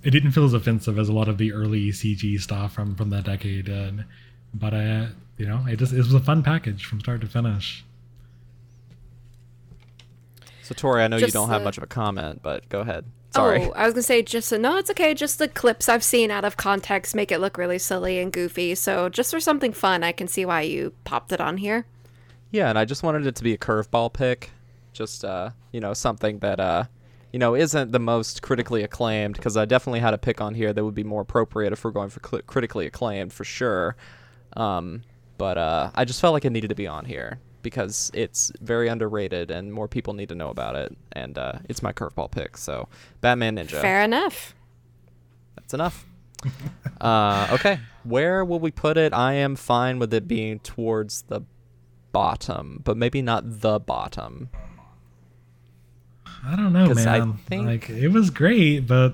[0.04, 3.10] it didn't feel as offensive as a lot of the early CG stuff from from
[3.12, 3.70] that decade.
[3.70, 4.06] And
[4.54, 5.08] but uh,
[5.38, 7.84] you know, it just it was a fun package from start to finish.
[10.64, 13.06] So Tori, I know you don't have much of a comment, but go ahead.
[13.34, 13.64] Sorry.
[13.64, 15.14] Oh, I was gonna say just no, it's okay.
[15.14, 18.76] Just the clips I've seen out of context make it look really silly and goofy.
[18.76, 21.86] So just for something fun, I can see why you popped it on here.
[22.52, 24.52] Yeah, and I just wanted it to be a curveball pick,
[24.94, 26.84] just uh, you know, something that uh,
[27.32, 30.74] you know, isn't the most critically acclaimed because I definitely had a pick on here
[30.74, 33.96] that would be more appropriate if we're going for cl- critically acclaimed for sure.
[34.54, 35.04] Um,
[35.38, 38.90] but uh, I just felt like it needed to be on here because it's very
[38.90, 42.58] underrated and more people need to know about it, and uh, it's my curveball pick.
[42.58, 42.90] So,
[43.22, 43.80] Batman Ninja.
[43.82, 44.56] Fair enough.
[45.56, 46.06] That's enough.
[47.02, 49.14] uh, okay, where will we put it?
[49.14, 51.42] I am fine with it being towards the
[52.12, 54.50] bottom, but maybe not the bottom.
[56.46, 57.34] I don't know, 'Cause I man.
[57.46, 59.14] think- Like it was great, but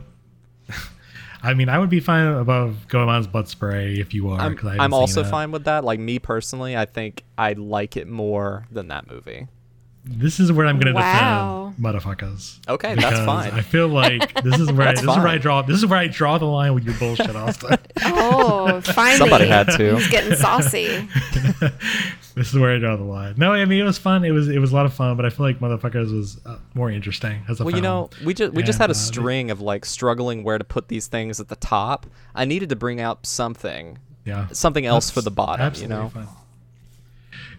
[1.44, 4.40] I mean, I would be fine above Goemon's blood spray if you are.
[4.40, 5.84] I'm, 'cause I haven't I'm also fine with that.
[5.84, 9.48] Like me personally, I think I like it more than that movie.
[10.10, 11.74] This is where I'm gonna Wow.
[11.78, 12.60] defend Mutafukaz.
[12.68, 13.52] Okay, that's fine.
[13.52, 15.86] I feel like this is where I, That's this is where I draw this is
[15.86, 17.78] where I draw the line with your bullshit, Austin.
[18.06, 19.18] Oh, finally.
[19.18, 19.96] Somebody had to.
[19.98, 21.08] He's getting saucy.
[22.36, 23.36] this is where I draw the line.
[23.38, 24.24] No, I mean it was fun.
[24.24, 26.58] It was it was a lot of fun, but I feel like Mutafukaz was uh,
[26.74, 29.52] more interesting as a Well, you know, we just we just had a uh, string
[29.52, 32.06] of like struggling where to put these things at the top.
[32.34, 35.62] I needed to bring out something, yeah, something else for the bottom.
[35.62, 36.28] You absolutely know, fine.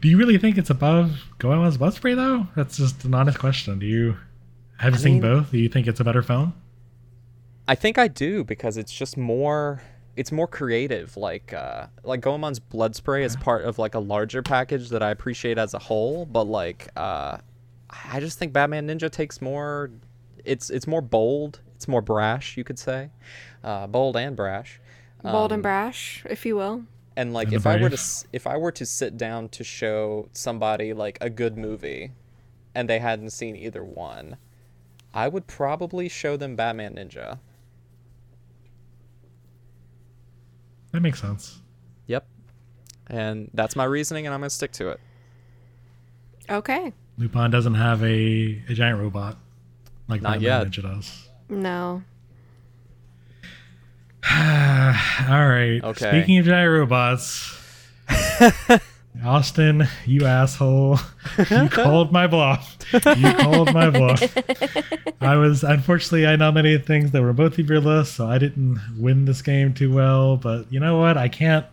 [0.01, 2.47] Do you really think it's above Goemon's blood spray though?
[2.55, 3.79] That's just an honest question.
[3.79, 4.17] Do you
[4.79, 5.51] have you I seen mean- both?
[5.51, 6.55] Do you think it's a better film?
[7.67, 9.83] I think I do because it's just more.
[10.17, 11.17] It's more creative.
[11.17, 15.11] Like uh, like Goemon's blood spray is part of like a larger package that I
[15.11, 16.25] appreciate as a whole.
[16.27, 17.39] But like, uh,
[17.91, 19.91] I just think Batman Ninja takes more.
[20.45, 21.61] It's it's more bold.
[21.77, 23.11] It's more brash, you could say,
[23.63, 24.81] uh, bold and brash.
[25.23, 26.85] Bold and Um, brash, if you will.
[27.19, 27.99] And like, And if the I were to
[28.33, 32.13] if I were to sit down to show somebody like a good movie,
[32.77, 34.37] and they hadn't seen either one,
[35.13, 37.41] I would probably show them Batman Ninja.
[40.93, 41.61] That makes sense.
[42.07, 42.25] Yep.
[43.09, 45.01] And that's my reasoning, and I'm gonna stick to it.
[46.49, 46.93] Okay.
[47.19, 49.37] Lupin doesn't have a, a giant robot
[50.07, 50.67] like Not Batman yet.
[50.69, 51.29] Ninja does.
[51.49, 52.05] No.
[54.31, 55.81] All right.
[55.83, 56.11] Okay.
[56.11, 57.55] Speaking of giant robots,
[59.25, 60.99] Austin, you asshole,
[61.51, 62.77] you called my bluff.
[62.93, 64.23] You called my bluff.
[65.21, 68.79] I was unfortunately I nominated things that were both of your lists, so I didn't
[68.99, 70.37] win this game too well.
[70.37, 71.17] But you know what?
[71.17, 71.67] I can't.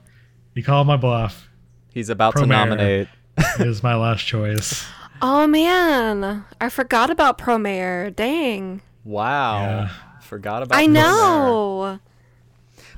[0.56, 1.48] You called my bluff.
[1.94, 2.48] He's about to Promare.
[2.48, 3.08] nominate.
[3.60, 4.86] Is my last choice.
[5.22, 8.16] Oh man, I forgot about Promare.
[8.16, 8.82] Dang.
[9.04, 9.60] Wow.
[9.60, 9.90] Yeah.
[10.22, 10.78] Forgot about.
[10.78, 10.92] I Promare.
[10.94, 12.00] know.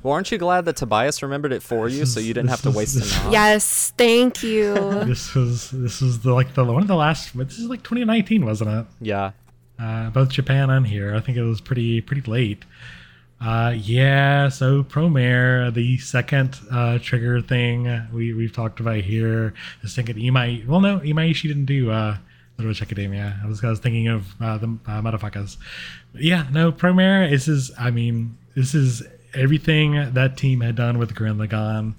[0.02, 2.62] Well, aren't you glad that Tobias remembered it for you, This so you didn't have
[2.62, 3.32] to is- waste this- a nom?
[3.32, 4.74] Yes, thank you.
[5.06, 7.36] This was this was the like the one of the last.
[7.36, 8.86] This is like 2019, wasn't it?
[9.00, 9.32] Yeah.
[9.78, 11.14] uh, both Japan and here.
[11.14, 12.64] I think it was pretty pretty late.
[13.40, 19.54] Uh, yeah, so Promare, the second uh, trigger thing we we've talked about here.
[19.82, 22.16] The second Imai, well, no, Imaishi didn't do uh,
[22.56, 23.38] Little Witch Academia.
[23.42, 25.56] I was I was thinking of uh, the uh, Mutafukaz.
[26.14, 27.30] Yeah, no, Promare.
[27.30, 29.04] This is, I mean, this is
[29.38, 31.94] everything that team had done with Gurren Lagann,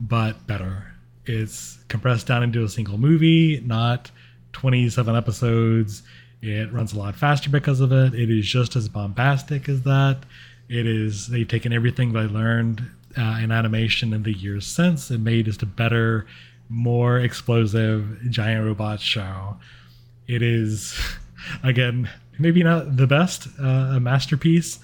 [0.00, 0.94] but better.
[1.26, 4.10] It's compressed down into a single movie, not
[4.52, 6.02] 27 episodes.
[6.40, 8.14] It runs a lot faster because of it.
[8.14, 10.18] It is just as bombastic as that.
[10.68, 12.82] It is, they've taken everything they learned
[13.16, 16.26] uh, in animation in the years since and made just a better,
[16.68, 19.56] more explosive giant robot show.
[20.26, 20.98] It is,
[21.62, 22.08] again,
[22.38, 24.78] maybe not the best, uh, a masterpiece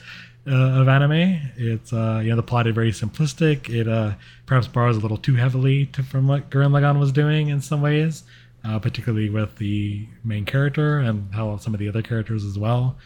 [0.46, 1.40] uh, of anime.
[1.56, 3.68] It's, uh, you know, the plot is very simplistic.
[3.68, 4.14] It uh,
[4.46, 7.80] perhaps borrows a little too heavily to, from what Gurren Lagann was doing in some
[7.80, 8.24] ways,
[8.64, 12.96] uh, particularly with the main character and how some of the other characters as well.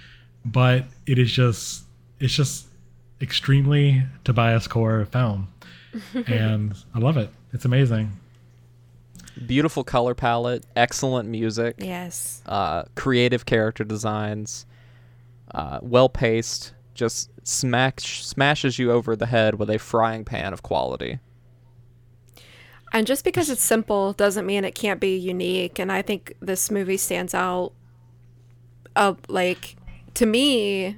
[0.45, 1.85] But it is just,
[2.21, 2.67] it's just
[3.21, 5.49] extremely Tobias Core film.
[6.27, 7.31] and I love it.
[7.53, 8.13] It's amazing.
[9.47, 12.43] Beautiful color palette, excellent music, yes.
[12.47, 14.67] uh, creative character designs,
[15.55, 16.73] uh, well paced.
[16.99, 21.21] Just smash smashes you over the head with a frying pan of quality.
[22.93, 25.79] And just because it's simple doesn't mean it can't be unique.
[25.79, 27.73] And I think this movie stands out.
[28.97, 29.77] Of like,
[30.15, 30.97] to me,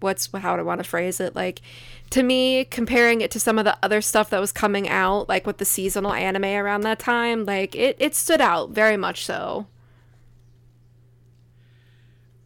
[0.00, 1.34] what's how I want to phrase it?
[1.34, 1.62] Like,
[2.10, 5.46] to me, comparing it to some of the other stuff that was coming out, like
[5.46, 9.66] with the seasonal anime around that time, like it it stood out very much so.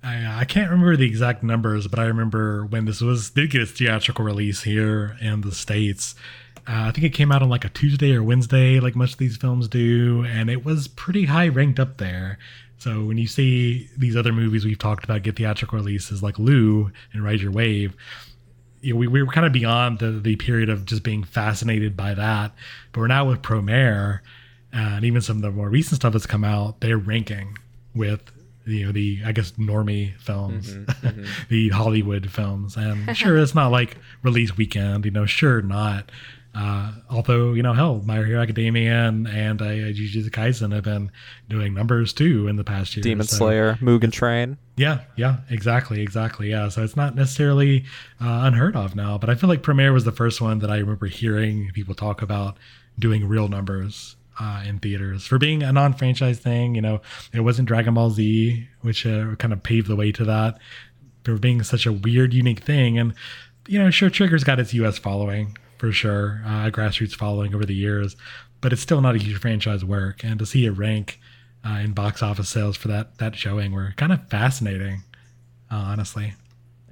[0.07, 3.62] I, I can't remember the exact numbers, but I remember when this was did get
[3.62, 6.15] its theatrical release here in the states.
[6.69, 9.19] Uh, I think it came out on like a Tuesday or Wednesday, like most of
[9.19, 12.39] these films do, and it was pretty high ranked up there.
[12.78, 16.93] So when you see these other movies we've talked about get theatrical releases like Lu
[17.12, 17.97] and Ride Your Wave,
[18.83, 21.97] you know, we, we were kind of beyond the, the period of just being fascinated
[21.97, 22.53] by that.
[22.93, 24.20] But we're now with Promare,
[24.73, 27.59] uh, and even some of the more recent stuff that's come out, they're ranking
[27.93, 28.31] with
[28.67, 30.77] you know the I guess normie films,
[31.49, 36.11] the Hollywood films, and sure it's not like release weekend, you know, sure not.
[36.55, 41.11] Uh, although you know, hell, My Hero Academia and and uh, Jujutsu Kaisen have been
[41.49, 43.03] doing numbers too in the past year.
[43.03, 44.57] Demon so- Slayer, Mugen Train.
[44.77, 46.51] Yeah, yeah, exactly, exactly.
[46.51, 47.85] Yeah, so it's not necessarily
[48.21, 50.79] uh, unheard of now, but I feel like Promare was the first one that I
[50.79, 52.59] remember hearing people talk about
[52.99, 56.75] doing real numbers uh, in theaters for being a non-franchise thing.
[56.75, 57.01] You know,
[57.33, 60.59] it wasn't Dragon Ball Z, which uh, kind of paved the way to that.
[61.25, 63.13] For being such a weird, unique thing, and
[63.67, 64.97] you know, sure, Trigger's got its U.S.
[64.97, 68.17] following for sure, uh, grassroots following over the years,
[68.61, 70.25] but it's still not a huge franchise work.
[70.25, 71.21] And to see it rank
[71.67, 75.03] uh, in box office sales for that that showing were kind of fascinating,
[75.71, 76.35] uh, honestly.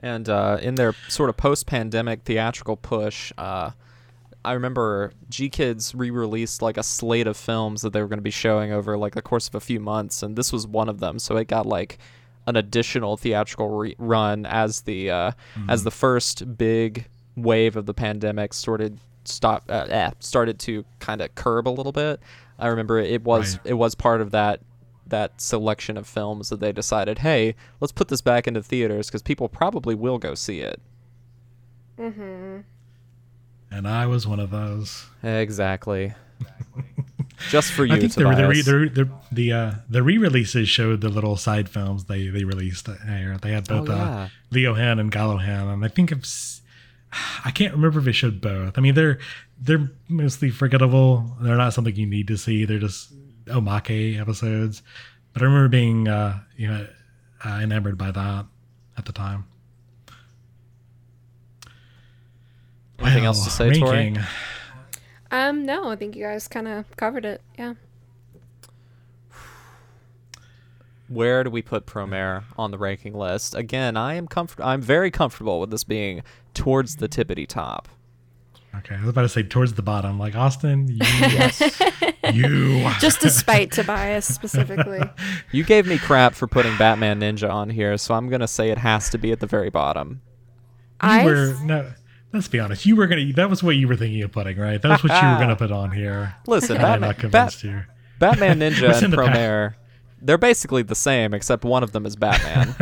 [0.01, 3.33] And uh, in their sort of post-pandemic theatrical push,
[4.45, 8.31] I remember GKIDS re-released like a slate of films that they were going to be
[8.31, 11.19] showing over like the course of a few months, and this was one of them.
[11.19, 11.99] So it got like
[12.47, 15.71] an additional theatrical re- run as the uh, mm-hmm.
[15.71, 17.07] as the first big
[17.37, 21.93] wave of the pandemic started stop uh, eh, started to kind of curb a little
[21.93, 22.21] bit.
[22.59, 23.67] I remember it was right.
[23.67, 24.61] it was part of that
[25.07, 29.23] that selection of films that they decided, hey, let's put this back into theaters because
[29.23, 30.81] people probably will go see it.
[31.99, 32.61] Mm-hmm.
[33.75, 35.07] And I was one of those.
[35.25, 36.15] Exactly.
[37.51, 41.01] Just for you, I think the the re, the the, the, uh, the re-releases showed
[41.01, 42.87] the little side films they they released.
[42.87, 44.03] There, they had both oh, yeah.
[44.03, 46.63] uh, Lio-hen and Galo-hen, and I think it's
[47.45, 48.79] I can't remember if it showed both.
[48.79, 49.19] I mean, they're
[49.61, 51.33] they're mostly forgettable.
[51.41, 52.65] They're not something you need to see.
[52.65, 53.13] They're just
[53.47, 54.83] omake episodes.
[55.33, 56.87] But I remember being uh, you know
[57.45, 58.47] uh, enamored by that
[58.97, 59.47] at the time.
[63.01, 64.15] Anything well, else to say, ranking.
[64.15, 64.27] Tori?
[65.31, 67.43] Um, no, I think you guys kind of covered it.
[67.59, 67.75] Yeah.
[71.09, 73.55] Where do we put Promare on the ranking list?
[73.55, 74.63] Again, I am comfort.
[74.63, 76.23] I'm very comfortable with this being
[76.55, 77.89] towards the tippity top.
[78.79, 80.89] Okay, I was about to say towards the bottom, like Austin.
[80.89, 81.81] You, yes,
[82.33, 82.89] you.
[83.01, 85.03] Just despite Tobias specifically.
[85.53, 88.79] You gave me crap for putting Batman Ninja on here, so I'm gonna say it
[88.79, 90.21] has to be at the very bottom.
[91.01, 91.93] I were no.
[92.35, 92.85] Let's be honest.
[92.85, 93.33] You were gonna.
[93.33, 94.83] That was what you were thinking of putting, right?
[94.83, 96.35] That was what you were gonna put on here.
[96.49, 97.65] Listen, Batman, Bat-
[98.19, 99.75] Batman Ninja and Promare,
[100.21, 102.75] they're basically the same, except one of them is Batman.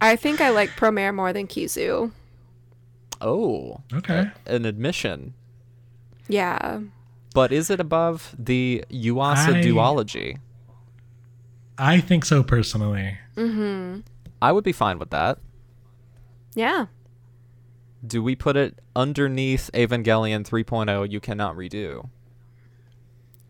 [0.00, 2.10] I think I like Promare more than Kizu.
[3.20, 4.30] Oh, okay.
[4.46, 5.34] A- an admission.
[6.28, 6.80] Yeah.
[7.34, 10.38] But is it above the Yuasa I, duology?
[11.76, 13.18] I think so personally.
[13.36, 14.00] Mm-hmm.
[14.40, 15.38] I would be fine with that.
[16.54, 16.86] Yeah.
[18.04, 22.08] Do we put it underneath Evangelion 3.0 you cannot redo?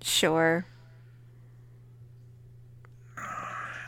[0.03, 0.67] Sure.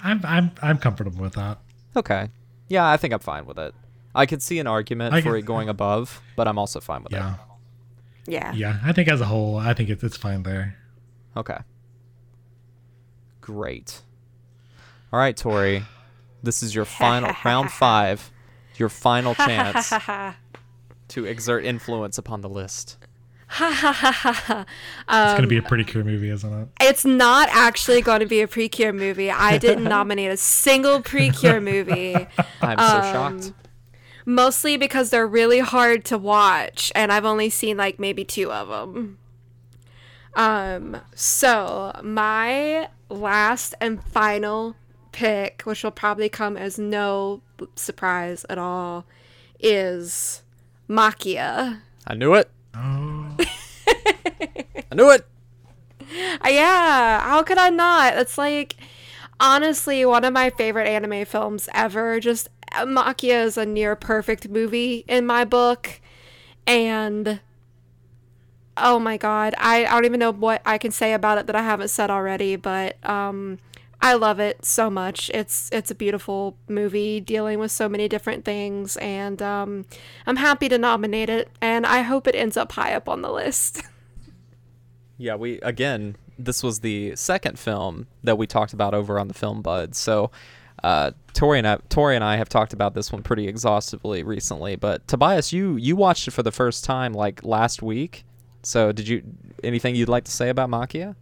[0.03, 1.59] I'm I'm I'm comfortable with that.
[1.97, 2.29] Okay.
[2.69, 3.75] Yeah, I think I'm fine with it.
[4.15, 7.13] I could see an argument I for it going above, but I'm also fine with
[7.13, 7.19] that.
[7.19, 7.35] yeah.
[7.35, 7.41] it.
[8.27, 8.53] Yeah.
[8.53, 10.77] Yeah, I think as a whole, I think it's it's fine there.
[11.37, 11.59] Okay.
[13.41, 14.03] Great.
[15.13, 15.85] All right, Tori.
[16.43, 18.33] This is your final round 5.
[18.77, 19.93] Your final chance
[21.15, 22.99] to exert influence upon the list.
[23.47, 24.67] Ha ha ha ha ha.
[25.07, 26.69] Um, it's gonna be a pretty Cure movie, isn't it?
[26.81, 29.31] It's not actually going to be a Precure movie.
[29.31, 32.15] I didn't nominate a single Precure movie.
[32.61, 33.53] I'm um, so shocked.
[34.27, 38.69] Mostly because they're really hard to watch, and I've only seen like maybe two of
[38.69, 39.19] them.
[40.35, 44.75] Um, so my last and final
[45.13, 47.41] pick, which will probably come as no
[47.77, 49.05] surprise at all,
[49.61, 50.43] is
[50.89, 51.81] Maquia.
[52.07, 52.51] I knew it.
[52.75, 53.37] Oh.
[53.39, 55.27] I knew it.
[56.47, 58.17] Yeah, how could I not?
[58.17, 58.77] It's like
[59.41, 62.21] honestly one of my favorite anime films ever.
[62.21, 66.01] Just Maquia is a near perfect movie in my book.
[66.67, 67.41] And
[68.77, 71.57] oh my god, I, I don't even know what I can say about it that
[71.57, 73.59] I haven't said already, but um
[74.05, 75.31] I love it so much.
[75.33, 79.87] It's it's a beautiful movie dealing with so many different things, and um,
[80.27, 83.33] I'm happy to nominate it, and I hope it ends up high up on the
[83.33, 83.81] list.
[85.17, 89.33] yeah, we again, this was the second film that we talked about over on the
[89.33, 89.95] Film Bud.
[89.95, 90.31] So,
[90.83, 94.77] uh, Tori and I, Tori and I have talked about this one pretty exhaustively recently.
[94.77, 98.27] But Tobias, you you watched it for the first time like last week.
[98.65, 99.23] So, did you
[99.63, 101.17] anything you'd like to say about Maquia?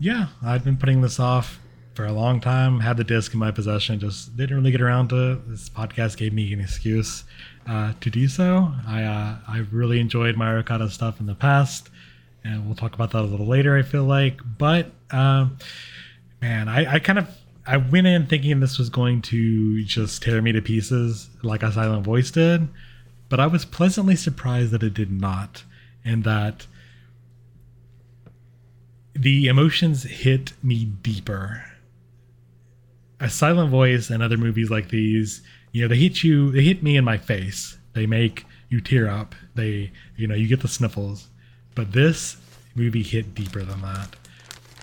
[0.00, 1.60] Yeah, I've been putting this off
[1.92, 2.80] for a long time.
[2.80, 5.48] Had the disc in my possession, just didn't really get around to it.
[5.48, 7.24] This podcast gave me an excuse
[7.68, 8.72] uh, to do so.
[8.88, 11.90] I uh, I've really enjoyed my Okada stuff in the past,
[12.42, 13.76] and we'll talk about that a little later.
[13.76, 15.58] I feel like, but um,
[16.40, 17.28] man, I, I kind of
[17.66, 21.70] I went in thinking this was going to just tear me to pieces like a
[21.70, 22.68] silent voice did,
[23.28, 25.64] but I was pleasantly surprised that it did not,
[26.06, 26.66] and that
[29.20, 31.62] the emotions hit me deeper.
[33.20, 35.42] A Silent voice and other movies like these,
[35.72, 37.76] you know, they hit you, they hit me in my face.
[37.92, 39.34] They make you tear up.
[39.54, 41.28] They, you know, you get the sniffles.
[41.74, 42.38] But this
[42.74, 44.16] movie hit deeper than that.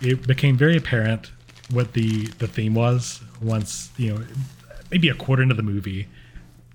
[0.01, 1.31] It became very apparent
[1.71, 4.23] what the the theme was once, you know,
[4.91, 6.07] maybe a quarter into the movie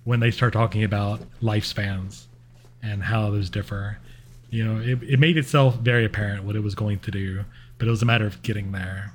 [0.02, 2.24] when they start talking about lifespans
[2.82, 3.98] and how those differ.
[4.52, 7.46] You know, it, it made itself very apparent what it was going to do,
[7.78, 9.14] but it was a matter of getting there.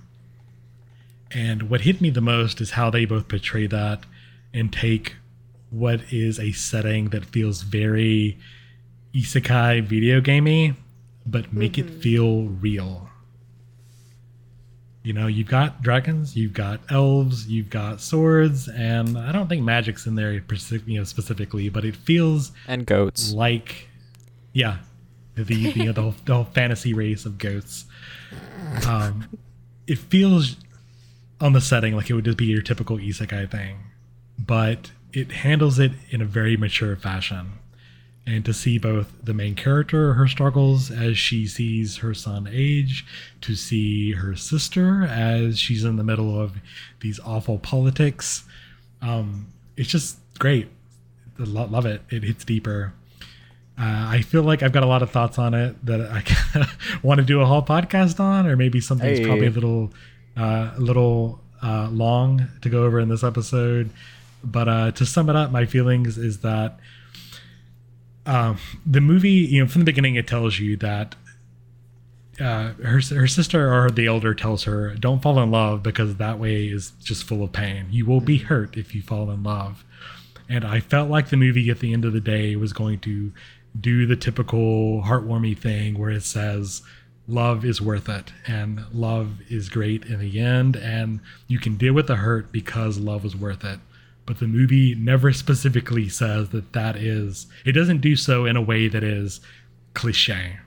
[1.29, 4.03] And what hit me the most is how they both portray that
[4.51, 5.15] and take
[5.69, 8.39] what is a setting that feels very
[9.13, 10.73] isekai video gamey,
[11.23, 11.87] but make mm-hmm.
[11.87, 13.07] it feel real.
[15.03, 19.63] You know, you've got dragons, you've got elves, you've got swords, and I don't think
[19.63, 23.87] magic's in there, you know, specifically, but it feels and goats like,
[24.51, 24.79] yeah,
[25.43, 27.85] the the, the, whole, the whole fantasy race of ghosts.
[28.87, 29.27] Um,
[29.85, 30.57] it feels
[31.39, 33.77] on the setting like it would just be your typical isekai thing,
[34.37, 37.53] but it handles it in a very mature fashion.
[38.25, 43.05] And to see both the main character, her struggles as she sees her son age,
[43.39, 46.57] to see her sister as she's in the middle of
[46.99, 48.43] these awful politics,
[49.01, 49.47] um,
[49.77, 50.67] it's just great.
[51.39, 52.01] I love it.
[52.09, 52.93] It hits deeper.
[53.79, 56.67] Uh, I feel like I've got a lot of thoughts on it that I
[57.03, 59.25] want to do a whole podcast on, or maybe something's hey.
[59.25, 59.93] probably a little,
[60.35, 63.91] uh, a little uh, long to go over in this episode.
[64.43, 66.79] But uh, to sum it up, my feelings is that
[68.25, 71.15] um, the movie, you know, from the beginning, it tells you that
[72.39, 76.37] uh, her her sister or the elder tells her, "Don't fall in love because that
[76.37, 77.87] way is just full of pain.
[77.89, 79.83] You will be hurt if you fall in love."
[80.49, 83.33] And I felt like the movie at the end of the day was going to
[83.79, 86.81] do the typical heartwarming thing where it says,
[87.27, 91.93] love is worth it and love is great in the end and you can deal
[91.93, 93.79] with the hurt because love is worth it.
[94.25, 98.61] But the movie never specifically says that that is it doesn't do so in a
[98.61, 99.39] way that is
[99.93, 100.57] cliche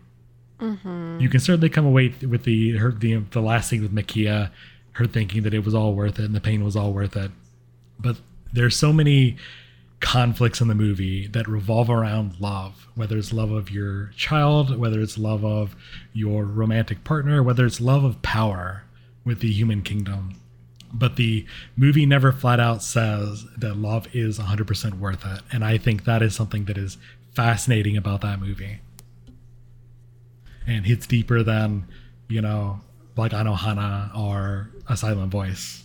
[0.59, 1.21] mm-hmm.
[1.21, 4.51] you can certainly come away with the her the, the last scene with Maquia
[4.93, 7.31] her thinking that it was all worth it and the pain was all worth it.
[7.99, 8.17] But
[8.53, 9.37] there's so many
[10.01, 15.01] conflicts in the movie that revolve around love, whether it's love of your child, whether
[15.01, 15.77] it's love of
[16.13, 18.85] your romantic partner, whether it's love of power
[19.25, 20.41] with the human kingdom.
[20.93, 21.47] But the
[21.77, 25.43] movie never flat out says that love is 100% worth it.
[25.53, 26.97] And I think that is something that is
[27.35, 28.81] fascinating about that movie.
[30.67, 31.87] And hits deeper than,
[32.29, 32.81] you know,
[33.17, 35.85] like Anohana or A Silent Voice.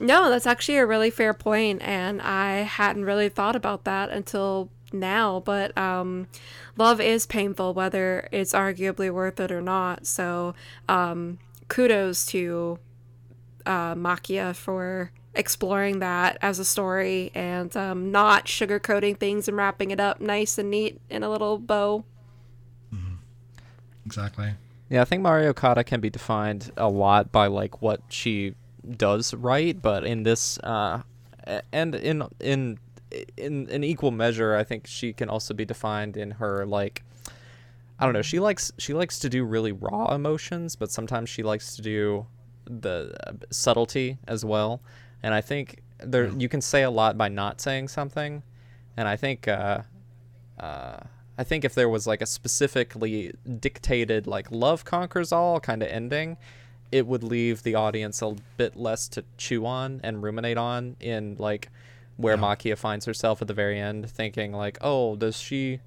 [0.00, 4.70] No, that's actually a really fair point, and I hadn't really thought about that until
[4.92, 5.40] now.
[5.40, 6.28] But um,
[6.76, 10.06] love is painful, whether it's arguably worth it or not.
[10.06, 10.54] So
[10.88, 11.38] um,
[11.68, 12.78] kudos to
[13.66, 19.90] uh, Maquia for exploring that as a story and um, not sugarcoating things and wrapping
[19.90, 22.04] it up nice and neat in a little bow.
[22.94, 23.14] Mm-hmm.
[24.04, 24.52] Exactly.
[24.90, 28.54] Yeah, I think Mari Okada can be defined a lot by like what she
[28.96, 31.02] does right, but in this uh,
[31.72, 32.78] and in in
[33.36, 37.04] in an equal measure, I think she can also be defined in her like
[37.98, 38.22] I don't know.
[38.22, 42.26] She likes she likes to do really raw emotions, but sometimes she likes to do
[42.64, 44.80] the uh, subtlety as well.
[45.22, 48.42] And I think there you can say a lot by not saying something.
[48.96, 49.82] And I think uh,
[50.58, 51.00] uh,
[51.38, 55.88] I think if there was like a specifically dictated like love conquers all kind of
[55.88, 56.36] ending,
[56.92, 61.34] it would leave the audience a bit less to chew on and ruminate on in
[61.38, 61.70] like
[62.18, 62.42] where yeah.
[62.42, 65.80] Maquia finds herself at the very end thinking like oh does she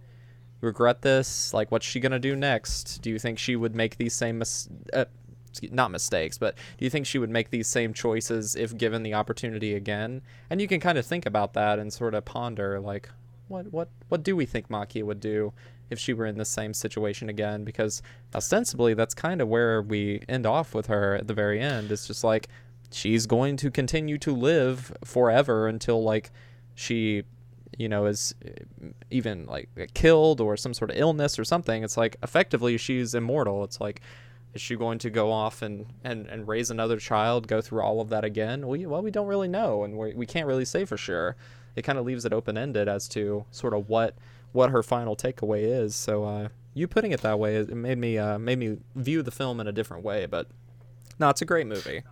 [0.62, 1.54] regret this?
[1.54, 3.02] Like what's she gonna do next?
[3.04, 5.06] Do you think she would make these same mis- uh,
[5.72, 9.14] not mistakes but do you think she would make these same choices if given the
[9.14, 10.22] opportunity again?
[10.50, 13.10] And you can kind of think about that and sort of ponder like
[13.48, 15.54] what what what do we think Maquia would do
[15.90, 18.02] if she were in the same situation again because
[18.34, 21.92] ostensibly that's kind of where we end off with her at the very end.
[21.92, 22.48] It's just like
[22.92, 26.32] she's going to continue to live forever until like
[26.76, 27.24] she
[27.78, 31.84] you know is uh, even like killed or some sort of illness or something.
[31.84, 33.64] It's like effectively she's immortal.
[33.64, 34.02] It's like
[34.54, 38.00] is she going to go off and, and, and raise another child go through all
[38.00, 38.68] of that again?
[38.68, 41.36] We, well we don't really know and we, we can't really say for sure.
[41.76, 44.16] It kind of leaves it open-ended as to sort of what
[44.56, 45.96] what her final takeaway is.
[45.96, 49.32] So uh, you putting it that way, it made me uh, made me view the
[49.32, 50.26] film in a different way.
[50.26, 50.48] But
[51.20, 52.04] no, it's a great movie,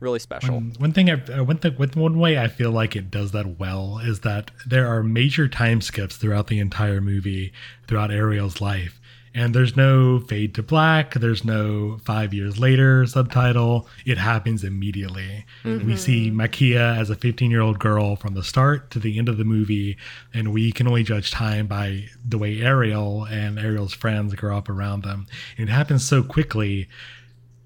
[0.00, 0.54] really special.
[0.54, 3.58] One, one thing, I, uh, one thing, one way I feel like it does that
[3.58, 7.52] well is that there are major time skips throughout the entire movie,
[7.86, 8.99] throughout Ariel's life,
[9.34, 13.88] and there's no fade to black there's no five years later subtitle.
[14.04, 15.44] It happens immediately.
[15.64, 15.94] We mm-hmm.
[15.96, 19.38] see Maquia as a 15 year old girl from the start to the end of
[19.38, 19.96] the movie
[20.34, 24.68] and we can only judge time by the way ariel and ariel's friends grow up
[24.68, 25.26] around them.
[25.56, 26.88] And it happens so quickly.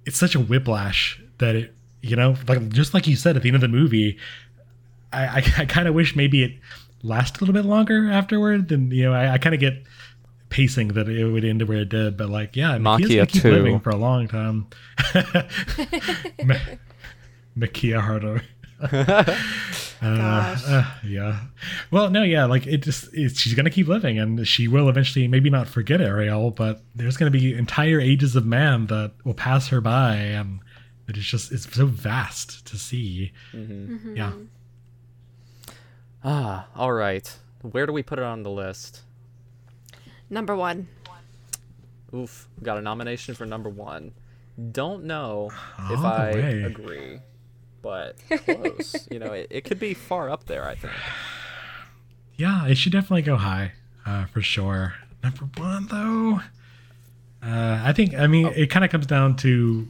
[0.05, 1.75] It's such a whiplash that it
[2.05, 4.19] you know like just like you said at the end of the movie
[5.13, 6.53] i i, I kind of wish maybe it
[7.03, 9.83] lasted a little bit longer afterward then you know i, I kind of get
[10.55, 13.43] pacing that it would end where it did but like yeah Maquia's Maquia gonna keep
[13.43, 13.53] too.
[13.53, 14.67] living for a long time
[16.45, 16.55] Ma-
[17.57, 18.43] Maquia Harder.
[20.03, 21.41] Uh, uh, yeah.
[21.91, 25.27] Well, no, yeah, like it just it, she's gonna keep living, and she will eventually
[25.29, 29.69] maybe not forget Ariel, but there's gonna be entire ages of man that will pass
[29.69, 30.61] her by, and
[31.09, 33.33] it is just it's so vast to see.
[33.55, 34.33] Yeah.
[36.23, 37.35] Ah, all right.
[37.63, 39.01] Where do we put it on the list?
[40.31, 40.89] Number one.
[42.15, 44.13] Oof, got a nomination for number one.
[44.73, 45.51] Don't know
[45.91, 46.63] if All the I way.
[46.63, 47.19] agree,
[47.83, 49.09] but close.
[49.11, 50.65] you know, it, it could be far up there.
[50.69, 50.93] I think.
[52.37, 53.73] Yeah, it should definitely go high,
[54.07, 54.95] uh, for sure.
[55.23, 56.41] Number one, though,
[57.43, 58.15] uh, I think.
[58.15, 59.89] I mean, it kind of comes down to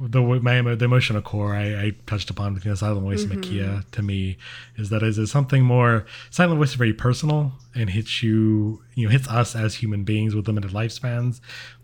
[0.00, 3.66] the my the emotional core I, I touched upon with the silent voice of Maquia.
[3.68, 3.90] Mm-hmm.
[3.90, 4.38] To me,
[4.76, 9.06] is that is it something more silent voice is very personal and hits you, you
[9.06, 11.40] know, hits us as human beings with limited lifespans,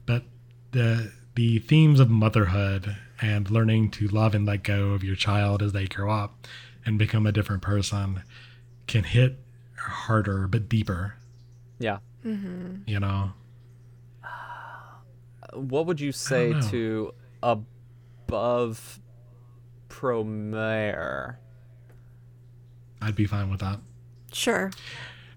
[0.07, 0.25] but
[0.73, 5.63] the the themes of motherhood and learning to love and let go of your child
[5.63, 6.47] as they grow up
[6.85, 8.23] and become a different person
[8.87, 9.39] can hit
[9.79, 11.15] harder but deeper
[11.79, 11.99] Yeah.
[12.25, 12.89] Mm-hmm.
[12.89, 13.33] you know
[15.53, 17.13] What would you say to
[17.43, 17.65] to
[18.27, 18.99] above
[19.89, 21.37] Promare?
[23.03, 23.79] i'd be fine with that
[24.33, 24.71] Sure.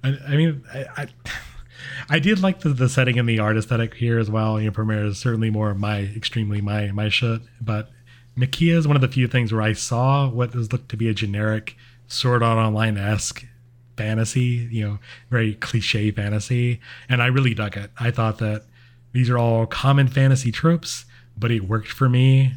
[0.03, 1.07] i, I mean I, I
[2.09, 4.59] I did like the, the setting and the art aesthetic here as well.
[4.59, 7.41] You know, Promare is certainly more my extremely my my shit.
[7.61, 7.89] But
[8.37, 11.07] Maquia is one of the few things where I saw what was looked to be
[11.07, 13.45] a generic Sword Art Online esque
[13.95, 14.99] fantasy, you know,
[15.29, 17.91] very cliche fantasy, and I really dug it.
[17.97, 18.63] I thought that
[19.13, 21.05] these are all common fantasy tropes,
[21.37, 22.53] but it worked for me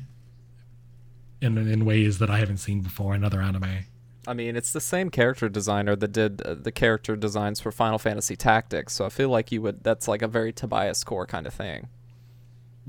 [1.43, 3.85] in in ways that I haven't seen before in other anime.
[4.27, 7.99] I mean, it's the same character designer that did uh, the character designs for Final
[7.99, 9.83] Fantasy Tactics, so I feel like you would.
[9.83, 11.89] That's like a very Tobias core kind of thing.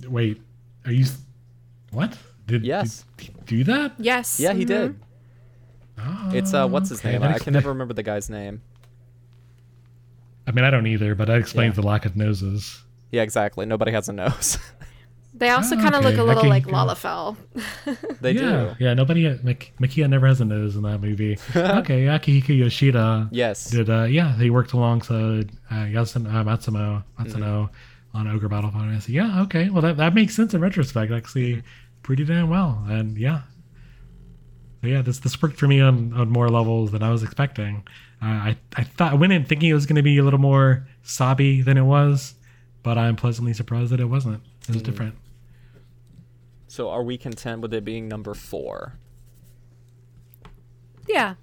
[0.08, 0.42] Wait,
[0.86, 1.06] are you?
[1.92, 2.18] What?
[2.46, 3.06] Did Yes.
[3.18, 3.94] did he do that?
[3.98, 4.40] Yes.
[4.40, 4.68] Yeah, he mhm.
[4.68, 5.00] did.
[5.98, 7.22] Oh, It's uh, what's his okay, name?
[7.22, 8.62] that I can never remember the guy's name.
[10.46, 11.82] I mean, I don't either, but that explains Yeah.
[11.82, 12.84] the lack of noses.
[13.12, 13.66] Yeah, exactly.
[13.66, 14.58] Nobody has a nose.
[15.36, 16.12] They also Oh, kind of okay.
[16.12, 16.74] look a little Okay, like good.
[16.76, 17.36] Lalafell.
[18.22, 18.84] they yeah, do.
[18.86, 18.94] yeah.
[18.94, 21.34] Nobody, Mak- Maquia never has a nose in that movie.
[21.56, 23.30] okay, Akihiko Yoshida.
[23.32, 23.70] Yes.
[23.72, 27.70] Did uh, yeah, he worked alongside uh, Yasun, uh, Matsumo Matsuno
[28.14, 28.18] Mm-hmm.
[28.18, 29.14] on Ogre Battle Fantasy.
[29.14, 29.70] Yeah, okay.
[29.72, 31.12] Well, that, that makes sense in retrospect.
[31.12, 31.68] Actually, Mm-hmm.
[32.04, 32.84] pretty damn well.
[32.88, 33.42] And yeah,
[34.82, 37.88] so yeah, this this worked for me on, on more levels than I was expecting.
[38.22, 40.40] Uh, I I thought I went in thinking it was going to be a little
[40.40, 42.36] more sobby than it was,
[42.84, 44.42] but I'm pleasantly surprised that it wasn't.
[44.68, 44.84] It Mm.
[44.84, 45.16] different.
[46.68, 48.94] So, are we content with it being number four,
[51.08, 51.36] Yeah.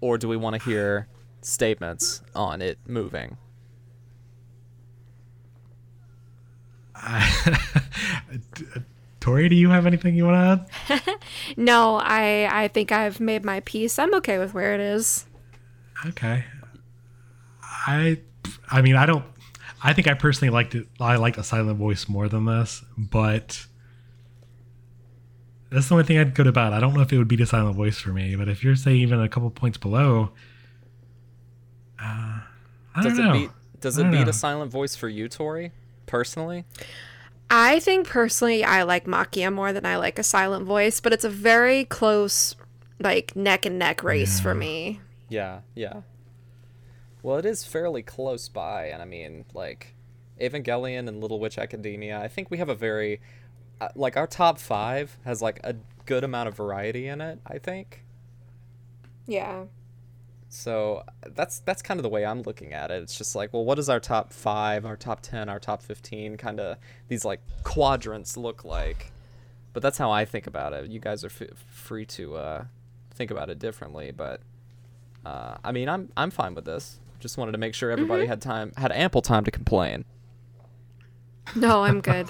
[0.00, 1.08] or do we want to hear
[1.40, 3.36] statements on it moving?
[9.20, 11.02] Tori, do you have anything you want to add?
[11.56, 13.98] No, I I think I've made my peace.
[13.98, 15.26] I'm okay with where it is.
[16.06, 16.44] Okay.
[17.62, 18.18] I
[18.70, 19.24] I mean I don't
[19.82, 23.66] I think I personally liked it I liked a silent voice more than this, but
[25.70, 26.72] that's the only thing I'd go to bat.
[26.72, 28.76] I don't know if it would be a silent voice for me, but if you're
[28.76, 30.30] say even a couple points below,
[31.98, 32.40] uh,
[32.94, 33.32] I Does don't it know.
[33.32, 33.50] beat
[33.80, 34.28] Does it beat know.
[34.28, 35.72] a silent voice for you, Tori?
[36.06, 36.64] Personally?
[37.50, 41.24] I think personally I like Maquia more than I like a silent voice, but it's
[41.24, 42.54] a very close
[43.00, 45.00] like neck and neck race for me.
[45.28, 46.02] Yeah, yeah.
[47.22, 49.94] Well, it is fairly close by, and I mean, like,
[50.40, 52.18] Evangelion and Little Witch Academia.
[52.20, 53.20] I think we have a very,
[53.80, 57.38] uh, like, our top five has like a good amount of variety in it.
[57.46, 58.04] I think
[59.26, 59.66] Yeah.
[60.48, 61.04] so.
[61.34, 63.02] That's that's kind of the way I'm looking at it.
[63.04, 66.36] It's just like, well, what does our top five, our top ten, our top fifteen,
[66.36, 66.76] kind of
[67.08, 69.12] these like quadrants look like?
[69.72, 70.90] But that's how I think about it.
[70.90, 72.64] You guys are f- free to uh,
[73.14, 74.40] think about it differently, but
[75.24, 76.98] uh, I mean, I'm I'm fine with this.
[77.22, 80.04] Just wanted to make sure everybody had time, had ample time to complain.
[81.54, 82.28] No, I'm good.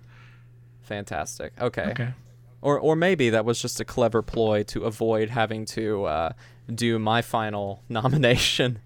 [0.82, 1.52] Fantastic.
[1.60, 1.90] Okay.
[1.90, 2.14] Okay.
[2.62, 6.32] Or or maybe that was just a clever ploy to avoid having to uh,
[6.74, 8.78] do my final nomination.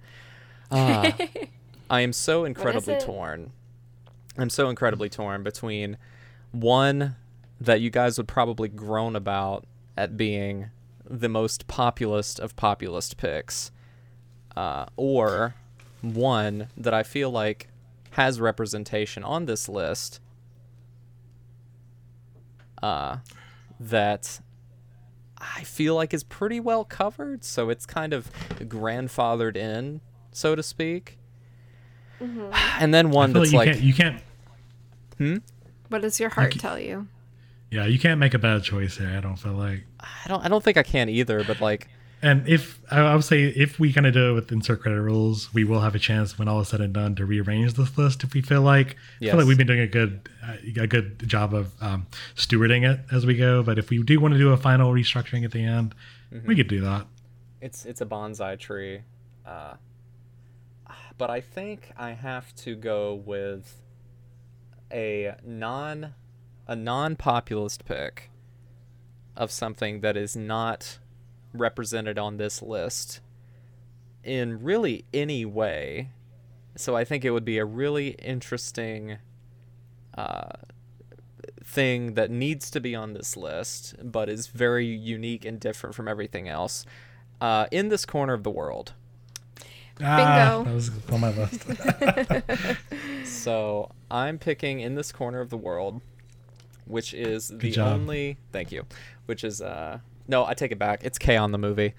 [0.69, 1.12] Uh,
[1.91, 3.53] I am so incredibly torn.
[4.36, 5.97] I'm so incredibly torn between
[6.51, 7.15] one
[7.61, 9.65] that you guys would probably groan about
[9.97, 10.70] at being
[11.09, 13.70] the most populist of populist picks,
[14.56, 15.55] uh, or
[16.02, 17.68] one that I feel like
[18.12, 20.20] has representation on this list
[22.82, 23.18] uh,
[23.81, 24.40] that
[25.39, 27.44] I feel like is pretty well covered.
[27.44, 30.01] So it's kind of grandfathered in,
[30.31, 31.18] so to speak.
[32.20, 34.22] And then one feel that's you like, can't, you can't.
[35.18, 35.36] hmm?
[35.89, 37.09] What does your heart c- tell you?
[37.70, 39.12] Yeah, you can't make a bad choice here.
[39.14, 39.85] I don't feel like.
[40.01, 41.43] I don't, I don't think I can either.
[41.44, 41.89] But like,
[42.23, 45.01] And if I I would say if we kind of do it with insert credit
[45.01, 47.97] rules, we will have a chance when all is said and done to rearrange this
[47.99, 50.86] list if we feel like I feel like we've been doing a good uh, a
[50.86, 53.62] good job of um, stewarding it as we go.
[53.62, 55.95] But if we do want to do a final restructuring at the end,
[56.32, 56.49] Mm-hmm.
[56.49, 57.07] we could do that.
[57.61, 59.03] it's it's a bonsai tree,
[59.47, 59.74] uh,
[61.16, 63.81] but I think I have to go with
[64.93, 66.15] a non
[66.66, 68.31] a non populist pick
[69.36, 70.99] of something that is not
[71.55, 73.20] represented on this list
[74.22, 76.10] in really any way.
[76.76, 79.18] So I think it would be a really interesting
[80.18, 80.48] uh,
[81.62, 86.09] thing that needs to be on this list, but is very unique and different from
[86.09, 86.85] everything else.
[87.40, 88.93] Uh, in this corner of the world.
[90.02, 90.64] Ah, Bingo.
[90.64, 92.78] that was on my list.
[93.24, 96.01] So I'm picking in this corner of the world,
[96.86, 98.01] which is the job.
[98.01, 98.39] only.
[98.52, 98.85] Thank you.
[99.26, 101.01] Which is uh no, I take it back.
[101.05, 101.94] It's K-On the movie.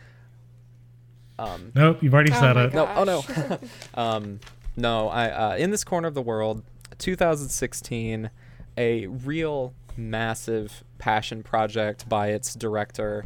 [1.38, 2.72] Um, nope, you've already Oh said it.
[2.73, 3.06] God.
[3.06, 3.23] no, oh
[3.56, 3.60] no,
[4.02, 4.39] um,
[4.77, 5.10] no.
[5.10, 6.64] I uh, in this corner of the world,
[6.97, 8.30] 2016,
[8.77, 13.23] a real massive passion project by its director,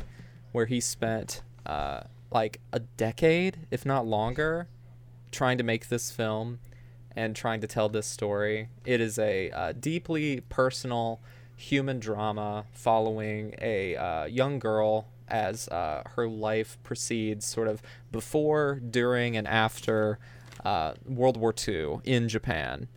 [0.52, 2.02] where he spent uh,
[2.32, 4.68] like a decade, if not longer,
[5.32, 6.60] trying to make this film
[7.16, 8.70] and trying to tell this story.
[8.86, 11.20] It is a uh, deeply personal
[11.60, 17.82] human drama following a uh, young girl as uh, her life proceeds sort of
[18.12, 20.18] before, during, and after
[20.64, 22.88] uh, World War II in Japan.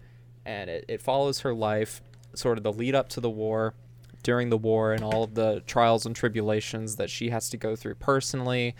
[0.47, 2.01] And it, it follows her life,
[2.35, 3.75] sort of the lead up to the war,
[4.23, 7.75] during the war, and all of the trials and tribulations that she has to go
[7.75, 8.77] through personally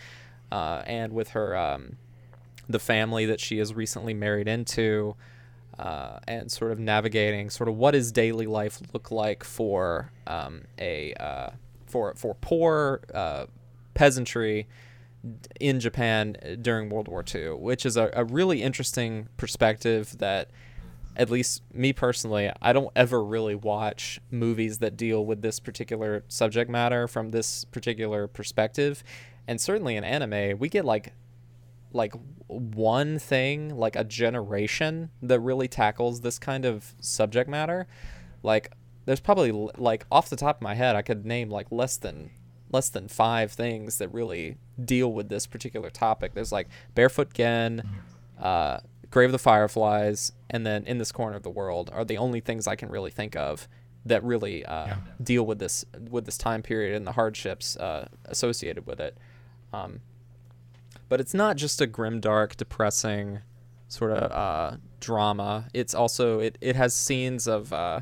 [0.49, 1.97] uh, and with her um,
[2.69, 5.15] the family that she is recently married into,
[5.79, 10.63] uh, and sort of navigating sort of what does daily life look like for um,
[10.79, 11.49] a uh,
[11.85, 13.45] for for poor uh,
[13.93, 14.67] peasantry
[15.59, 20.49] in Japan during World War II, which is a, a really interesting perspective that
[21.15, 26.23] at least me personally, I don't ever really watch movies that deal with this particular
[26.27, 29.03] subject matter from this particular perspective.
[29.47, 31.13] And certainly in anime, we get like
[31.93, 32.13] like
[32.59, 37.87] one thing, like a generation that really tackles this kind of subject matter.
[38.43, 38.71] Like
[39.05, 42.31] there's probably like off the top of my head, I could name like less than
[42.71, 46.33] less than 5 things that really deal with this particular topic.
[46.33, 47.83] There's like Barefoot Gen,
[48.41, 48.79] uh
[49.11, 52.39] Grave of the Fireflies, and then In This Corner of the World are the only
[52.39, 53.67] things I can really think of
[54.05, 54.95] that really uh, Yeah.
[55.21, 59.15] deal with this with this time period and the hardships uh, associated with it.
[59.71, 60.01] Um,
[61.09, 63.39] but it's not just a grim, dark, depressing
[63.87, 65.67] sort of uh, drama.
[65.73, 68.01] It's also it, it has scenes of uh,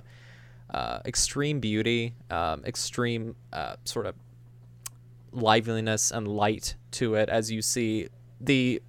[0.73, 4.15] uh, extreme beauty, um, extreme uh, sort of
[5.31, 8.07] liveliness and light to it as you see
[8.39, 8.81] the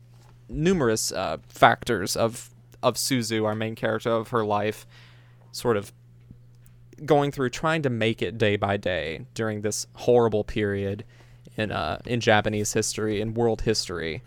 [0.48, 2.51] numerous uh, factors of
[2.82, 4.86] of Suzu, our main character of her life,
[5.52, 5.93] sort of
[7.05, 11.05] going through trying to make it day by day during this horrible period
[11.56, 14.22] in uh in Japanese history and world history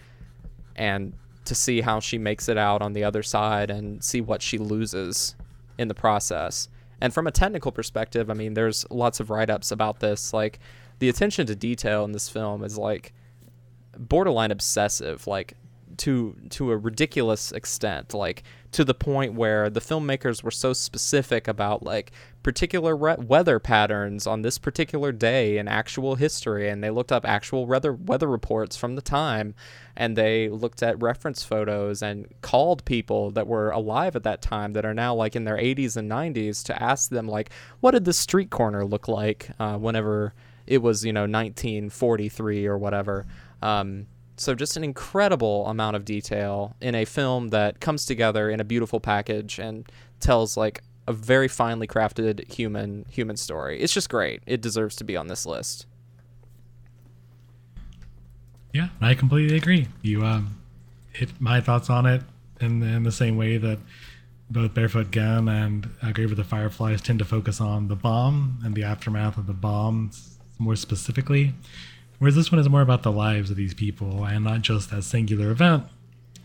[0.75, 1.13] and
[1.45, 4.57] to see how she makes it out on the other side and see what she
[4.57, 5.35] loses
[5.77, 6.69] in the process.
[6.99, 10.59] And from a technical perspective, I mean there's lots of write-ups about this like
[10.99, 13.13] the attention to detail in this film is like
[13.97, 15.53] borderline obsessive like
[15.97, 18.43] to to a ridiculous extent like
[18.75, 22.11] to the point where the filmmakers were so specific about like
[22.43, 27.25] particular re- weather patterns on this particular day in actual history and they looked up
[27.25, 29.55] actual weather weather reports from the time
[29.95, 34.73] and they looked at reference photos and called people that were alive at that time
[34.73, 38.03] that are now like in their 80s and 90s to ask them like what did
[38.03, 40.33] the street corner look like uh, whenever
[40.67, 43.25] it was you know 1943 or whatever?
[43.61, 44.07] Um,
[44.37, 48.63] so just an incredible amount of detail in a film that comes together in a
[48.63, 49.89] beautiful package and
[50.19, 53.79] tells like a very finely crafted human human story.
[53.79, 54.41] It's just great.
[54.45, 55.85] It deserves to be on this list.
[58.73, 59.87] Yeah, I completely agree.
[60.01, 60.59] You um,
[61.13, 62.21] hit my thoughts on it
[62.59, 63.79] in in the same way that
[64.49, 68.75] both Barefoot Gen and Grave of the Fireflies tend to focus on the bomb and
[68.75, 70.11] the aftermath of the bomb
[70.59, 71.53] more specifically.
[72.19, 75.03] Whereas this one is more about the lives of these people and not just that
[75.03, 75.85] singular event,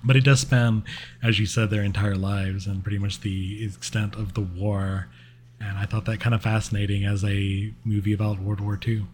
[0.02, 0.84] but it does span,
[1.22, 5.08] as you said, their entire lives and pretty much the extent of the war.
[5.60, 9.06] And I thought that kind of fascinating as a movie about World War II.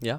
[0.00, 0.18] Yeah.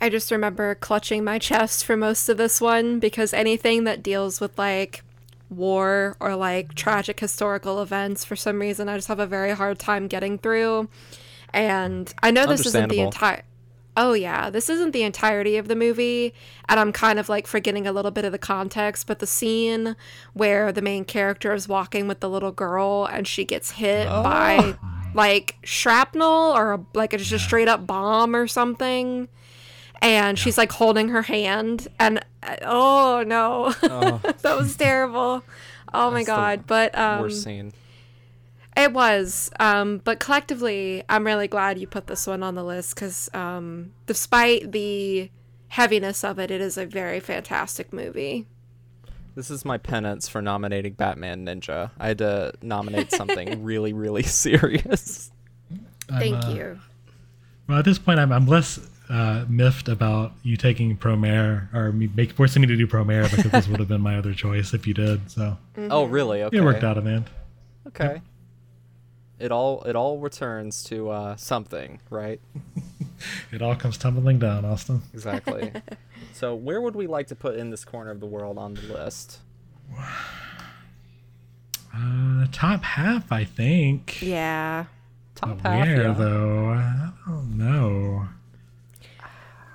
[0.00, 4.40] I just remember clutching my chest for most of this one because anything that deals
[4.40, 5.02] with like
[5.48, 9.78] war or like tragic historical events for some reason I just have a very hard
[9.78, 10.88] time getting through.
[11.54, 13.42] And I know this isn't the entire
[13.96, 16.34] Oh yeah, this isn't the entirety of the movie
[16.68, 19.96] and I'm kind of like forgetting a little bit of the context, but the scene
[20.34, 24.76] where the main character is walking with the little girl and she gets hit by
[25.14, 29.28] like shrapnel or a, like it's just a straight up bomb or something
[30.02, 33.72] and she's like holding her hand and uh, oh no.
[34.42, 35.42] That was terrible.
[35.94, 37.72] Oh my That's the god but um Worst scene.
[38.76, 42.94] It was um but collectively i'm really glad you put this one on the list
[42.94, 45.30] because um despite the
[45.68, 48.46] heaviness of it it is a very fantastic movie
[49.34, 51.90] This is my penance for nominating Batman Ninja.
[51.98, 55.30] I had to nominate something really, really serious.
[56.08, 56.80] I'm, thank uh, you
[57.68, 58.80] Well, at this point, I'm, I'm less
[59.10, 63.68] uh, miffed about you taking Promare or make, forcing me to do Promare because this
[63.68, 65.30] would have been my other choice if you did.
[65.30, 66.42] So Oh, really?
[66.44, 66.56] Okay.
[66.56, 67.30] it worked out in the end.
[67.88, 68.22] Okay.
[69.38, 72.40] It all it all returns to uh, something, right?
[73.50, 75.00] It all comes tumbling down, Austin.
[75.14, 75.72] Exactly.
[76.34, 78.82] so, where would we like to put in this corner of the world on the
[78.82, 79.38] list?
[81.94, 84.20] Uh, top half, I think.
[84.20, 84.84] yeah
[85.34, 85.86] Top But half.
[85.86, 86.12] Where yeah.
[86.12, 86.68] though?
[86.70, 88.28] I don't know.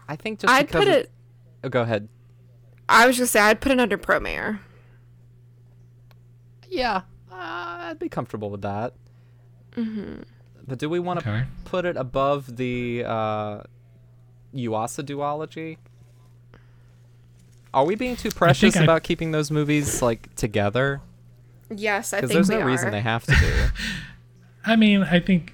[0.07, 1.09] I think just i'd put it
[1.63, 2.09] Oh, go ahead.
[2.89, 4.59] i was just say i'd put it under promare
[6.69, 7.01] Yeah,
[7.31, 7.35] uh,
[7.89, 8.93] I'd be comfortable with that.
[9.75, 10.21] Mm-hmm.
[10.67, 11.43] But do we want to Okay.
[11.65, 13.61] put it above the uh,
[14.53, 15.77] Yuasa duology?
[17.73, 21.01] Are we being too precious I- about keeping those movies like together?
[21.73, 23.67] yes i think there's we no are reason they have to do.
[24.65, 25.53] I mean, I think,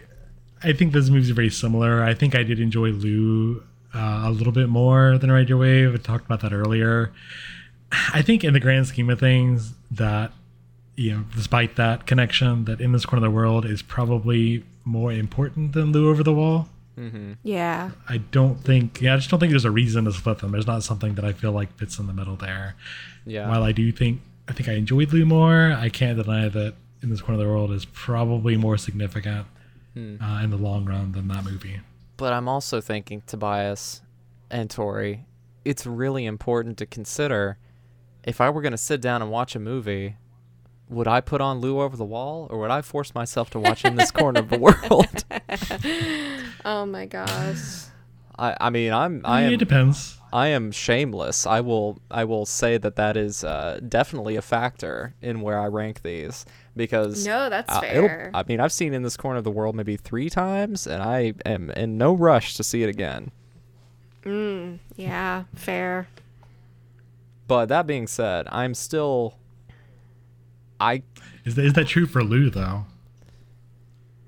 [0.64, 2.04] I think those movies are very similar.
[2.04, 3.64] I think I did enjoy Lu
[3.94, 5.94] uh, a little bit more than Ride Your Wave.
[5.94, 7.14] I talked about that earlier.
[8.14, 10.34] I think, in the grand scheme of things, that
[10.98, 15.12] you know, despite that connection, that in this corner of the world is probably more
[15.12, 16.68] important than Lu Over the Wall.
[17.44, 20.52] yeah I don't think, yeah, I just don't think there's a reason to split them.
[20.52, 22.76] There's not something that I feel like fits in the middle there.
[23.26, 23.48] Yeah.
[23.48, 27.12] While I do think, I think I enjoyed Lu more, I can't deny that in
[27.12, 29.46] this corner of the world is probably more significant
[29.96, 31.80] uh, in the long run than that movie.
[32.18, 34.02] But I'm also thinking, Tobias
[34.50, 35.26] and Tori,
[35.66, 37.58] it's really important to consider
[38.24, 40.16] if I were going to sit down and watch a movie,
[40.90, 43.84] would I put on Lu Over the Wall or would I force myself to watch
[43.86, 45.24] In This Corner of the World?
[46.66, 47.86] oh my gosh
[48.40, 50.20] I, I mean, I'm I I mean, am it depends.
[50.32, 51.48] I am shameless.
[51.48, 55.68] I will I will say that that is uh, definitely a factor in where I
[55.68, 56.46] rank these
[56.76, 58.32] because No, that's uh, fair.
[58.34, 61.34] I mean, I've seen in this corner of the world maybe three times, and I
[61.46, 63.32] am in no rush to see it again.
[64.24, 66.08] Mm, yeah, fair.
[67.48, 69.36] But that being said, I'm still.
[70.80, 71.04] I
[71.46, 72.86] Is that, is that true for Lu though?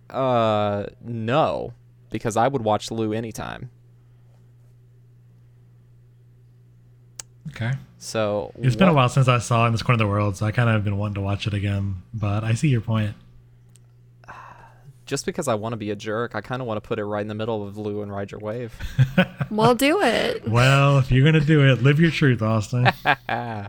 [0.09, 1.73] uh no,
[2.09, 3.69] because I would watch Lu anytime.
[7.49, 7.71] Okay.
[7.97, 10.45] So It's been a while since I saw in this corner of the world, so
[10.45, 12.01] I kind of have been wanting to watch it again.
[12.13, 13.15] But I see your point.
[15.05, 17.03] Just because I want to be a jerk, I kind of want to put it
[17.05, 18.73] right in the middle of Lu and Ride Your Wave.
[19.51, 20.47] We'll do it.
[20.47, 22.87] Well, if you're gonna do it, live your truth, Austin.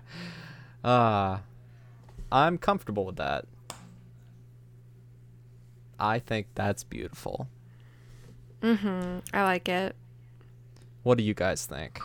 [0.85, 1.39] Uh,
[2.32, 3.47] I'm comfortable with that.
[5.98, 7.48] I think that's beautiful.
[8.62, 9.97] Mhm, I like it.
[11.02, 12.01] What do you guys think?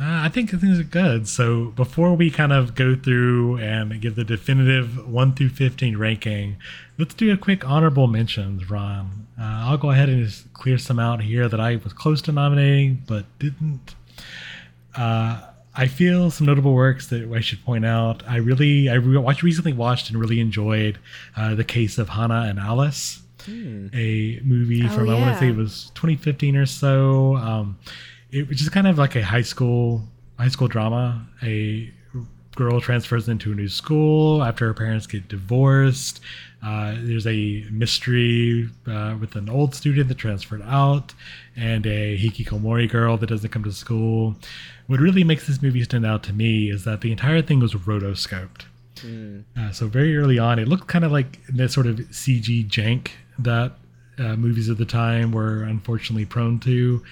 [0.00, 1.28] Uh, I think things are good.
[1.28, 6.56] So before we kind of go through and give the definitive one through fifteen ranking,
[6.98, 9.26] let's do a quick honorable mentions, Ron.
[9.38, 12.32] Uh, I'll go ahead and just clear some out here that I was close to
[12.32, 13.94] nominating but didn't.
[14.94, 15.42] Uh,
[15.74, 18.22] I feel some notable works that I should point out.
[18.28, 20.98] I really, I re- watched recently watched and really enjoyed
[21.36, 25.48] uh, the case of Hannah and Alice, a movie Oh, from I want to say
[25.48, 27.36] it was 2015 or so.
[27.36, 27.78] Um,
[28.30, 30.02] it was just kind of like a high school
[30.38, 31.90] high school drama, a
[32.54, 36.20] girl transfers into a new school after her parents get divorced.
[36.62, 41.14] Uh, there's a mystery uh, with an old student that transferred out,
[41.56, 44.36] and a hikikomori girl that doesn't come to school.
[44.86, 47.74] What really makes this movie stand out to me is that the entire thing was
[47.74, 48.64] rotoscoped.
[49.56, 53.10] Uh, so very early on, it looked kind of like that sort of CG jank
[53.38, 53.72] that
[54.18, 57.02] uh, movies of the time were unfortunately prone to.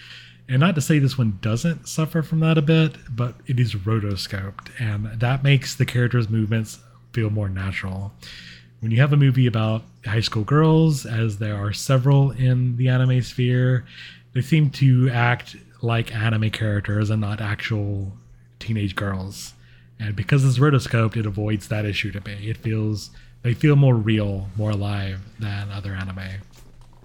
[0.49, 3.75] And not to say this one doesn't suffer from that a bit, but it is
[3.75, 6.81] rotoscoped, and that makes the characters' movements
[7.13, 8.13] feel more natural.
[8.81, 12.89] When you have a movie about high school girls, as there are several in the
[12.89, 13.85] anime sphere,
[14.33, 18.13] they seem to act like anime characters and not actual
[18.59, 19.55] teenage girls.
[19.99, 22.49] And because it's rotoscoped, it avoids that issue to me.
[22.49, 23.11] It feels
[23.43, 26.41] they feel more real, more alive than other anime.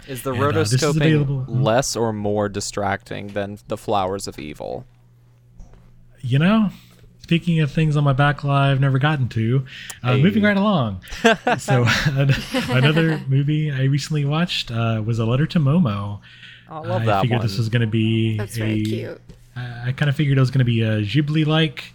[0.08, 4.86] Is the And, uh, is rotoscoping less or more distracting than the Flowers of Evil?
[6.22, 6.70] You know,
[7.22, 9.66] speaking of things on my backlog I've never gotten to,
[10.04, 10.22] uh, Hey.
[10.24, 11.02] moving right along.
[11.58, 11.86] so
[12.70, 16.20] another movie I recently watched uh, was A Letter to Momo.
[16.70, 17.48] I love I that figured one.
[17.48, 19.22] this was going to be That's a, very cute.
[19.56, 21.94] I, I kind of figured it was going to be a Ghibli like,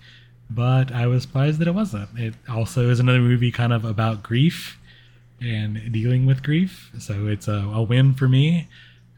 [0.48, 2.08] but I was surprised that it wasn't.
[2.18, 4.78] It also is another movie kind of about grief
[5.40, 6.90] and dealing with grief.
[6.98, 8.68] So it's a, a win for me.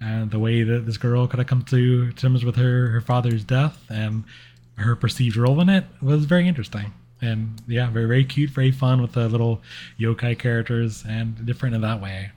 [0.01, 3.45] And the way that this girl kind of comes to terms with her, her father's
[3.45, 4.25] death and
[4.77, 6.93] her perceived role in it was very interesting.
[7.21, 9.63] And yeah, very, very cute, very fun with the little
[10.01, 12.33] yokai characters and different in that way.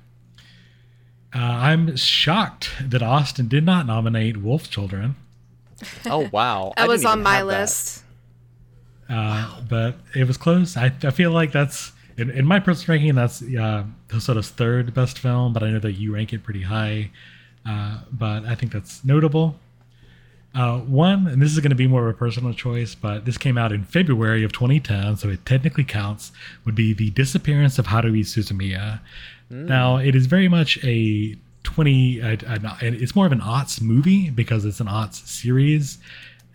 [1.36, 5.16] Uh, I'm shocked that Austin did not nominate Wolf Children.
[6.06, 7.60] oh wow, That didn't was on my have that.
[7.60, 8.04] list.
[9.10, 10.78] Uh, but it was close.
[10.78, 13.16] I, I feel like that's in, in my personal ranking.
[13.16, 17.12] That's uh, Hosoda's third best film, but I know that you rank it pretty high.
[17.68, 19.60] Uh, but I think that's notable.
[20.56, 23.38] Uh, one, and this is going to be more of a personal choice, but this
[23.38, 26.32] came out in February of 2010, so it technically counts.
[26.64, 29.02] Would be the disappearance of Haruhi Suzumiya.
[29.50, 32.22] Now, it is very much a 20.
[32.22, 32.38] Uh,
[32.82, 35.98] it's more of an aughts movie because it's an aughts series,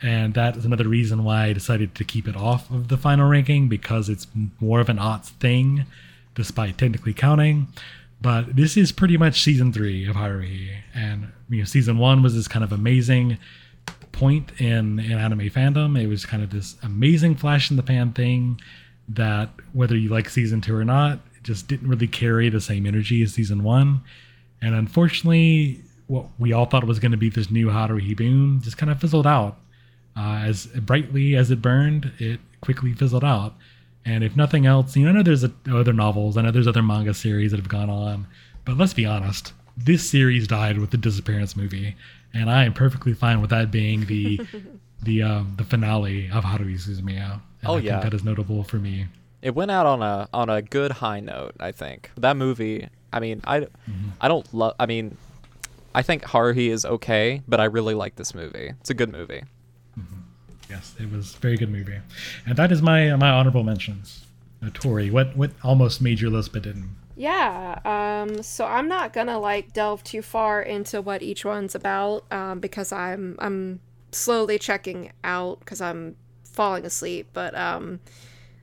[0.03, 3.29] and that is another reason why I decided to keep it off of the final
[3.29, 4.27] ranking because it's
[4.61, 5.85] more of an aughts thing,
[6.35, 7.69] despite technically counting.
[8.21, 12.35] But this is pretty much season three of Haruhi, and you know, season one was
[12.35, 13.39] this kind of amazing
[14.13, 16.01] point in, in anime fandom.
[16.01, 18.61] It was kind of this amazing flash in the pan thing
[19.09, 22.87] that whether you like season two or not, it just didn't really carry the same
[22.87, 24.03] energy as season one.
[24.63, 28.77] And unfortunately, what we all thought was going to be this new Haruhi boom just
[28.77, 29.59] kind of fizzled out.
[30.17, 33.55] Uh, as brightly as it burned, it quickly fizzled out.
[34.05, 36.67] And if nothing else, you know, I know there's a, other novels, I know there's
[36.67, 38.27] other manga series that have gone on,
[38.65, 41.95] but let's be honest, this series died with the disappearance movie,
[42.35, 44.41] and I am perfectly fine with that being the
[45.03, 47.35] the um, the finale of Haruhi Suzumiya.
[47.35, 48.01] And Oh, I think yeah.
[48.01, 49.07] that is notable for me.
[49.43, 51.55] It went out on a on a good high note.
[51.61, 52.89] I think that movie.
[53.13, 53.67] I mean, I
[54.21, 54.75] I don't love.
[54.79, 55.17] I mean,
[55.95, 58.73] I think Haruhi is okay, but I really like this movie.
[58.81, 59.43] It's a good movie.
[60.69, 61.99] Yes, it was a very good movie,
[62.47, 64.25] and that is my my honorable mentions.
[64.65, 66.91] Uh, Tori, what what almost made your list but didn't?
[67.17, 72.25] Yeah, um, so I'm not gonna like delve too far into what each one's about,
[72.33, 73.81] um, because I'm I'm
[74.13, 77.31] slowly checking out because I'm falling asleep.
[77.33, 77.99] But um,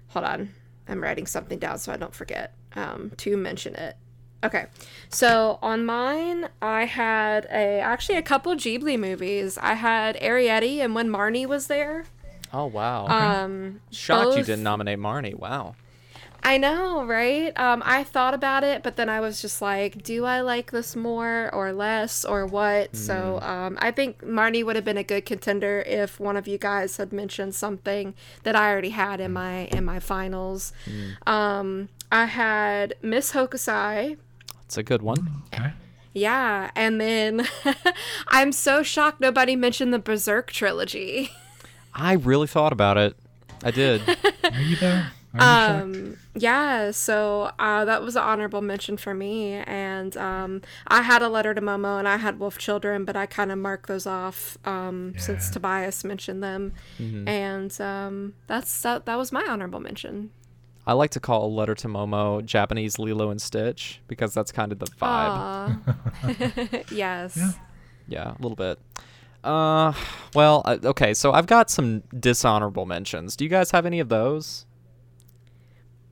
[0.08, 0.54] hold on,
[0.88, 3.98] I'm writing something down so I don't forget um, to mention it.
[4.44, 4.68] Okay,
[5.10, 9.58] so on mine, I had a actually a couple Ghibli movies.
[9.58, 12.06] I had Arrietty and When Marnie was there.
[12.54, 13.08] Oh wow!
[13.08, 15.34] Um, Shocked you didn't nominate Marnie.
[15.34, 15.76] Wow.
[16.44, 17.58] I know, right?
[17.60, 20.96] Um, I thought about it, but then I was just like, do I like this
[20.96, 22.96] more or less or what?
[22.96, 26.58] So um, I think Marnie would have been a good contender if one of you
[26.58, 30.72] guys had mentioned something that I already had in my in my finals.
[31.26, 34.18] Um, I had Miss Hokusai.
[34.66, 35.44] It's a good one.
[35.54, 35.74] Okay.
[36.14, 37.48] Yeah, and then
[38.30, 41.32] I'm so shocked nobody mentioned the Berserk trilogy.
[41.94, 43.16] I really thought about it.
[43.64, 44.02] I did.
[44.44, 45.12] Are you there?
[45.34, 45.84] Are you shocked?
[45.84, 49.54] Um, yeah, so uh, that was an honorable mention for me.
[49.54, 53.26] And um, I had a letter to Momo and I had Wolf Children, but I
[53.26, 56.74] kind of marked those off um, since Tobias mentioned them.
[57.28, 60.32] And um, that's that, that was my honorable mention.
[60.86, 64.72] I like to call a letter to Momo Japanese Lilo and Stitch because that's kind
[64.72, 66.86] of the vibe.
[66.92, 67.36] Yes.
[67.36, 67.52] Yeah.
[68.10, 68.80] Yeah, a little bit.
[69.44, 69.92] Uh,
[70.34, 71.14] well, uh, okay.
[71.14, 73.36] So I've got some dishonorable mentions.
[73.36, 74.66] Do you guys have any of those?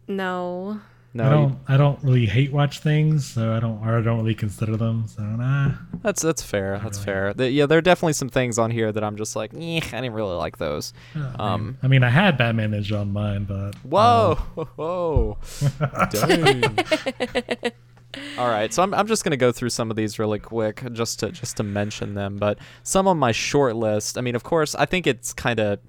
[0.07, 0.79] No.
[1.15, 1.59] No, I don't.
[1.69, 3.81] I don't really hate watch things, so I don't.
[3.87, 5.05] Or I don't really consider them.
[5.07, 5.71] So nah.
[6.03, 6.77] that's that's fair.
[6.83, 7.05] That's really.
[7.05, 7.33] fair.
[7.33, 9.79] The- yeah, there are definitely some things on here that I'm just like, eh, I
[10.01, 10.91] didn't really like those.
[11.39, 14.35] Um, I mean, I had Batman Ninja on mine, but Whoa,
[14.75, 15.37] whoa,
[16.09, 16.63] dang.
[18.37, 21.19] All right, so I'm, I'm just gonna go through some of these really quick, just
[21.19, 22.35] to just to mention them.
[22.35, 24.17] But some on my short list.
[24.17, 25.79] I mean, of course, I think it's kind of.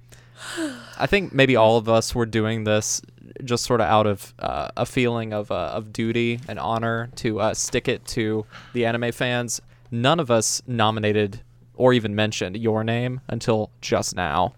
[0.98, 3.00] I think maybe all of us were doing this
[3.44, 7.40] just sort of out of uh, a feeling of uh, of duty and honor to
[7.40, 9.60] uh, stick it to the anime fans.
[9.90, 11.40] None of us nominated
[11.74, 14.54] or even mentioned your name until just now.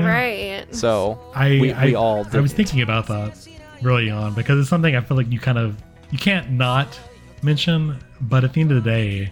[0.00, 0.74] You're know- right.
[0.74, 3.46] So I we, I, we all I was thinking about that
[3.84, 5.76] early on because it's something I feel like you kind of
[6.10, 6.98] you can't not
[7.42, 7.96] mention.
[8.20, 9.30] But at the end of the day,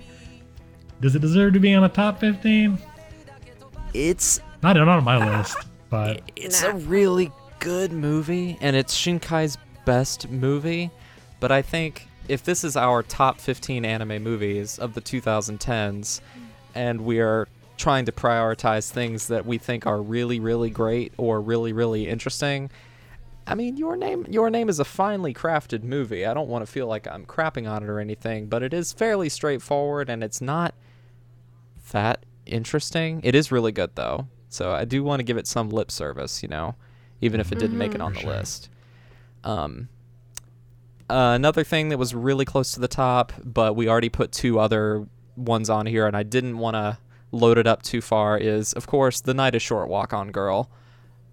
[1.00, 2.78] does it deserve to be on a top fifteen?
[3.92, 5.56] it's Not not on my list,
[5.90, 6.70] but it's Nah.
[6.70, 7.30] a really
[7.60, 10.90] good movie and it's Shinkai's best movie,
[11.40, 16.20] but I think if this is our top 15 anime movies of the 2010s
[16.74, 21.40] and we are trying to prioritize things that we think are really really great or
[21.40, 22.70] really really interesting,
[23.46, 26.24] I mean, your name your name is a finely crafted movie.
[26.24, 28.92] I don't want to feel like I'm crapping on it or anything, but it is
[28.92, 30.74] fairly straightforward and it's not
[31.90, 33.20] that interesting.
[33.22, 34.28] It is really good though.
[34.48, 36.76] So I do want to give it some lip service, you know,
[37.20, 38.30] even if it didn't make it on the sure.
[38.30, 38.70] list.
[39.42, 39.88] Um
[41.10, 44.58] uh, another thing that was really close to the top, but we already put two
[44.58, 45.06] other
[45.36, 46.96] ones on here, and I didn't want to
[47.34, 48.38] load it up too far.
[48.38, 49.88] Is of course the night is short.
[49.88, 50.70] Walk on girl,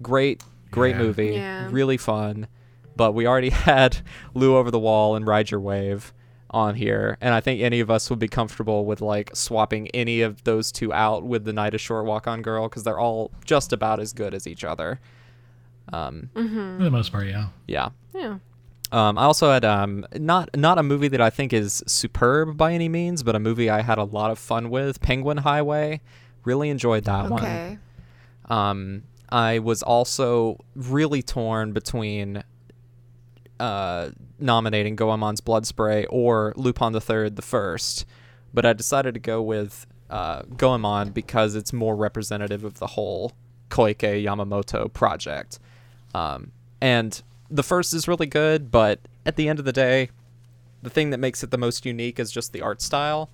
[0.01, 1.01] great, great Yeah.
[1.01, 1.67] movie, Yeah.
[1.71, 2.47] really fun.
[2.95, 3.97] But we already had
[4.33, 6.13] Lu over the wall and Ride Your Wave
[6.53, 10.19] on here, and I think any of us would be comfortable with like swapping any
[10.21, 12.05] of those two out with the night is short.
[12.05, 14.99] Walk on girl because they're all just about as good as each other.
[15.93, 17.47] Um, for the most part, yeah.
[17.67, 17.89] yeah.
[18.13, 18.37] Yeah.
[18.91, 22.73] Um, I also had um, not not a movie that I think is superb by
[22.73, 24.99] any means, but a movie I had a lot of fun with.
[25.01, 26.01] Penguin Highway,
[26.43, 27.79] really enjoyed that one.
[28.49, 32.43] Um, I was also really torn between
[33.61, 34.09] uh,
[34.39, 38.05] nominating Goemon's Blood Spray or Lupin the Third, the first,
[38.53, 43.31] but I decided to go with uh, Goemon because it's more representative of the whole
[43.69, 45.59] Koike Yamamoto project.
[46.13, 46.51] Um,
[46.81, 47.21] and
[47.51, 50.09] the first is really good, but at the end of the day,
[50.81, 53.29] the thing that makes it the most unique is just the art style.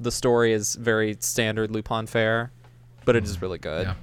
[0.00, 2.50] The story is very standard Lupin fare,
[3.04, 3.86] but it is really good.
[3.86, 3.94] Yeah.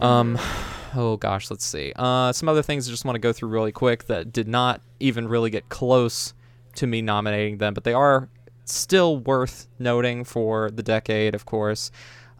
[0.00, 0.38] Um,
[0.94, 1.92] oh gosh, let's see.
[1.96, 4.80] Uh, some other things I just want to go through really quick that did not
[5.00, 6.32] even really get close
[6.76, 8.28] to me nominating them, but they are
[8.64, 11.90] still worth noting for the decade, of course.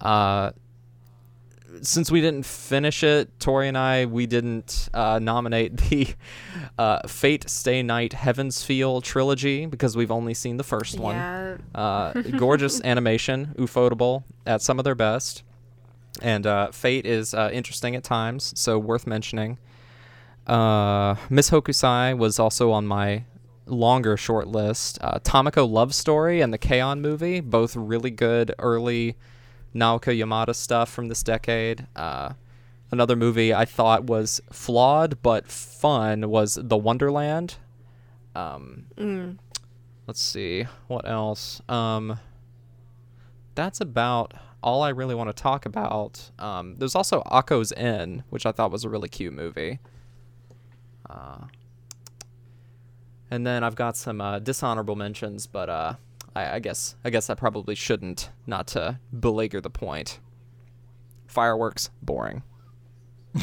[0.00, 0.50] Uh,
[1.82, 6.08] since we didn't finish it, Tori and I, we didn't uh, nominate the
[6.78, 11.16] uh, Fate Stay Night Heavens Feel trilogy because we've only seen the first one.
[11.16, 11.56] Yeah.
[11.74, 15.42] Uh, gorgeous animation, ufotable at some of their best.
[16.22, 19.58] And uh, Fate is uh, interesting at times, so worth mentioning.
[20.46, 23.24] Uh, Miss Hokusai was also on my
[23.66, 24.98] longer short list.
[25.02, 27.00] Uh, Tamako Love Story and the K-On!
[27.00, 29.16] movie, both really good early
[29.76, 31.86] Naoko Yamada stuff from this decade.
[31.94, 32.32] Uh,
[32.90, 37.56] another movie I thought was flawed but fun was The Wonderland.
[38.34, 39.38] Um, Mm.
[40.06, 42.18] let's see what else um
[43.54, 48.44] that's about all i really want to talk about um there's also Okko's Inn which
[48.46, 49.78] i thought was a really cute movie
[51.08, 51.38] uh
[53.30, 55.94] and then i've got some uh, dishonorable mentions but uh
[56.36, 60.20] I, I guess i guess i probably shouldn't not to belager the point
[61.26, 62.42] fireworks boring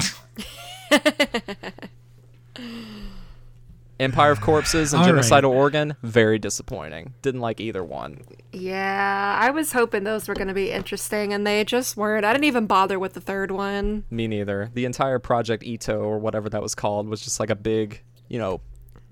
[3.99, 5.23] Empire of Corpses and All right.
[5.23, 7.13] Genocidal Organ, very disappointing.
[7.21, 8.21] Didn't like either one.
[8.51, 12.25] Yeah, I was hoping those were going to be interesting, and they just weren't.
[12.25, 14.03] I didn't even bother with the third one.
[14.09, 14.71] Me neither.
[14.73, 18.39] The entire Project Itoh or whatever that was called was just like a big, you
[18.39, 18.61] know,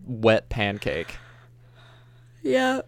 [0.06, 1.16] wet pancake.
[2.44, 2.82] Yeah.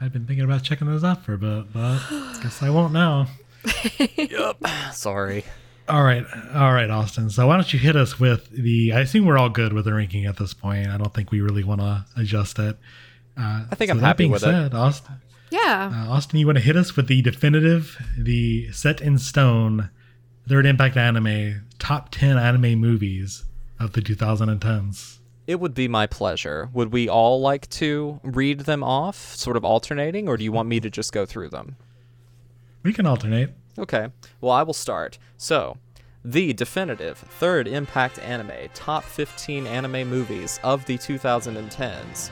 [0.00, 1.98] I've been thinking about checking those out for a bit, but
[2.42, 3.26] guess I won't now.
[4.16, 4.56] Yep.
[4.92, 5.44] Sorry.
[5.88, 6.24] All right,
[6.54, 7.30] all right, Austin.
[7.30, 8.92] So why don't you hit us with the?
[8.92, 10.86] I assume we're all good with the ranking at this point.
[10.86, 12.76] I don't think we really want to adjust it.
[13.36, 14.72] Uh, I think so I'm that happy being with it.
[14.74, 15.16] Austin,
[15.50, 15.90] Yeah.
[15.92, 19.90] Uh, Austin, you want to hit us with the definitive, the set in stone,
[20.48, 23.44] third impact anime top 10 anime movies
[23.80, 25.16] of the 2010s?
[25.50, 26.70] It would be my pleasure.
[26.74, 30.68] Would we all like to read them off, sort of alternating, or do you want
[30.68, 31.74] me to just go through them?
[32.84, 33.52] We can alternate.
[33.76, 34.10] Okay.
[34.40, 35.18] Well, I will start.
[35.36, 35.76] So,
[36.24, 42.30] the definitive third impact anime top 15 anime movies of the 2010s.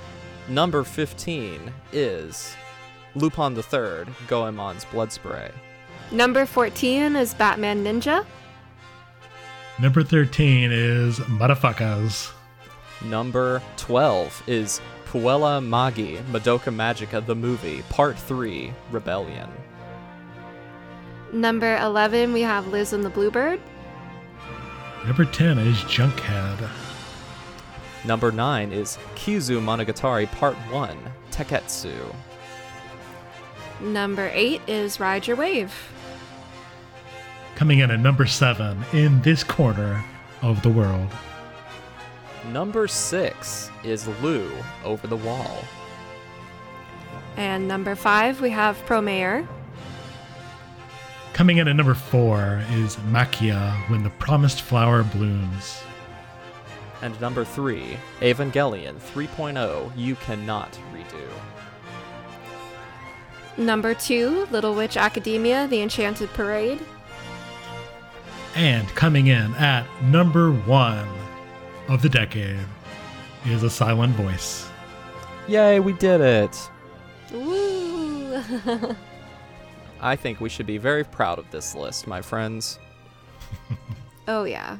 [0.49, 2.55] Number 15 is
[3.16, 5.51] Lupin the Third, Goemon's Blood Spray.
[6.12, 8.24] Number 14 is Batman Ninja.
[9.81, 12.32] Number 13 is Motherfuckers.
[13.05, 19.49] Number 12 is Puella Magi, Madoka Magica the movie, Part 3, Rebellion.
[21.33, 23.61] Number 11, we have Liz and the Bluebird.
[25.07, 26.69] Number 10 is Junkhead.
[28.05, 30.99] Number 9 is Kizu Monogatari Part 1,
[31.31, 32.15] Tekketsu.
[33.81, 35.73] Number 8 is Ride Your Wave.
[37.55, 40.05] Coming in at number 7 in this corner
[40.43, 41.09] of the world.
[42.47, 44.51] Number 6 is Lu
[44.85, 45.65] Over the Wall.
[47.36, 49.47] And number 5, we have Promare.
[51.35, 55.82] Coming in at number 4 is Maquia When the Promised Flower Blooms.
[57.01, 61.28] And number 3, Evangelion 3.0 You Cannot Redo.
[63.56, 66.81] Number 2, Little Witch Academia, The Enchanted Parade.
[68.56, 71.09] And coming in at number 1
[71.89, 72.59] of the decade
[73.47, 74.69] is A Silent Voice.
[75.48, 76.70] Yay, we did it!
[77.32, 78.43] Woo!
[80.01, 82.78] I think we should be very proud of this list, my friends.
[84.28, 84.77] oh, yeah.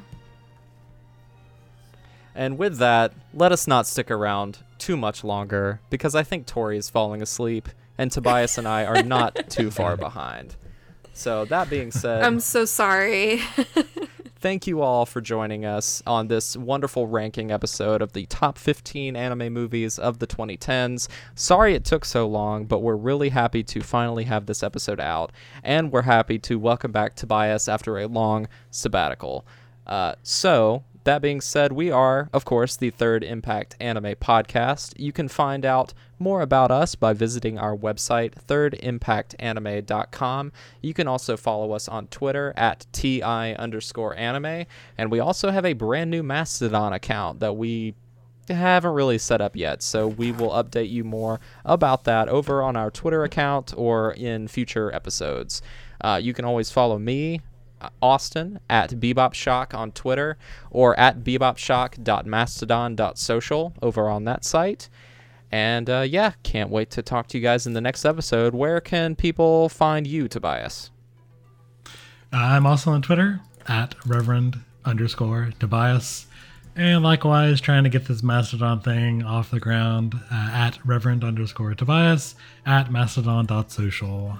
[2.35, 6.77] And with that, let us not stick around too much longer because I think Tori
[6.77, 7.67] is falling asleep
[7.97, 10.55] and Tobias and I are not too far behind.
[11.11, 13.41] So, that being said, I'm so sorry.
[14.39, 19.15] Thank you all for joining us on this wonderful ranking episode of the top 15
[19.15, 21.09] anime movies of the 2010s.
[21.35, 25.31] Sorry it took so long, but we're really happy to finally have this episode out,
[25.61, 29.45] and we're happy to welcome back Tobias after a long sabbatical.
[29.85, 34.93] Uh, so, that being said, we are, of course, the Third Impact Anime Podcast.
[34.97, 40.51] You can find out more about us by visiting our website, thirdimpactanime.com.
[40.81, 44.65] You can also follow us on Twitter at TI underscore anime.
[44.97, 47.95] And we also have a brand new Mastodon account that we
[48.49, 49.81] haven't really set up yet.
[49.81, 54.47] So we will update you more about that over on our Twitter account or in
[54.47, 55.61] future episodes.
[56.01, 57.41] Uh, you can always follow me,
[58.01, 60.37] Austin at Bebop Shock on Twitter
[60.69, 64.89] or at bebopshock.mastodon.social over on that site.
[65.51, 68.53] And uh, yeah, can't wait to talk to you guys in the next episode.
[68.53, 70.91] Where can people find you, Tobias?
[72.31, 76.27] I'm also on Twitter at Reverend underscore Tobias.
[76.75, 81.73] And likewise, trying to get this Mastodon thing off the ground uh, at Reverend underscore
[81.73, 82.35] Tobias
[82.65, 84.39] at mastodon.social.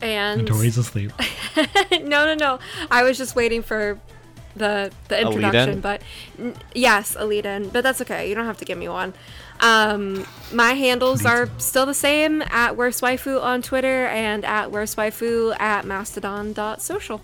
[0.00, 1.12] And, And Tori's asleep.
[1.92, 2.58] no, no, no.
[2.90, 3.98] I was just waiting for
[4.56, 6.02] the the introduction, but
[6.38, 8.28] n- yes, Alita, but that's okay.
[8.28, 9.14] You don't have to give me one.
[9.60, 14.96] Um, my handles are still the same at worst waifu on Twitter and at worst
[14.96, 17.20] waifu at mastodon.social.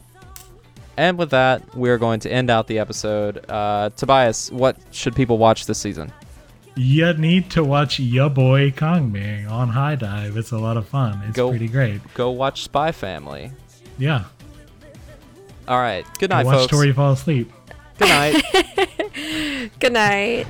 [0.96, 3.44] And with that, we're going to end out the episode.
[3.48, 6.12] Uh, Tobias, what should people watch this season?
[6.76, 10.36] You need to watch Ya Boy Kongming on HIDIVE.
[10.36, 11.20] It's a lot of fun.
[11.28, 12.00] It's Go- pretty great.
[12.14, 13.52] Go watch Spy Family.
[13.96, 14.24] Yeah.
[15.68, 16.04] All right.
[16.18, 16.70] Good Go night, watch folks.
[16.72, 17.52] Tori fall asleep.
[17.98, 19.70] Good night.
[19.80, 20.46] Good night.